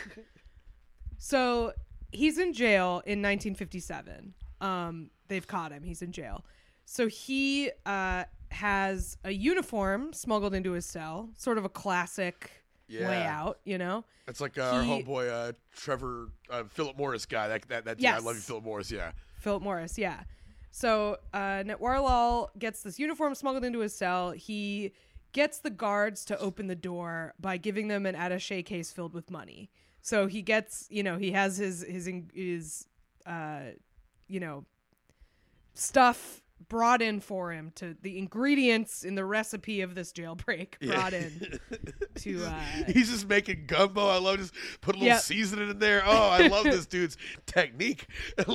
so 1.18 1.72
he's 2.12 2.38
in 2.38 2.52
jail 2.52 3.02
in 3.06 3.20
1957. 3.22 4.34
Um, 4.60 5.10
they've 5.28 5.46
caught 5.46 5.72
him. 5.72 5.82
He's 5.82 6.02
in 6.02 6.12
jail. 6.12 6.44
So 6.84 7.08
he 7.08 7.70
uh, 7.84 8.24
has 8.56 9.16
a 9.24 9.30
uniform 9.32 10.12
smuggled 10.12 10.54
into 10.54 10.72
his 10.72 10.84
cell, 10.86 11.30
sort 11.36 11.58
of 11.58 11.64
a 11.64 11.68
classic 11.68 12.50
Yeah. 12.88 13.08
layout. 13.08 13.60
You 13.64 13.78
know. 13.78 14.04
It's 14.28 14.40
like 14.40 14.58
uh, 14.58 14.62
our 14.62 14.82
He- 14.82 14.90
homeboy 15.02 15.30
uh, 15.30 15.52
Trevor 15.74 16.30
uh, 16.50 16.64
Philip 16.64 16.96
Morris 16.98 17.26
guy. 17.26 17.48
That 17.48 17.68
that 17.68 17.84
that's 17.84 18.00
Yes. 18.02 18.20
I 18.20 18.24
love 18.24 18.34
you, 18.36 18.42
Philip 18.42 18.64
Morris. 18.64 18.90
Yeah. 18.90 19.12
Philip 19.38 19.62
Morris, 19.62 19.96
yeah. 19.98 20.24
So 20.72 21.18
uh, 21.32 21.62
Natwarlal 21.64 22.48
gets 22.58 22.82
this 22.82 22.98
uniform 22.98 23.34
smuggled 23.34 23.64
into 23.64 23.78
his 23.78 23.94
cell. 23.94 24.32
He 24.32 24.92
gets 25.32 25.58
the 25.58 25.70
guards 25.70 26.24
to 26.26 26.38
open 26.38 26.66
the 26.66 26.74
door 26.74 27.32
by 27.40 27.56
giving 27.56 27.88
them 27.88 28.04
an 28.06 28.14
attaché 28.14 28.64
case 28.64 28.92
filled 28.92 29.14
with 29.14 29.30
money. 29.30 29.70
So 30.02 30.26
he 30.26 30.42
gets, 30.42 30.86
you 30.90 31.02
know, 31.02 31.16
he 31.18 31.32
has 31.32 31.56
his 31.56 31.82
his 31.82 32.10
his, 32.34 32.86
uh, 33.26 33.60
you 34.28 34.40
know, 34.40 34.64
stuff 35.74 36.42
brought 36.68 37.00
in 37.02 37.20
for 37.20 37.52
him 37.52 37.70
to 37.76 37.96
the 38.02 38.18
ingredients 38.18 39.04
in 39.04 39.14
the 39.14 39.24
recipe 39.24 39.82
of 39.82 39.94
this 39.94 40.12
jailbreak 40.12 40.78
brought 40.80 41.12
in 41.12 41.60
to 42.16 42.44
uh, 42.44 42.60
He's 42.88 43.10
just 43.10 43.28
making 43.28 43.64
gumbo. 43.66 44.08
I 44.08 44.18
love 44.18 44.38
just 44.38 44.54
put 44.80 44.94
a 44.96 44.98
little 44.98 45.14
Yep. 45.14 45.20
seasoning 45.20 45.70
in 45.70 45.78
there. 45.78 46.02
Oh, 46.04 46.28
I 46.30 46.48
love 46.48 46.64
this 46.64 46.86
dude's 46.96 47.16
technique. 47.46 48.06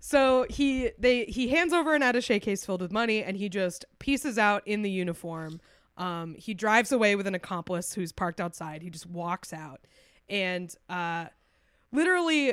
So 0.00 0.44
he 0.50 0.90
they 0.98 1.24
he 1.24 1.48
hands 1.48 1.72
over 1.72 1.94
an 1.94 2.02
attaché 2.02 2.40
case 2.40 2.64
filled 2.66 2.82
with 2.82 2.92
money, 2.92 3.22
and 3.24 3.38
he 3.38 3.48
just 3.48 3.86
pieces 3.98 4.36
out 4.36 4.62
in 4.66 4.82
the 4.82 4.90
uniform. 4.90 5.62
Um, 5.96 6.34
he 6.34 6.52
drives 6.52 6.92
away 6.92 7.16
with 7.16 7.26
an 7.26 7.34
accomplice 7.34 7.94
who's 7.94 8.12
parked 8.12 8.38
outside. 8.38 8.82
He 8.82 8.90
just 8.90 9.06
walks 9.06 9.50
out, 9.54 9.80
and 10.28 10.74
uh, 10.90 11.26
literally, 11.90 12.52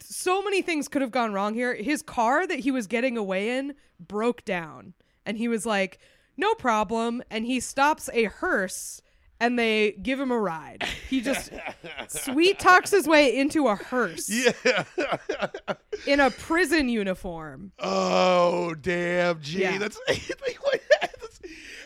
so 0.00 0.42
many 0.42 0.62
things 0.62 0.88
could 0.88 1.02
have 1.02 1.10
gone 1.10 1.32
wrong 1.32 1.54
here. 1.54 1.74
His 1.74 2.02
car 2.02 2.46
that 2.46 2.60
he 2.60 2.70
was 2.70 2.86
getting 2.86 3.16
away 3.16 3.58
in 3.58 3.74
broke 4.00 4.44
down, 4.44 4.94
and 5.26 5.36
he 5.38 5.48
was 5.48 5.64
like, 5.66 5.98
"No 6.36 6.54
problem," 6.54 7.22
and 7.30 7.46
he 7.46 7.60
stops 7.60 8.08
a 8.12 8.24
hearse. 8.24 9.00
And 9.40 9.58
they 9.58 9.92
give 10.00 10.20
him 10.20 10.30
a 10.30 10.38
ride. 10.38 10.84
He 11.10 11.20
just 11.20 11.50
sweet 12.08 12.60
talks 12.60 12.92
his 12.92 13.08
way 13.08 13.36
into 13.36 13.66
a 13.66 13.74
hearse 13.74 14.30
yeah. 14.30 14.84
in 16.06 16.20
a 16.20 16.30
prison 16.30 16.88
uniform. 16.88 17.72
oh 17.80 18.74
damn, 18.74 19.40
gee, 19.40 19.62
Yeah. 19.62 19.78
that's, 19.78 19.98
that's 20.06 21.40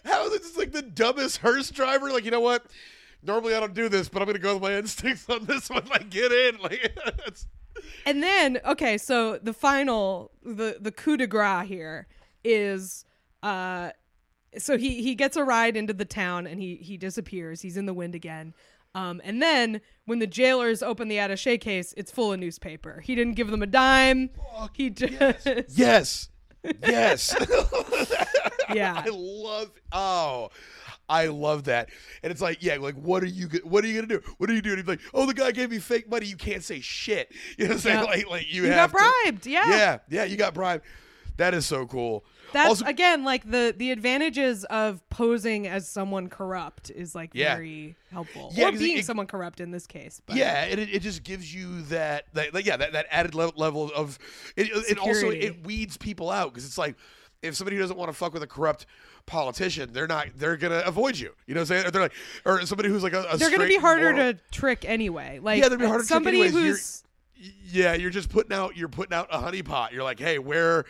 how 0.05 0.27
is 0.27 0.33
this 0.33 0.57
like 0.59 0.73
the 0.73 0.83
dumbest 0.83 1.39
hearse 1.39 1.71
driver? 1.71 2.11
Like 2.11 2.27
you 2.27 2.31
know 2.31 2.41
what? 2.41 2.67
Normally 3.23 3.55
I 3.55 3.61
don't 3.61 3.73
do 3.73 3.89
this, 3.89 4.11
but 4.11 4.21
I'm 4.21 4.27
gonna 4.27 4.39
go 4.39 4.55
with 4.55 4.63
my 4.63 4.75
instincts 4.77 5.27
on 5.31 5.47
this 5.47 5.71
one. 5.71 5.87
Like 5.87 6.11
get 6.11 6.33
in, 6.33 6.59
like 6.61 6.95
And 8.05 8.23
then, 8.23 8.61
okay, 8.65 8.99
so 8.99 9.39
the 9.39 9.53
final, 9.53 10.31
the 10.43 10.79
the 10.81 10.93
coup 10.93 11.17
de 11.17 11.27
grace 11.27 11.67
here 11.67 12.07
is, 12.45 13.05
uh, 13.43 13.91
so 14.59 14.79
he 14.79 15.03
he 15.03 15.15
gets 15.15 15.37
a 15.37 15.45
ride 15.45 15.77
into 15.77 15.93
the 15.93 16.05
town 16.05 16.47
and 16.47 16.61
he 16.61 16.77
he 16.77 16.97
disappears. 16.97 17.63
He's 17.63 17.77
in 17.77 17.87
the 17.87 17.95
wind 17.95 18.15
again. 18.15 18.55
Um, 18.95 19.21
and 19.25 19.43
then 19.43 19.83
when 20.07 20.21
the 20.21 20.27
jailers 20.27 20.83
open 20.83 21.09
the 21.09 21.17
attaché 21.17 21.61
case, 21.61 21.93
it's 21.99 22.11
full 22.11 22.33
of 22.33 22.41
newspaper. 22.41 23.01
He 23.01 23.15
didn't 23.15 23.35
give 23.35 23.51
them 23.51 23.63
a 23.63 23.67
dime. 23.67 24.31
He 24.73 24.89
just 24.89 25.47
yes, 25.77 26.31
yes. 26.83 27.37
yeah. 28.75 29.03
I 29.05 29.11
love. 29.11 29.71
Oh, 29.93 30.49
I 31.09 31.27
love 31.27 31.65
that. 31.65 31.89
And 32.23 32.31
it's 32.33 32.41
like, 32.41 32.63
yeah, 32.63 32.77
like 32.77 32.95
what 32.97 33.23
are 33.23 33.27
you? 33.27 33.49
What 33.65 33.85
are 33.85 33.87
you 33.87 33.95
gonna 33.95 34.07
do? 34.07 34.21
What 34.39 34.51
are 34.51 34.55
you 34.55 34.63
doing? 34.63 34.79
He's 34.79 34.87
like, 34.87 35.01
oh, 35.15 35.27
the 35.27 35.35
guy 35.35 35.53
gave 35.53 35.71
me 35.71 35.79
fake 35.79 36.09
money. 36.11 36.27
You 36.27 36.37
can't 36.37 36.65
say 36.65 36.81
shit. 36.81 37.33
You 37.59 37.65
know 37.65 37.71
what 37.71 37.75
I'm 37.75 37.81
saying? 37.81 38.05
Like, 38.05 38.29
like 38.29 38.53
you, 38.53 38.63
You 38.65 38.69
got 38.71 38.89
to- 38.91 38.93
bribed, 39.25 39.47
yeah. 39.47 39.69
yeah, 39.71 39.99
yeah. 40.09 40.25
You 40.25 40.37
got 40.37 40.53
bribed. 40.55 40.85
That 41.39 41.53
is 41.53 41.67
so 41.67 41.87
cool. 41.87 42.25
That's 42.55 42.69
also, 42.69 42.87
again 42.87 43.23
like 43.25 43.49
the 43.51 43.75
the 43.77 43.91
advantages 43.91 44.65
of 44.65 45.07
posing 45.11 45.67
as 45.67 45.87
someone 45.87 46.29
corrupt 46.29 46.91
is 46.91 47.15
like 47.15 47.31
Yeah. 47.35 47.57
very 47.57 47.95
helpful. 48.11 48.53
Yeah, 48.55 48.69
or 48.69 48.73
being 48.73 48.99
it- 48.99 49.05
someone 49.05 49.27
corrupt 49.27 49.61
in 49.61 49.71
this 49.71 49.87
case. 49.87 50.23
But 50.25 50.37
yeah, 50.37 50.65
and 50.65 50.81
it, 50.81 50.89
it 50.95 51.03
just 51.03 51.25
gives 51.25 51.53
you 51.55 51.83
that, 51.83 52.25
that 52.33 52.55
like, 52.55 52.65
yeah, 52.65 52.79
that, 52.79 52.93
that 52.93 53.07
added 53.11 53.35
level, 53.35 53.53
level 53.57 53.91
of 53.95 54.19
it. 54.57 54.69
It 54.91 54.99
also 54.99 55.29
it 55.31 55.65
weeds 55.67 55.97
people 55.99 56.31
out 56.31 56.53
because 56.55 56.65
it's 56.67 56.79
like 56.79 56.97
if 57.43 57.57
somebody 57.57 57.77
who 57.77 57.83
doesn't 57.83 57.97
want 57.97 58.11
to 58.11 58.17
fuck 58.17 58.33
with 58.33 58.43
a 58.43 58.47
corrupt 58.47 58.87
politician, 59.27 59.93
they're 59.93 60.07
not 60.07 60.29
they're 60.37 60.57
gonna 60.57 60.83
avoid 60.87 61.17
you. 61.19 61.33
You 61.47 61.55
know 61.55 61.61
what 61.61 61.71
I'm 61.71 61.77
saying? 61.77 61.87
Or 61.87 61.91
they're 61.91 62.03
like, 62.03 62.13
or 62.45 62.65
somebody 62.67 62.89
who's 62.89 63.03
like 63.03 63.13
a, 63.13 63.25
a 63.31 63.37
they're 63.37 63.51
going 63.51 63.61
to 63.63 63.69
be 63.69 63.77
harder 63.77 64.13
moral- 64.13 64.33
to 64.35 64.39
trick 64.51 64.85
anyway. 64.85 65.41
Like 65.43 65.63
Yeah, 65.63 65.69
they'd 65.69 65.79
be 65.79 65.87
harder 65.87 66.03
to 66.05 66.09
trick 66.09 66.15
somebody 66.15 66.41
anyways. 66.43 66.55
You're- 66.55 66.69
who's 66.69 67.03
yeah, 67.71 67.95
you're 67.95 68.11
just 68.11 68.31
putting 68.31 68.53
out 68.57 68.77
you're 68.77 68.89
putting 68.89 69.15
out 69.15 69.29
a 69.31 69.39
honeypot. 69.39 69.93
You're 69.93 70.05
like, 70.05 70.19
hey, 70.19 70.39
where 70.39 70.85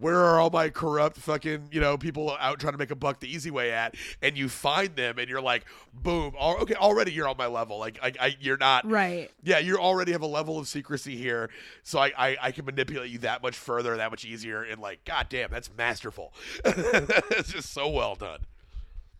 where 0.00 0.16
are 0.16 0.40
all 0.40 0.50
my 0.50 0.70
corrupt 0.70 1.18
fucking 1.18 1.68
you 1.70 1.80
know 1.80 1.96
people 1.96 2.36
out 2.40 2.58
trying 2.58 2.72
to 2.72 2.78
make 2.78 2.90
a 2.90 2.96
buck 2.96 3.20
the 3.20 3.32
easy 3.32 3.50
way 3.50 3.72
at? 3.72 3.94
And 4.22 4.36
you 4.36 4.48
find 4.48 4.96
them, 4.96 5.18
and 5.18 5.28
you're 5.28 5.40
like, 5.40 5.64
boom, 5.94 6.34
all, 6.38 6.56
okay, 6.58 6.74
already 6.74 7.12
you're 7.12 7.28
on 7.28 7.36
my 7.36 7.46
level. 7.46 7.78
Like, 7.78 7.98
I, 8.02 8.12
I 8.20 8.36
you're 8.40 8.56
not 8.56 8.90
right. 8.90 9.30
Yeah, 9.42 9.58
you 9.58 9.76
already 9.76 10.12
have 10.12 10.22
a 10.22 10.26
level 10.26 10.58
of 10.58 10.66
secrecy 10.66 11.16
here, 11.16 11.50
so 11.82 11.98
I, 11.98 12.12
I 12.16 12.36
I 12.42 12.52
can 12.52 12.64
manipulate 12.64 13.10
you 13.10 13.18
that 13.18 13.42
much 13.42 13.56
further, 13.56 13.96
that 13.96 14.10
much 14.10 14.24
easier, 14.24 14.62
and 14.62 14.80
like, 14.80 15.04
god 15.04 15.26
damn, 15.28 15.50
that's 15.50 15.70
masterful. 15.76 16.32
it's 16.64 17.52
just 17.52 17.72
so 17.72 17.88
well 17.88 18.14
done. 18.14 18.40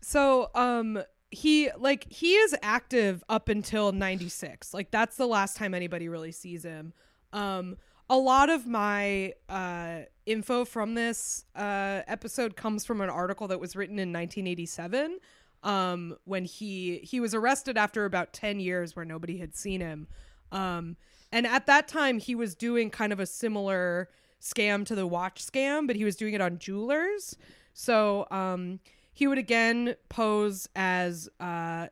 So 0.01 0.49
um 0.55 1.01
he 1.29 1.69
like 1.77 2.11
he 2.11 2.33
is 2.33 2.55
active 2.61 3.23
up 3.29 3.49
until 3.49 3.91
96. 3.91 4.73
Like 4.73 4.91
that's 4.91 5.15
the 5.15 5.27
last 5.27 5.55
time 5.55 5.73
anybody 5.73 6.09
really 6.09 6.31
sees 6.31 6.63
him. 6.63 6.93
Um 7.31 7.77
a 8.11 8.17
lot 8.17 8.49
of 8.49 8.67
my 8.67 9.33
uh 9.47 9.99
info 10.25 10.65
from 10.65 10.93
this 10.93 11.45
uh 11.55 12.01
episode 12.07 12.55
comes 12.57 12.85
from 12.85 12.99
an 12.99 13.09
article 13.09 13.47
that 13.47 13.59
was 13.59 13.75
written 13.75 13.97
in 13.97 14.09
1987 14.09 15.17
um 15.63 16.15
when 16.25 16.43
he 16.43 16.99
he 16.99 17.21
was 17.21 17.33
arrested 17.33 17.77
after 17.77 18.03
about 18.03 18.33
10 18.33 18.59
years 18.59 18.95
where 18.95 19.05
nobody 19.05 19.37
had 19.37 19.55
seen 19.55 19.79
him. 19.79 20.07
Um 20.51 20.97
and 21.31 21.47
at 21.47 21.65
that 21.67 21.87
time 21.87 22.19
he 22.19 22.35
was 22.35 22.53
doing 22.53 22.89
kind 22.89 23.13
of 23.13 23.21
a 23.21 23.25
similar 23.25 24.09
scam 24.41 24.85
to 24.87 24.95
the 24.95 25.07
watch 25.07 25.43
scam, 25.45 25.87
but 25.87 25.95
he 25.95 26.03
was 26.03 26.17
doing 26.17 26.33
it 26.33 26.41
on 26.41 26.59
jewelers. 26.59 27.37
So 27.73 28.27
um 28.29 28.81
he 29.13 29.27
would 29.27 29.37
again 29.37 29.95
pose 30.09 30.67
as 30.75 31.29
uh, 31.39 31.87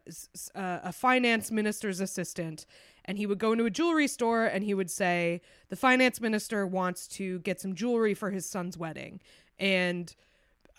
uh, 0.56 0.80
a 0.84 0.92
finance 0.92 1.52
minister's 1.52 2.00
assistant 2.00 2.66
and 3.06 3.18
he 3.18 3.26
would 3.26 3.40
go 3.40 3.52
into 3.52 3.66
a 3.66 3.70
jewelry 3.70 4.08
store 4.08 4.46
and 4.46 4.64
he 4.64 4.74
would 4.74 4.92
say 4.92 5.42
the 5.70 5.76
finance 5.76 6.20
minister 6.22 6.66
wants 6.66 7.08
to 7.08 7.40
get 7.40 7.60
some 7.60 7.76
jewelry 7.76 8.14
for 8.14 8.32
his 8.32 8.50
son's 8.50 8.78
wedding. 8.78 9.20
And 9.60 10.16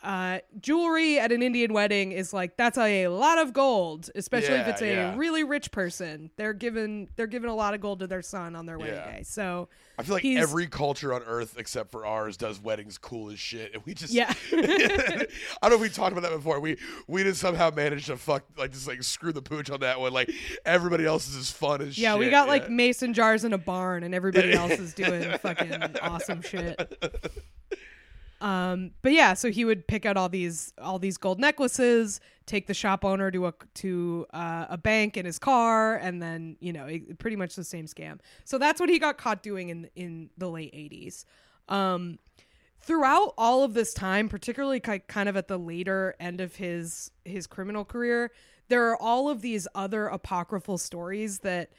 uh, 0.03 0.39
jewelry 0.61 1.19
at 1.19 1.31
an 1.31 1.43
Indian 1.43 1.73
wedding 1.73 2.13
is 2.13 2.33
like 2.33 2.57
that's 2.57 2.79
a 2.79 3.09
lot 3.09 3.39
of 3.39 3.53
gold, 3.53 4.11
especially 4.15 4.55
if 4.55 4.69
it's 4.69 4.83
a 4.83 4.87
yeah. 4.87 5.17
really 5.17 5.45
rich 5.45 5.71
person. 5.71 6.31
They're 6.37 6.55
given 6.55 7.09
they're 7.17 7.27
given 7.27 7.51
a 7.51 7.55
lot 7.55 7.75
of 7.75 7.81
gold 7.81 8.01
to 8.01 8.07
their 8.07 8.23
son 8.23 8.57
on 8.57 8.67
their 8.67 8.79
wedding 8.79 8.95
Yeah. 8.95 9.17
day. 9.17 9.23
So 9.23 9.69
I 9.99 10.03
feel 10.03 10.15
like 10.15 10.25
every 10.25 10.67
culture 10.67 11.13
on 11.13 11.23
Earth 11.23 11.57
except 11.59 11.91
for 11.91 12.07
ours 12.07 12.39
does 12.39 12.59
weddings 12.61 12.97
cool 12.97 13.31
as 13.31 13.39
shit, 13.39 13.75
and 13.75 13.83
we 13.85 13.93
just 13.93 14.15
Yeah. 14.15 14.33
I 14.53 15.27
don't 15.63 15.71
know 15.71 15.77
if 15.77 15.81
we 15.81 15.91
talked 15.91 16.13
about 16.13 16.23
that 16.23 16.35
before. 16.35 16.61
We 16.61 16.79
we 17.07 17.23
just 17.23 17.41
somehow 17.41 17.71
managed 17.71 18.07
to 18.07 18.17
fuck 18.17 18.45
like 18.57 18.73
just 18.73 18.89
like 18.89 19.03
screw 19.03 19.33
the 19.33 19.43
pooch 19.43 19.71
on 19.71 19.81
that 19.81 20.01
one. 20.01 20.13
Like 20.13 20.31
everybody 20.65 21.05
else 21.05 21.29
is 21.29 21.37
as 21.37 21.51
fun 21.51 21.83
as 21.83 21.99
yeah, 21.99 22.13
shit. 22.13 22.21
we 22.21 22.31
got 22.31 22.47
yeah. 22.47 22.53
like 22.53 22.71
mason 22.71 23.13
jars 23.13 23.45
in 23.45 23.53
a 23.53 23.59
barn, 23.59 24.03
and 24.03 24.15
everybody 24.15 24.53
else 24.55 24.73
is 24.73 24.95
doing 24.95 25.37
fucking 25.39 25.97
awesome 26.01 26.41
shit. 26.41 26.97
Um, 28.41 28.93
but 29.03 29.13
yeah, 29.13 29.35
so 29.35 29.51
he 29.51 29.65
would 29.65 29.87
pick 29.87 30.07
out 30.07 30.17
all 30.17 30.29
these 30.29 30.73
all 30.81 30.99
these 30.99 31.19
gold 31.19 31.39
necklaces, 31.39 32.21
take 32.47 32.67
the 32.67 32.75
shop 32.75 33.05
owner 33.05 33.31
to 33.31 33.49
a 33.49 33.55
to 33.75 34.27
uh, 34.33 34.67
a 34.71 34.79
bank 34.79 35.17
in 35.17 35.27
his 35.27 35.39
car, 35.39 35.97
and 35.97 36.23
then 36.23 36.57
you 36.61 36.73
know 36.73 36.87
it, 36.87 37.19
pretty 37.19 37.37
much 37.37 37.55
the 37.55 37.65
same 37.65 37.87
scam. 37.87 38.19
So 38.45 38.57
that's 38.57 38.81
what 38.81 38.89
he 38.89 38.99
got 38.99 39.19
caught 39.19 39.43
doing 39.43 39.69
in 39.69 39.91
in 39.95 40.31
the 40.39 40.49
late 40.49 40.73
'80s. 40.73 41.25
Um, 41.69 42.19
throughout 42.81 43.35
all 43.37 43.63
of 43.63 43.75
this 43.75 43.93
time, 43.93 44.29
particularly 44.29 44.81
ki- 44.81 45.03
kind 45.07 45.29
of 45.29 45.37
at 45.37 45.49
the 45.49 45.59
later 45.59 46.15
end 46.19 46.41
of 46.41 46.57
his 46.57 47.11
his 47.27 47.47
criminal 47.47 47.85
career, 47.85 48.31
there 48.69 48.89
are 48.89 48.97
all 48.97 49.29
of 49.29 49.43
these 49.43 49.69
other 49.75 50.07
apocryphal 50.07 50.79
stories 50.79 51.41
that 51.41 51.71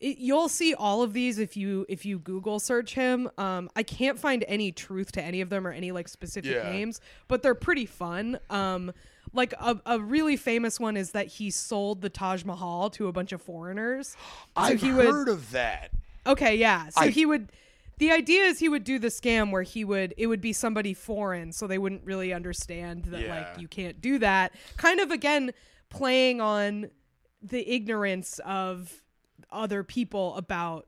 it, 0.00 0.18
you'll 0.18 0.48
see 0.48 0.74
all 0.74 1.02
of 1.02 1.12
these 1.12 1.38
if 1.38 1.56
you 1.56 1.86
if 1.88 2.04
you 2.04 2.18
Google 2.18 2.58
search 2.58 2.94
him. 2.94 3.28
Um, 3.38 3.68
I 3.76 3.82
can't 3.82 4.18
find 4.18 4.44
any 4.48 4.72
truth 4.72 5.12
to 5.12 5.22
any 5.22 5.40
of 5.40 5.50
them 5.50 5.66
or 5.66 5.70
any 5.72 5.92
like 5.92 6.08
specific 6.08 6.52
Yeah. 6.52 6.70
names, 6.70 7.00
but 7.28 7.42
they're 7.42 7.54
pretty 7.54 7.86
fun. 7.86 8.38
Um, 8.48 8.92
like 9.32 9.52
a, 9.60 9.78
a 9.86 10.00
really 10.00 10.36
famous 10.36 10.80
one 10.80 10.96
is 10.96 11.12
that 11.12 11.26
he 11.28 11.50
sold 11.50 12.00
the 12.00 12.08
Taj 12.08 12.44
Mahal 12.44 12.90
to 12.90 13.06
a 13.06 13.12
bunch 13.12 13.30
of 13.32 13.40
foreigners. 13.42 14.08
So 14.08 14.16
I've 14.56 14.80
he 14.80 14.90
would 14.92 15.06
heard 15.06 15.28
of 15.28 15.50
that. 15.52 15.90
Okay, 16.26 16.56
yeah. 16.56 16.88
So 16.88 17.02
I- 17.02 17.08
he 17.10 17.26
would 17.26 17.52
the 17.98 18.10
idea 18.10 18.44
is 18.44 18.58
he 18.58 18.70
would 18.70 18.82
do 18.84 18.98
the 18.98 19.08
scam 19.08 19.50
where 19.52 19.62
he 19.62 19.84
would 19.84 20.14
it 20.16 20.26
would 20.26 20.40
be 20.40 20.54
somebody 20.54 20.94
foreign 20.94 21.52
so 21.52 21.66
they 21.66 21.76
wouldn't 21.76 22.02
really 22.04 22.32
understand 22.32 23.04
that 23.04 23.20
Yeah. 23.20 23.38
like 23.52 23.60
you 23.60 23.68
can't 23.68 24.00
do 24.00 24.18
that. 24.20 24.52
Kind 24.78 25.00
of 25.00 25.10
again 25.10 25.52
playing 25.90 26.40
on 26.40 26.88
the 27.42 27.70
ignorance 27.70 28.38
of 28.46 29.02
other 29.52 29.82
people 29.84 30.34
about 30.36 30.86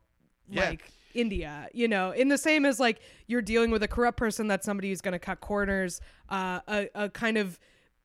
Yeah. 0.49 0.71
like 0.71 0.91
India, 1.15 1.69
you 1.75 1.89
know, 1.89 2.11
in 2.13 2.29
the 2.29 2.39
same 2.39 2.65
as 2.65 2.81
like 2.81 3.01
you're 3.27 3.43
dealing 3.43 3.71
with 3.71 3.83
a 3.83 3.89
corrupt 3.89 4.17
person 4.19 4.47
that's 4.49 4.65
somebody 4.65 4.89
who's 4.89 5.01
going 5.03 5.13
to 5.13 5.19
cut 5.19 5.41
corners, 5.41 6.01
uh, 6.31 6.61
a, 6.67 6.89
a 6.95 7.09
kind 7.11 7.37
of 7.37 7.59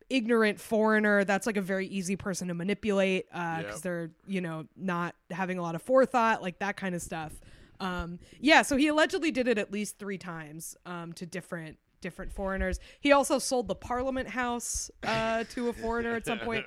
ignorant 0.10 0.60
foreigner 0.60 1.24
that's 1.26 1.46
like 1.46 1.58
a 1.58 1.62
very 1.62 1.86
easy 1.88 2.16
person 2.16 2.48
to 2.48 2.54
manipulate 2.54 3.28
because 3.30 3.66
Yep. 3.76 3.82
they're 3.82 4.12
you 4.26 4.40
know 4.40 4.66
not 4.78 5.16
having 5.32 5.58
a 5.58 5.62
lot 5.62 5.76
of 5.76 5.82
forethought 5.82 6.42
like 6.42 6.60
that 6.60 6.78
kind 6.78 6.96
of 6.96 7.02
stuff 7.02 7.34
um 7.82 8.18
yeah 8.40 8.62
so 8.62 8.78
he 8.78 8.88
allegedly 8.88 9.32
did 9.32 9.50
it 9.50 9.58
at 9.58 9.70
least 9.70 10.00
three 10.00 10.18
times 10.18 10.78
um 10.86 11.12
to 11.12 11.26
different 11.26 11.78
different 12.02 12.32
foreigners 12.32 12.80
he 13.00 13.12
also 13.12 13.40
sold 13.40 13.68
the 13.68 13.76
parliament 13.76 14.28
house 14.30 14.92
uh 15.04 15.44
to 15.46 15.70
a 15.70 15.74
foreigner 15.74 16.16
at 16.16 16.26
some 16.26 16.38
point 16.40 16.64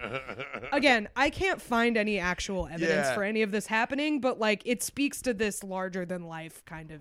again 0.72 1.08
i 1.16 1.30
can't 1.30 1.62
find 1.62 1.96
any 1.96 2.18
actual 2.18 2.66
evidence 2.66 3.06
Yeah. 3.08 3.14
for 3.14 3.22
any 3.22 3.42
of 3.42 3.50
this 3.52 3.66
happening 3.66 4.20
but 4.20 4.38
like 4.40 4.62
it 4.64 4.82
speaks 4.82 5.22
to 5.22 5.32
this 5.34 5.62
larger 5.62 6.04
than 6.04 6.24
life 6.24 6.64
kind 6.64 6.90
of 6.90 7.00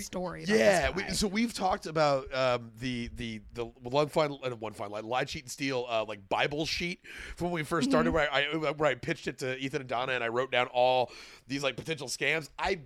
story 0.00 0.44
Yeah, 0.48 0.90
we, 0.90 1.04
so 1.10 1.28
we've 1.28 1.54
talked 1.54 1.86
about 1.86 2.34
um, 2.34 2.72
the 2.80 3.08
the 3.14 3.40
the 3.54 3.66
one 3.66 4.08
fine 4.08 4.36
uh, 4.42 4.50
one 4.56 4.72
fine 4.72 4.90
line 4.90 5.04
lie 5.04 5.24
sheet 5.26 5.44
and 5.44 5.50
steal 5.50 5.86
uh, 5.88 6.04
like 6.06 6.28
Bible 6.28 6.66
sheet 6.66 7.00
from 7.36 7.46
when 7.52 7.60
we 7.60 7.62
first 7.62 7.88
started 7.88 8.08
Mm-hmm. 8.12 8.14
where 8.16 8.68
I 8.68 8.72
where 8.72 8.90
I 8.90 8.94
pitched 8.96 9.28
it 9.28 9.38
to 9.38 9.56
Ethan 9.56 9.82
and 9.82 9.88
Donna 9.88 10.12
and 10.12 10.24
I 10.24 10.28
wrote 10.28 10.50
down 10.50 10.66
all 10.66 11.12
these 11.46 11.62
like 11.62 11.76
potential 11.76 12.08
scams. 12.08 12.50
I 12.58 12.80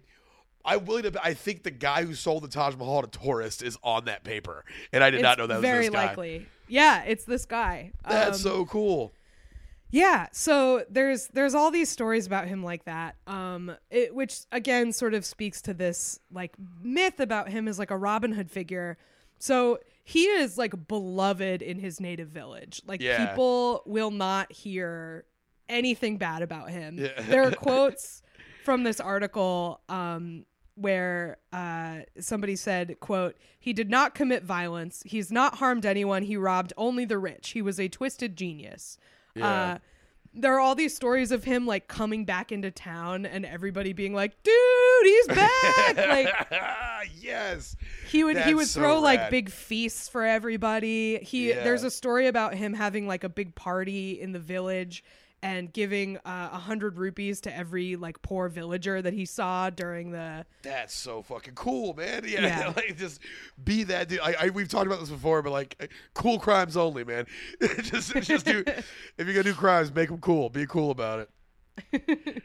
I'm 0.65 0.85
willing 0.85 1.05
to. 1.05 1.21
I 1.25 1.35
think 1.35 1.63
the 1.63 1.71
guy 1.71 2.05
who 2.05 2.15
sold 2.15 2.43
the 2.45 2.49
Taj 2.49 2.77
Mahal 2.77 3.03
to 3.03 3.19
tourists 3.19 3.63
is 3.63 3.79
on 3.83 4.05
that 4.07 4.25
paper, 4.25 4.65
and 4.93 5.03
I 5.03 5.11
did 5.11 5.23
not 5.23 5.39
know 5.39 5.47
that 5.47 5.57
was 5.57 5.63
very 5.63 5.89
likely 5.91 6.47
yeah 6.69 7.03
it's 7.05 7.25
this 7.25 7.47
guy 7.47 7.91
That's 8.09 8.37
Um, 8.37 8.51
so 8.53 8.65
cool. 8.67 9.13
Yeah, 9.93 10.29
so 10.31 10.85
there's 10.89 11.27
there's 11.29 11.53
all 11.55 11.73
these 11.73 11.89
stories 11.89 12.25
about 12.25 12.47
him 12.47 12.63
like 12.63 12.85
that, 12.85 13.17
um, 13.27 13.73
it, 13.91 14.15
which 14.15 14.43
again 14.53 14.93
sort 14.93 15.15
of 15.15 15.25
speaks 15.25 15.61
to 15.63 15.75
this 15.75 16.21
like 16.31 16.55
myth 16.81 17.19
about 17.19 17.49
him 17.49 17.67
as 17.67 17.77
like 17.79 17.91
a 17.91 17.97
Robin 17.97 18.33
Hood 18.33 18.51
figure. 18.53 18.99
So 19.41 19.79
he 20.05 20.27
is 20.27 20.57
like 20.57 20.87
beloved 20.87 21.61
in 21.63 21.81
his 21.81 22.01
native 22.01 22.29
village. 22.29 22.83
Like 22.87 23.01
Yeah. 23.01 23.27
people 23.27 23.83
will 23.85 24.13
not 24.13 24.53
hear 24.53 25.25
anything 25.69 26.19
bad 26.19 26.43
about 26.43 26.71
him. 26.71 26.97
Yeah. 26.99 27.21
There 27.23 27.43
are 27.43 27.51
quotes 27.67 28.23
from 28.65 28.85
this 28.85 29.01
article 29.01 29.81
um, 29.89 30.45
where 30.81 31.39
uh, 31.53 32.01
somebody 32.19 32.57
said, 32.57 32.99
"quote 33.01 33.37
He 33.59 33.73
did 33.73 33.91
not 33.91 34.15
commit 34.15 34.43
violence. 34.45 35.03
He's 35.07 35.31
not 35.31 35.57
harmed 35.57 35.85
anyone. 35.87 36.23
He 36.23 36.37
robbed 36.37 36.73
only 36.77 37.05
the 37.05 37.19
rich. 37.19 37.51
He 37.51 37.63
was 37.63 37.79
a 37.79 37.89
twisted 37.89 38.37
genius." 38.37 38.99
Yeah. 39.35 39.49
Uh, 39.49 39.79
there 40.33 40.55
are 40.55 40.61
all 40.61 40.77
these 40.77 40.95
stories 40.95 41.33
of 41.33 41.43
him 41.43 41.67
like 41.67 41.89
coming 41.89 42.25
back 42.25 42.53
into 42.53 42.71
town 42.71 43.27
and 43.27 43.45
everybody 43.45 43.93
being 43.93 44.15
like, 44.15 44.41
"Dude, 44.43 44.55
he's 45.03 45.27
back!" 45.37 45.97
like 45.97 46.33
yes. 47.21 47.77
he 48.09 48.23
would 48.23 48.39
he 48.39 48.55
would 48.55 48.69
so 48.69 48.81
throw 48.81 49.01
like 49.01 49.29
big 49.31 49.51
feasts 49.51 50.09
for 50.09 50.25
everybody. 50.25 51.19
He 51.19 51.49
Yeah. 51.51 51.65
there's 51.65 51.83
a 51.83 51.91
story 51.91 52.29
about 52.29 52.55
him 52.55 52.75
having 52.75 53.07
like 53.09 53.25
a 53.25 53.29
big 53.29 53.55
party 53.57 54.21
in 54.21 54.33
the 54.33 54.39
village 54.39 55.03
and 55.43 55.73
giving 55.73 56.17
uh, 56.19 56.51
a 56.53 56.59
hundred 56.59 56.99
rupees 56.99 57.41
to 57.43 57.57
every 57.57 57.97
like 57.97 58.21
poor 58.23 58.49
villager 58.49 59.01
that 59.01 59.15
he 59.15 59.25
saw 59.25 59.71
during 59.71 60.11
the 60.11 60.45
That's 60.63 60.95
so 60.95 61.23
fucking 61.23 61.55
cool, 61.55 61.95
man. 61.95 62.25
Yeah, 62.31 62.41
Yeah. 62.41 62.73
like 62.77 62.97
just 62.97 63.21
be 63.63 63.85
that 63.85 64.09
dude. 64.09 64.21
I, 64.21 64.35
I 64.41 64.49
we've 64.51 64.69
talked 64.69 64.87
about 64.87 65.01
this 65.01 65.09
before, 65.11 65.43
but 65.43 65.51
like 65.51 65.77
uh, 65.81 65.87
cool 66.15 66.39
crimes 66.39 66.77
only, 66.77 67.05
man. 67.05 67.27
just 67.83 68.15
just 68.23 68.45
do 68.45 68.63
if 68.67 69.27
you're 69.27 69.35
gonna 69.35 69.45
do 69.45 69.55
crimes, 69.55 69.93
make 69.95 70.09
them 70.09 70.19
cool. 70.19 70.49
Be 70.51 70.67
cool 70.67 70.91
about 70.91 71.29
it. 71.93 72.43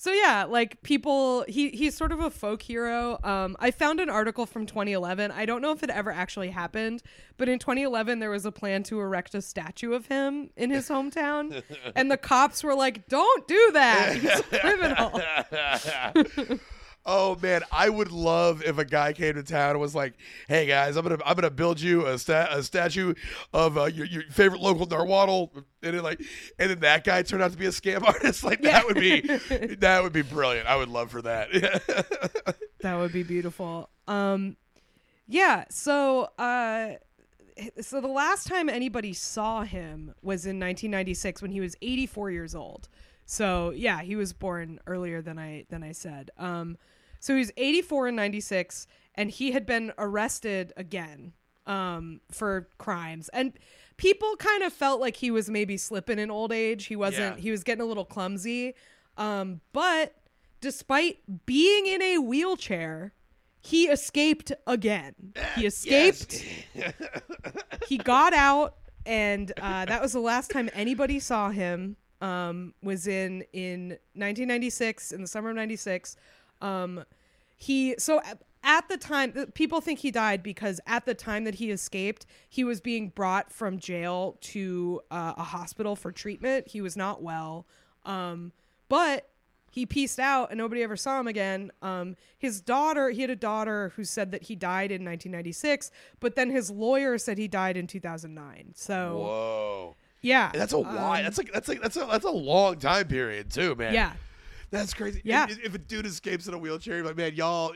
So 0.00 0.12
yeah, 0.12 0.44
like 0.48 0.80
people 0.82 1.44
he 1.48 1.70
he's 1.70 1.96
sort 1.96 2.12
of 2.12 2.20
a 2.20 2.30
folk 2.30 2.62
hero. 2.62 3.18
Um 3.24 3.56
I 3.58 3.72
found 3.72 3.98
an 3.98 4.08
article 4.08 4.46
from 4.46 4.64
2011. 4.64 5.32
I 5.32 5.44
don't 5.44 5.60
know 5.60 5.72
if 5.72 5.82
it 5.82 5.90
ever 5.90 6.12
actually 6.12 6.50
happened, 6.50 7.02
but 7.36 7.48
in 7.48 7.58
2011 7.58 8.20
there 8.20 8.30
was 8.30 8.46
a 8.46 8.52
plan 8.52 8.84
to 8.84 9.00
erect 9.00 9.34
a 9.34 9.42
statue 9.42 9.92
of 9.94 10.06
him 10.06 10.50
in 10.56 10.70
his 10.70 10.88
hometown 10.88 11.62
and 11.96 12.10
the 12.12 12.16
cops 12.16 12.62
were 12.62 12.76
like, 12.76 13.08
"Don't 13.08 13.48
do 13.48 13.70
that. 13.72 14.16
He's 14.16 14.38
a 14.38 14.42
criminal." 14.60 16.58
oh 17.10 17.36
man, 17.42 17.62
I 17.72 17.88
would 17.88 18.12
love 18.12 18.62
if 18.62 18.76
a 18.78 18.84
guy 18.84 19.12
came 19.14 19.34
to 19.34 19.42
town 19.42 19.70
and 19.70 19.80
was 19.80 19.94
like, 19.94 20.12
"Hey 20.46 20.66
guys, 20.66 20.96
I'm 20.96 21.02
gonna 21.02 21.18
I'm 21.24 21.34
gonna 21.34 21.50
build 21.50 21.80
you 21.80 22.06
a, 22.06 22.18
sta- 22.18 22.48
a 22.50 22.62
statue 22.62 23.14
of 23.54 23.78
uh, 23.78 23.86
your, 23.86 24.04
your 24.06 24.22
favorite 24.30 24.60
local 24.60 24.86
Narwaddle," 24.86 25.50
and 25.82 25.94
then 25.94 26.02
like, 26.02 26.20
and 26.58 26.70
then 26.70 26.80
that 26.80 27.04
guy 27.04 27.22
turned 27.22 27.42
out 27.42 27.50
to 27.52 27.56
be 27.58 27.66
a 27.66 27.70
scam 27.70 28.02
artist. 28.06 28.44
Like 28.44 28.60
Yeah. 28.62 28.72
that 28.72 28.86
would 28.86 28.96
be 28.96 29.20
that 29.76 30.02
would 30.02 30.12
be 30.12 30.22
brilliant. 30.22 30.68
I 30.68 30.76
would 30.76 30.88
love 30.90 31.10
for 31.10 31.22
that. 31.22 31.48
That 32.80 32.96
would 32.96 33.12
be 33.12 33.24
beautiful. 33.24 33.88
Um 34.06 34.56
yeah, 35.26 35.64
so 35.68 36.30
uh 36.38 36.90
so 37.80 38.00
the 38.00 38.06
last 38.06 38.46
time 38.46 38.68
anybody 38.68 39.12
saw 39.12 39.62
him 39.62 40.14
was 40.22 40.46
in 40.46 40.60
1996 40.60 41.42
when 41.42 41.50
he 41.50 41.60
was 41.60 41.74
84 41.82 42.30
years 42.30 42.54
old. 42.54 42.88
So, 43.26 43.70
yeah, 43.70 44.00
he 44.02 44.14
was 44.14 44.32
born 44.32 44.78
earlier 44.86 45.20
than 45.20 45.38
I 45.40 45.64
than 45.70 45.82
I 45.82 45.90
said. 45.90 46.30
Um 46.38 46.76
so 47.20 47.34
he 47.34 47.38
was 47.40 47.52
84 47.56 48.08
and 48.08 48.16
96 48.16 48.86
and 49.14 49.30
he 49.30 49.52
had 49.52 49.66
been 49.66 49.92
arrested 49.98 50.72
again 50.76 51.32
um 51.66 52.20
for 52.30 52.68
crimes. 52.78 53.28
And 53.30 53.52
people 53.96 54.36
kind 54.36 54.62
of 54.62 54.72
felt 54.72 55.00
like 55.00 55.16
he 55.16 55.30
was 55.30 55.50
maybe 55.50 55.76
slipping 55.76 56.18
in 56.18 56.30
old 56.30 56.52
age. 56.52 56.86
He 56.86 56.96
wasn't 56.96 57.36
Yeah. 57.36 57.42
he 57.42 57.50
was 57.50 57.62
getting 57.64 57.82
a 57.82 57.86
little 57.86 58.04
clumsy. 58.04 58.74
Um 59.16 59.60
but 59.72 60.14
despite 60.60 61.18
being 61.46 61.86
in 61.86 62.00
a 62.02 62.18
wheelchair, 62.18 63.12
he 63.60 63.88
escaped 63.88 64.50
again. 64.66 65.14
He 65.56 65.66
escaped. 65.66 66.44
he 67.88 67.98
got 67.98 68.32
out, 68.32 68.76
and 69.04 69.52
uh, 69.60 69.84
that 69.84 70.00
was 70.00 70.12
the 70.12 70.20
last 70.20 70.50
time 70.50 70.70
anybody 70.72 71.18
saw 71.18 71.50
him. 71.50 71.96
Um, 72.20 72.74
was 72.82 73.06
in 73.06 73.44
in 73.52 73.90
1996 74.14 75.12
in 75.12 75.20
the 75.22 75.28
summer 75.28 75.50
of 75.50 75.56
96. 75.56 76.16
Um, 76.60 77.04
he 77.56 77.94
so 77.98 78.20
at, 78.62 78.88
the 78.88 78.96
time 78.96 79.32
people 79.54 79.80
think 79.80 79.98
he 80.00 80.10
died 80.10 80.42
because 80.42 80.80
at 80.86 81.04
the 81.06 81.14
time 81.14 81.44
that 81.44 81.56
he 81.56 81.70
escaped, 81.70 82.26
he 82.48 82.64
was 82.64 82.80
being 82.80 83.08
brought 83.08 83.52
from 83.52 83.78
jail 83.78 84.36
to 84.40 85.00
uh, 85.10 85.34
a 85.36 85.42
hospital 85.42 85.96
for 85.96 86.12
treatment. 86.12 86.68
He 86.68 86.80
was 86.80 86.96
not 86.96 87.22
well. 87.22 87.66
Um, 88.04 88.52
but 88.88 89.28
he 89.70 89.86
pieced 89.86 90.18
out 90.18 90.50
and 90.50 90.58
nobody 90.58 90.82
ever 90.82 90.96
saw 90.96 91.20
him 91.20 91.26
again. 91.26 91.70
Um, 91.82 92.16
his 92.38 92.60
daughter, 92.60 93.10
he 93.10 93.20
had 93.22 93.30
a 93.30 93.36
daughter 93.36 93.92
who 93.96 94.04
said 94.04 94.30
that 94.32 94.44
he 94.44 94.54
died 94.56 94.90
in 94.90 95.04
1996, 95.04 95.90
but 96.20 96.36
then 96.36 96.50
his 96.50 96.70
lawyer 96.70 97.18
said 97.18 97.38
he 97.38 97.48
died 97.48 97.76
in 97.76 97.86
2009. 97.86 98.72
So 98.74 99.18
Whoa. 99.18 99.96
yeah, 100.22 100.50
that's 100.54 100.72
a 100.72 100.78
um, 100.78 100.84
That's 100.84 101.38
like 101.38 101.52
that's 101.52 101.68
like 101.68 101.82
that's 101.82 101.96
a 101.96 102.06
that's 102.10 102.24
a 102.24 102.30
long 102.30 102.76
time 102.76 103.06
period 103.06 103.50
too, 103.50 103.74
man. 103.74 103.94
yeah. 103.94 104.12
That's 104.70 104.92
crazy. 104.94 105.20
Yeah. 105.24 105.46
If, 105.48 105.64
if 105.64 105.74
a 105.74 105.78
dude 105.78 106.06
escapes 106.06 106.46
in 106.46 106.54
a 106.54 106.58
wheelchair, 106.58 106.96
you're 106.96 107.06
like, 107.06 107.16
man, 107.16 107.34
y'all, 107.34 107.72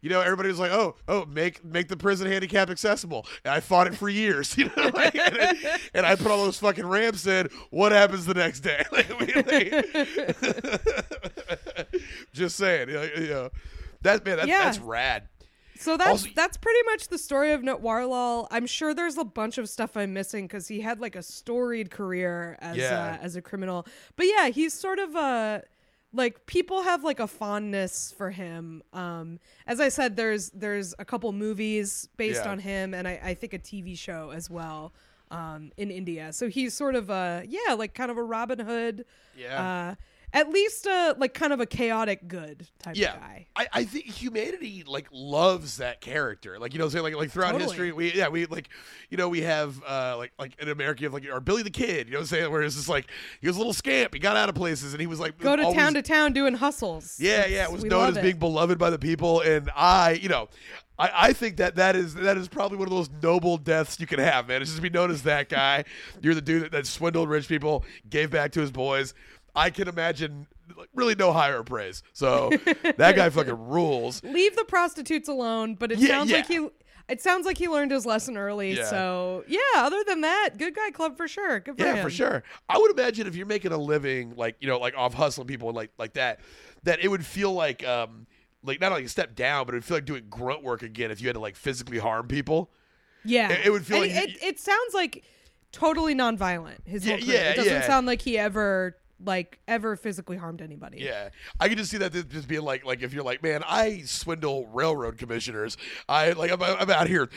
you 0.00 0.08
know, 0.10 0.20
everybody 0.20 0.48
was 0.48 0.58
like, 0.60 0.70
oh, 0.70 0.94
oh, 1.08 1.24
make 1.26 1.64
make 1.64 1.88
the 1.88 1.96
prison 1.96 2.30
handicap 2.30 2.70
accessible. 2.70 3.26
And 3.44 3.52
I 3.52 3.58
fought 3.60 3.88
it 3.88 3.94
for 3.96 4.08
years, 4.08 4.56
you 4.58 4.66
know, 4.76 4.90
like, 4.94 5.14
and, 5.16 5.36
I, 5.40 5.78
and 5.94 6.06
I 6.06 6.14
put 6.14 6.28
all 6.28 6.44
those 6.44 6.58
fucking 6.58 6.86
ramps 6.86 7.26
in. 7.26 7.48
What 7.70 7.90
happens 7.92 8.24
the 8.26 8.34
next 8.34 8.60
day? 8.60 8.84
Like, 8.92 9.08
we- 9.20 9.34
like- 9.34 10.78
just 12.32 12.56
saying, 12.56 12.88
you 12.88 13.28
know, 13.28 13.50
that 14.02 14.24
man, 14.24 14.36
that, 14.38 14.46
Yeah. 14.48 14.64
that's 14.64 14.78
rad. 14.78 15.24
So 15.80 15.96
that's 15.96 16.10
Also- 16.10 16.28
that's 16.34 16.56
pretty 16.56 16.80
much 16.86 17.08
the 17.08 17.18
story 17.18 17.52
of 17.52 17.62
Natwarlal. 17.62 18.48
I'm 18.50 18.66
sure 18.66 18.94
there's 18.94 19.16
a 19.16 19.24
bunch 19.24 19.58
of 19.58 19.68
stuff 19.68 19.96
I'm 19.96 20.12
missing 20.12 20.46
because 20.46 20.66
he 20.68 20.80
had 20.80 21.00
like 21.00 21.14
a 21.14 21.22
storied 21.22 21.90
career 21.90 22.56
as 22.60 22.76
Yeah. 22.76 23.16
uh, 23.20 23.24
as 23.24 23.36
a 23.36 23.42
criminal. 23.42 23.86
But 24.16 24.26
yeah, 24.26 24.48
he's 24.48 24.74
sort 24.74 24.98
of 24.98 25.14
a 25.14 25.62
like 26.12 26.46
people 26.46 26.82
have 26.82 27.04
like 27.04 27.20
a 27.20 27.26
fondness 27.26 28.14
for 28.16 28.30
him. 28.30 28.82
Um, 28.92 29.38
as 29.66 29.80
I 29.80 29.88
said, 29.90 30.16
there's 30.16 30.50
there's 30.50 30.94
a 30.98 31.04
couple 31.04 31.30
movies 31.32 32.08
based 32.16 32.44
Yeah. 32.44 32.50
on 32.50 32.58
him, 32.58 32.94
and 32.94 33.06
I, 33.06 33.20
I 33.22 33.34
think 33.34 33.52
a 33.52 33.58
TV 33.58 33.96
show 33.98 34.30
as 34.30 34.48
well 34.48 34.92
um, 35.30 35.70
in 35.76 35.90
India. 35.90 36.32
So 36.32 36.48
he's 36.48 36.72
sort 36.74 36.94
of 36.94 37.10
a 37.10 37.44
yeah, 37.46 37.74
like 37.74 37.94
kind 37.94 38.10
of 38.10 38.16
a 38.16 38.22
Robin 38.22 38.58
Hood. 38.58 39.04
Yeah. 39.36 39.90
Uh, 39.90 39.94
at 40.32 40.50
least 40.50 40.86
a 40.86 41.14
like 41.18 41.32
kind 41.34 41.52
of 41.52 41.60
a 41.60 41.66
chaotic 41.66 42.28
good 42.28 42.66
type 42.78 42.96
yeah, 42.96 43.14
of 43.14 43.20
guy. 43.20 43.46
I, 43.56 43.66
I 43.72 43.84
think 43.84 44.06
humanity 44.06 44.84
like 44.86 45.08
loves 45.10 45.78
that 45.78 46.00
character. 46.00 46.58
Like 46.58 46.74
you 46.74 46.78
know, 46.78 46.88
saying 46.88 47.02
like 47.02 47.14
like 47.14 47.30
throughout 47.30 47.52
Totally. 47.52 47.64
history, 47.70 47.92
we 47.92 48.12
yeah 48.12 48.28
we 48.28 48.46
like 48.46 48.68
you 49.08 49.16
know 49.16 49.28
we 49.28 49.40
have 49.42 49.82
uh 49.86 50.16
like 50.18 50.32
like 50.38 50.52
in 50.60 50.68
America 50.68 51.00
you 51.02 51.06
have 51.06 51.14
like 51.14 51.26
our 51.32 51.40
Billy 51.40 51.62
the 51.62 51.70
Kid. 51.70 52.08
You 52.08 52.12
know 52.12 52.18
what 52.18 52.22
I'm 52.22 52.26
saying? 52.26 52.50
Where 52.50 52.62
it's 52.62 52.76
just 52.76 52.88
like 52.88 53.06
he 53.40 53.46
was 53.46 53.56
a 53.56 53.60
little 53.60 53.72
scamp. 53.72 54.12
He 54.12 54.20
got 54.20 54.36
out 54.36 54.48
of 54.48 54.54
places 54.54 54.92
and 54.92 55.00
he 55.00 55.06
was 55.06 55.18
like 55.18 55.38
Go 55.38 55.56
to 55.56 55.62
always- 55.62 55.76
town 55.76 55.94
to 55.94 56.02
town 56.02 56.32
doing 56.32 56.54
hustles. 56.54 57.16
Yeah, 57.18 57.36
That's- 57.36 57.52
yeah, 57.52 57.64
it 57.64 57.72
was 57.72 57.84
known 57.84 58.10
as 58.10 58.16
it. 58.16 58.22
being 58.22 58.38
beloved 58.38 58.78
by 58.78 58.90
the 58.90 58.98
people, 58.98 59.40
and 59.40 59.70
I, 59.74 60.12
you 60.12 60.28
know, 60.28 60.48
I, 60.98 61.10
I 61.14 61.32
think 61.32 61.56
that 61.58 61.76
that 61.76 61.96
is 61.96 62.14
that 62.14 62.36
is 62.36 62.48
probably 62.48 62.76
one 62.76 62.88
of 62.88 62.92
those 62.92 63.08
noble 63.22 63.56
deaths 63.56 63.98
you 64.00 64.06
can 64.06 64.18
have, 64.18 64.48
man. 64.48 64.60
It's 64.60 64.70
just 64.70 64.76
to 64.78 64.82
be 64.82 64.90
known 64.90 65.10
as 65.10 65.22
that 65.22 65.48
guy. 65.48 65.84
You're 66.20 66.34
the 66.34 66.42
dude 66.42 66.64
that, 66.64 66.72
that 66.72 66.86
swindled 66.86 67.28
rich 67.28 67.48
people, 67.48 67.84
gave 68.10 68.30
back 68.30 68.52
to 68.52 68.60
his 68.60 68.70
boys. 68.70 69.14
I 69.58 69.70
can 69.70 69.88
imagine 69.88 70.46
like, 70.76 70.88
really 70.94 71.14
no 71.14 71.32
higher 71.32 71.62
praise. 71.62 72.02
So 72.12 72.50
that 72.96 73.16
guy 73.16 73.28
fucking 73.30 73.58
rules. 73.68 74.22
Leave 74.22 74.54
the 74.56 74.64
prostitutes 74.64 75.28
alone, 75.28 75.74
but 75.74 75.92
it 75.92 75.98
Yeah, 75.98 76.08
sounds 76.08 76.30
like 76.30 76.46
he 76.46 76.68
it 77.08 77.22
sounds 77.22 77.46
like 77.46 77.56
he 77.56 77.68
learned 77.68 77.90
his 77.90 78.04
lesson 78.04 78.36
early. 78.36 78.72
Yeah. 78.76 78.84
So 78.90 79.44
yeah, 79.48 79.58
other 79.76 80.04
than 80.06 80.20
that, 80.20 80.50
good 80.58 80.74
guy 80.74 80.90
club 80.90 81.16
for 81.16 81.26
sure. 81.26 81.60
Good 81.60 81.78
for 81.78 81.84
Yeah, 81.84 81.94
him. 81.94 82.02
for 82.04 82.10
sure. 82.10 82.42
I 82.68 82.76
would 82.78 82.90
imagine 82.90 83.26
if 83.26 83.34
you're 83.34 83.46
making 83.46 83.72
a 83.72 83.78
living, 83.78 84.34
like 84.36 84.56
you 84.60 84.68
know, 84.68 84.78
like 84.78 84.94
off 84.96 85.14
hustling 85.14 85.46
people 85.46 85.68
and 85.68 85.76
like 85.76 85.90
like 85.98 86.12
that, 86.14 86.40
that 86.84 87.00
it 87.00 87.08
would 87.08 87.24
feel 87.24 87.52
like 87.52 87.86
um 87.86 88.26
like 88.62 88.80
not 88.80 88.92
like 88.92 89.04
a 89.04 89.08
step 89.08 89.34
down, 89.34 89.64
but 89.66 89.74
it 89.74 89.78
would 89.78 89.84
feel 89.84 89.96
like 89.96 90.04
doing 90.04 90.26
grunt 90.28 90.62
work 90.62 90.82
again 90.82 91.10
if 91.10 91.20
you 91.20 91.28
had 91.28 91.34
to 91.34 91.40
like 91.40 91.56
physically 91.56 91.98
harm 91.98 92.28
people. 92.28 92.70
Yeah, 93.24 93.50
It- 93.52 93.66
it 93.66 93.70
would 93.70 93.86
feel 93.86 94.02
And 94.02 94.12
like 94.12 94.22
it, 94.24 94.30
you- 94.30 94.48
it 94.48 94.58
sounds 94.60 94.94
like 94.94 95.24
totally 95.72 96.14
nonviolent. 96.14 96.86
His 96.86 97.04
Yeah, 97.06 97.16
whole 97.16 97.24
career. 97.26 97.36
yeah, 97.36 97.50
it 97.50 97.56
doesn't 97.56 97.72
yeah. 97.72 97.86
sound 97.86 98.06
like 98.06 98.20
he 98.22 98.36
ever 98.38 98.96
like 99.24 99.58
ever 99.66 99.96
physically 99.96 100.36
harmed 100.36 100.62
anybody. 100.62 100.98
Yeah, 101.00 101.30
I 101.58 101.68
can 101.68 101.76
just 101.76 101.90
see 101.90 101.98
that 101.98 102.12
th- 102.12 102.28
just 102.28 102.48
being 102.48 102.62
like, 102.62 102.84
like 102.84 103.02
if 103.02 103.12
you're 103.12 103.24
like, 103.24 103.42
man, 103.42 103.62
I 103.66 104.02
swindle 104.04 104.66
railroad 104.66 105.18
commissioners. 105.18 105.76
I 106.08 106.32
like, 106.32 106.50
I'm, 106.50 106.62
I'm 106.62 106.90
out 106.90 107.08
here 107.08 107.28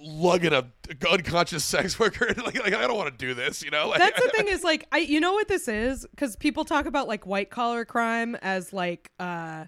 lugging 0.00 0.52
a 0.52 0.66
unconscious 1.10 1.64
sex 1.64 1.98
worker. 1.98 2.26
like, 2.44 2.58
like, 2.58 2.74
I 2.74 2.86
don't 2.86 2.96
want 2.96 3.18
to 3.18 3.26
do 3.26 3.34
this, 3.34 3.62
you 3.62 3.70
know. 3.70 3.88
Like, 3.88 3.98
That's 3.98 4.20
the 4.20 4.30
thing 4.30 4.48
is 4.48 4.64
like 4.64 4.86
I 4.92 4.98
you 4.98 5.20
know 5.20 5.32
what 5.32 5.48
this 5.48 5.68
is 5.68 6.06
because 6.10 6.36
people 6.36 6.64
talk 6.64 6.86
about 6.86 7.08
like 7.08 7.26
white 7.26 7.50
collar 7.50 7.84
crime 7.84 8.36
as 8.36 8.72
like 8.72 9.10
uh 9.18 9.64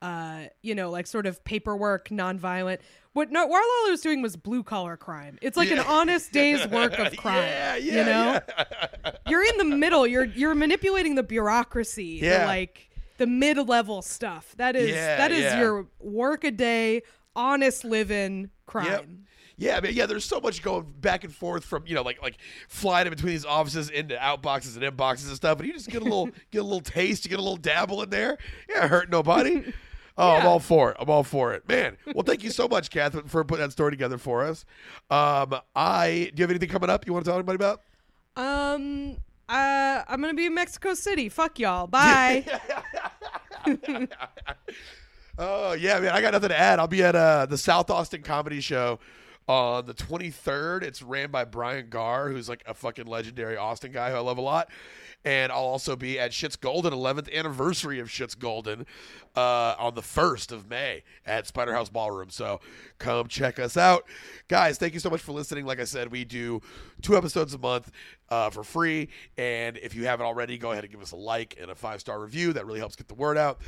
uh 0.00 0.44
you 0.62 0.74
know 0.74 0.90
like 0.90 1.06
sort 1.06 1.26
of 1.26 1.42
paperwork 1.44 2.08
nonviolent. 2.08 2.78
What 3.14 3.32
Natwarlal 3.32 3.90
was 3.90 4.00
doing 4.00 4.22
was 4.22 4.36
blue 4.36 4.62
collar 4.62 4.96
crime. 4.96 5.38
It's 5.42 5.56
like 5.56 5.70
an 5.72 5.80
honest 5.80 6.30
day's 6.32 6.64
work 6.68 6.96
of 6.98 7.16
crime. 7.16 7.36
Yeah, 7.36 7.76
yeah, 7.76 7.92
you 7.92 8.04
know, 8.04 8.40
yeah. 8.48 9.12
you're 9.26 9.44
in 9.44 9.56
the 9.58 9.64
middle. 9.76 10.06
You're 10.06 10.26
you're 10.26 10.54
manipulating 10.54 11.16
the 11.16 11.24
bureaucracy. 11.24 12.20
the, 12.20 12.26
Yeah. 12.26 12.46
like 12.46 12.90
the 13.16 13.26
mid 13.26 13.56
level 13.68 14.02
stuff. 14.02 14.54
That 14.56 14.76
is 14.76 14.90
Yeah, 14.90 15.16
that 15.16 15.32
is 15.32 15.40
yeah. 15.42 15.58
your 15.58 15.86
work 15.98 16.44
a 16.44 16.52
day, 16.52 17.02
honest 17.34 17.84
living 17.84 18.50
crime. 18.66 18.86
Yep. 18.86 19.06
Yeah, 19.60 19.76
I 19.76 19.80
mean, 19.80 19.94
yeah. 19.94 20.06
There's 20.06 20.24
so 20.24 20.38
much 20.38 20.62
going 20.62 20.94
back 21.00 21.24
and 21.24 21.34
forth 21.34 21.64
from 21.64 21.82
you 21.88 21.96
know, 21.96 22.02
like 22.02 22.22
like 22.22 22.36
flying 22.68 23.08
in 23.08 23.12
between 23.12 23.32
these 23.32 23.44
offices 23.44 23.90
into 23.90 24.14
outboxes 24.14 24.76
and 24.80 24.84
inboxes 24.84 25.26
and 25.26 25.34
stuff, 25.34 25.58
and 25.58 25.66
you 25.66 25.74
just 25.74 25.90
get 25.90 26.02
a 26.02 26.04
little 26.04 26.26
get 26.52 26.60
a 26.60 26.62
little 26.62 26.80
taste, 26.80 27.24
you 27.24 27.30
get 27.30 27.40
a 27.40 27.42
little 27.42 27.56
dabble 27.56 28.00
in 28.02 28.10
there. 28.10 28.38
Yeah, 28.68 28.86
hurt 28.86 29.10
nobody. 29.10 29.72
Oh, 30.18 30.32
I'm 30.32 30.46
all 30.46 30.58
for 30.58 30.90
it. 30.90 30.96
I'm 30.98 31.08
all 31.08 31.22
for 31.22 31.54
it, 31.54 31.66
man. 31.68 31.96
Well, 32.12 32.24
thank 32.24 32.42
you 32.42 32.50
so 32.50 32.66
much, 32.68 32.90
Catherine, 32.90 33.28
for 33.28 33.44
putting 33.44 33.64
that 33.64 33.72
story 33.72 33.92
together 33.92 34.18
for 34.18 34.44
us. 34.44 34.64
Um, 35.10 35.54
I 35.76 36.30
do 36.34 36.40
you 36.40 36.42
have 36.42 36.50
anything 36.50 36.68
coming 36.68 36.90
up 36.90 37.06
you 37.06 37.12
want 37.12 37.24
to 37.24 37.30
tell 37.30 37.38
anybody 37.38 37.56
about? 37.56 37.82
Um. 38.36 39.16
Uh, 39.48 40.02
I'm 40.06 40.20
gonna 40.20 40.34
be 40.34 40.44
in 40.44 40.54
Mexico 40.54 40.92
City. 40.92 41.30
Fuck 41.30 41.58
y'all. 41.58 41.86
Bye. 41.86 42.44
Oh 45.40 45.72
yeah, 45.72 46.00
man. 46.00 46.10
I 46.10 46.20
got 46.20 46.32
nothing 46.32 46.48
to 46.48 46.58
add. 46.58 46.80
I'll 46.80 46.88
be 46.88 47.02
at 47.04 47.14
uh, 47.14 47.46
the 47.46 47.56
South 47.56 47.90
Austin 47.90 48.22
Comedy 48.22 48.60
Show 48.60 48.98
on 49.48 49.86
the 49.86 49.94
23rd. 49.94 50.82
It's 50.82 51.02
ran 51.02 51.30
by 51.30 51.44
Brian 51.44 51.88
Garr, 51.88 52.28
who's 52.28 52.48
like 52.48 52.62
a 52.66 52.74
fucking 52.74 53.06
legendary 53.06 53.56
Austin 53.56 53.92
guy 53.92 54.10
who 54.10 54.16
I 54.16 54.20
love 54.20 54.38
a 54.38 54.42
lot. 54.42 54.70
And 55.24 55.50
I'll 55.50 55.58
also 55.58 55.96
be 55.96 56.18
at 56.20 56.32
Shit's 56.32 56.54
Golden, 56.54 56.92
11th 56.92 57.32
anniversary 57.34 57.98
of 57.98 58.10
Shit's 58.10 58.36
Golden, 58.36 58.86
uh, 59.34 59.74
on 59.78 59.94
the 59.94 60.02
1st 60.02 60.52
of 60.52 60.68
May 60.68 61.02
at 61.26 61.46
Spider 61.46 61.72
House 61.72 61.88
Ballroom. 61.88 62.30
So 62.30 62.60
come 62.98 63.28
check 63.28 63.58
us 63.58 63.76
out. 63.76 64.04
Guys, 64.48 64.78
thank 64.78 64.94
you 64.94 65.00
so 65.00 65.10
much 65.10 65.20
for 65.20 65.32
listening. 65.32 65.66
Like 65.66 65.80
I 65.80 65.84
said, 65.84 66.10
we 66.10 66.24
do 66.24 66.60
two 67.02 67.16
episodes 67.16 67.54
a 67.54 67.58
month 67.58 67.90
uh, 68.28 68.50
for 68.50 68.64
free. 68.64 69.08
And 69.36 69.76
if 69.78 69.94
you 69.94 70.06
haven't 70.06 70.26
already, 70.26 70.58
go 70.58 70.72
ahead 70.72 70.84
and 70.84 70.92
give 70.92 71.02
us 71.02 71.12
a 71.12 71.16
like 71.16 71.56
and 71.60 71.70
a 71.70 71.74
five 71.74 72.00
star 72.00 72.20
review. 72.20 72.52
That 72.52 72.66
really 72.66 72.80
helps 72.80 72.96
get 72.96 73.08
the 73.08 73.14
word 73.14 73.38
out. 73.38 73.60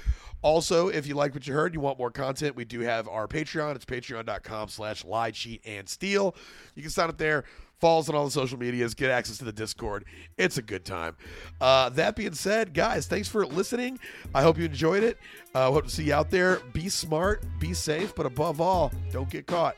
Also, 0.43 0.89
if 0.89 1.07
you 1.07 1.15
like 1.15 1.35
what 1.35 1.47
you 1.47 1.53
heard, 1.53 1.75
you 1.75 1.81
want 1.81 1.99
more 1.99 2.11
content, 2.11 2.57
we 2.57 2.65
do 2.65 2.81
have 2.81 3.09
our 3.09 3.29
Patreon. 3.29 3.77
It's 3.77 3.85
patreon.com 3.85 4.69
slash 4.69 5.05
lie, 5.05 5.31
cheat, 5.31 5.61
and 5.67 5.89
steal. 5.89 6.35
You 6.75 6.83
can 6.83 6.91
sign 6.91 7.11
up 7.11 7.19
there. 7.19 7.45
Follow 7.81 8.01
us 8.01 8.09
on 8.09 8.15
all 8.15 8.27
the 8.27 8.31
social 8.31 8.59
medias. 8.59 8.95
Get 8.95 9.11
access 9.11 9.39
to 9.39 9.45
the 9.45 9.53
Discord. 9.53 10.05
It's 10.37 10.59
a 10.59 10.63
good 10.63 10.85
time. 10.85 11.17
Uh, 11.61 11.89
that 11.91 12.15
being 12.15 12.35
said, 12.35 12.75
guys, 12.75 13.07
thanks 13.07 13.29
for 13.29 13.47
listening. 13.47 13.99
I 14.35 14.43
hope 14.43 14.59
you 14.59 14.65
enjoyed 14.67 15.03
it. 15.03 15.19
Uh, 15.55 15.71
hope 15.71 15.85
to 15.85 15.91
see 15.91 16.05
you 16.05 16.15
out 16.15 16.31
there. 16.31 16.61
Be 16.73 16.89
smart, 16.89 17.43
be 17.59 17.73
safe, 17.75 18.15
but 18.15 18.27
above 18.27 18.61
all, 18.61 18.93
don't 19.11 19.31
get 19.31 19.47
caught. 19.47 19.77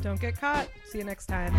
Don't 0.00 0.20
get 0.20 0.40
caught. 0.40 0.68
See 0.90 0.98
you 0.98 1.04
next 1.04 1.26
time. 1.26 1.52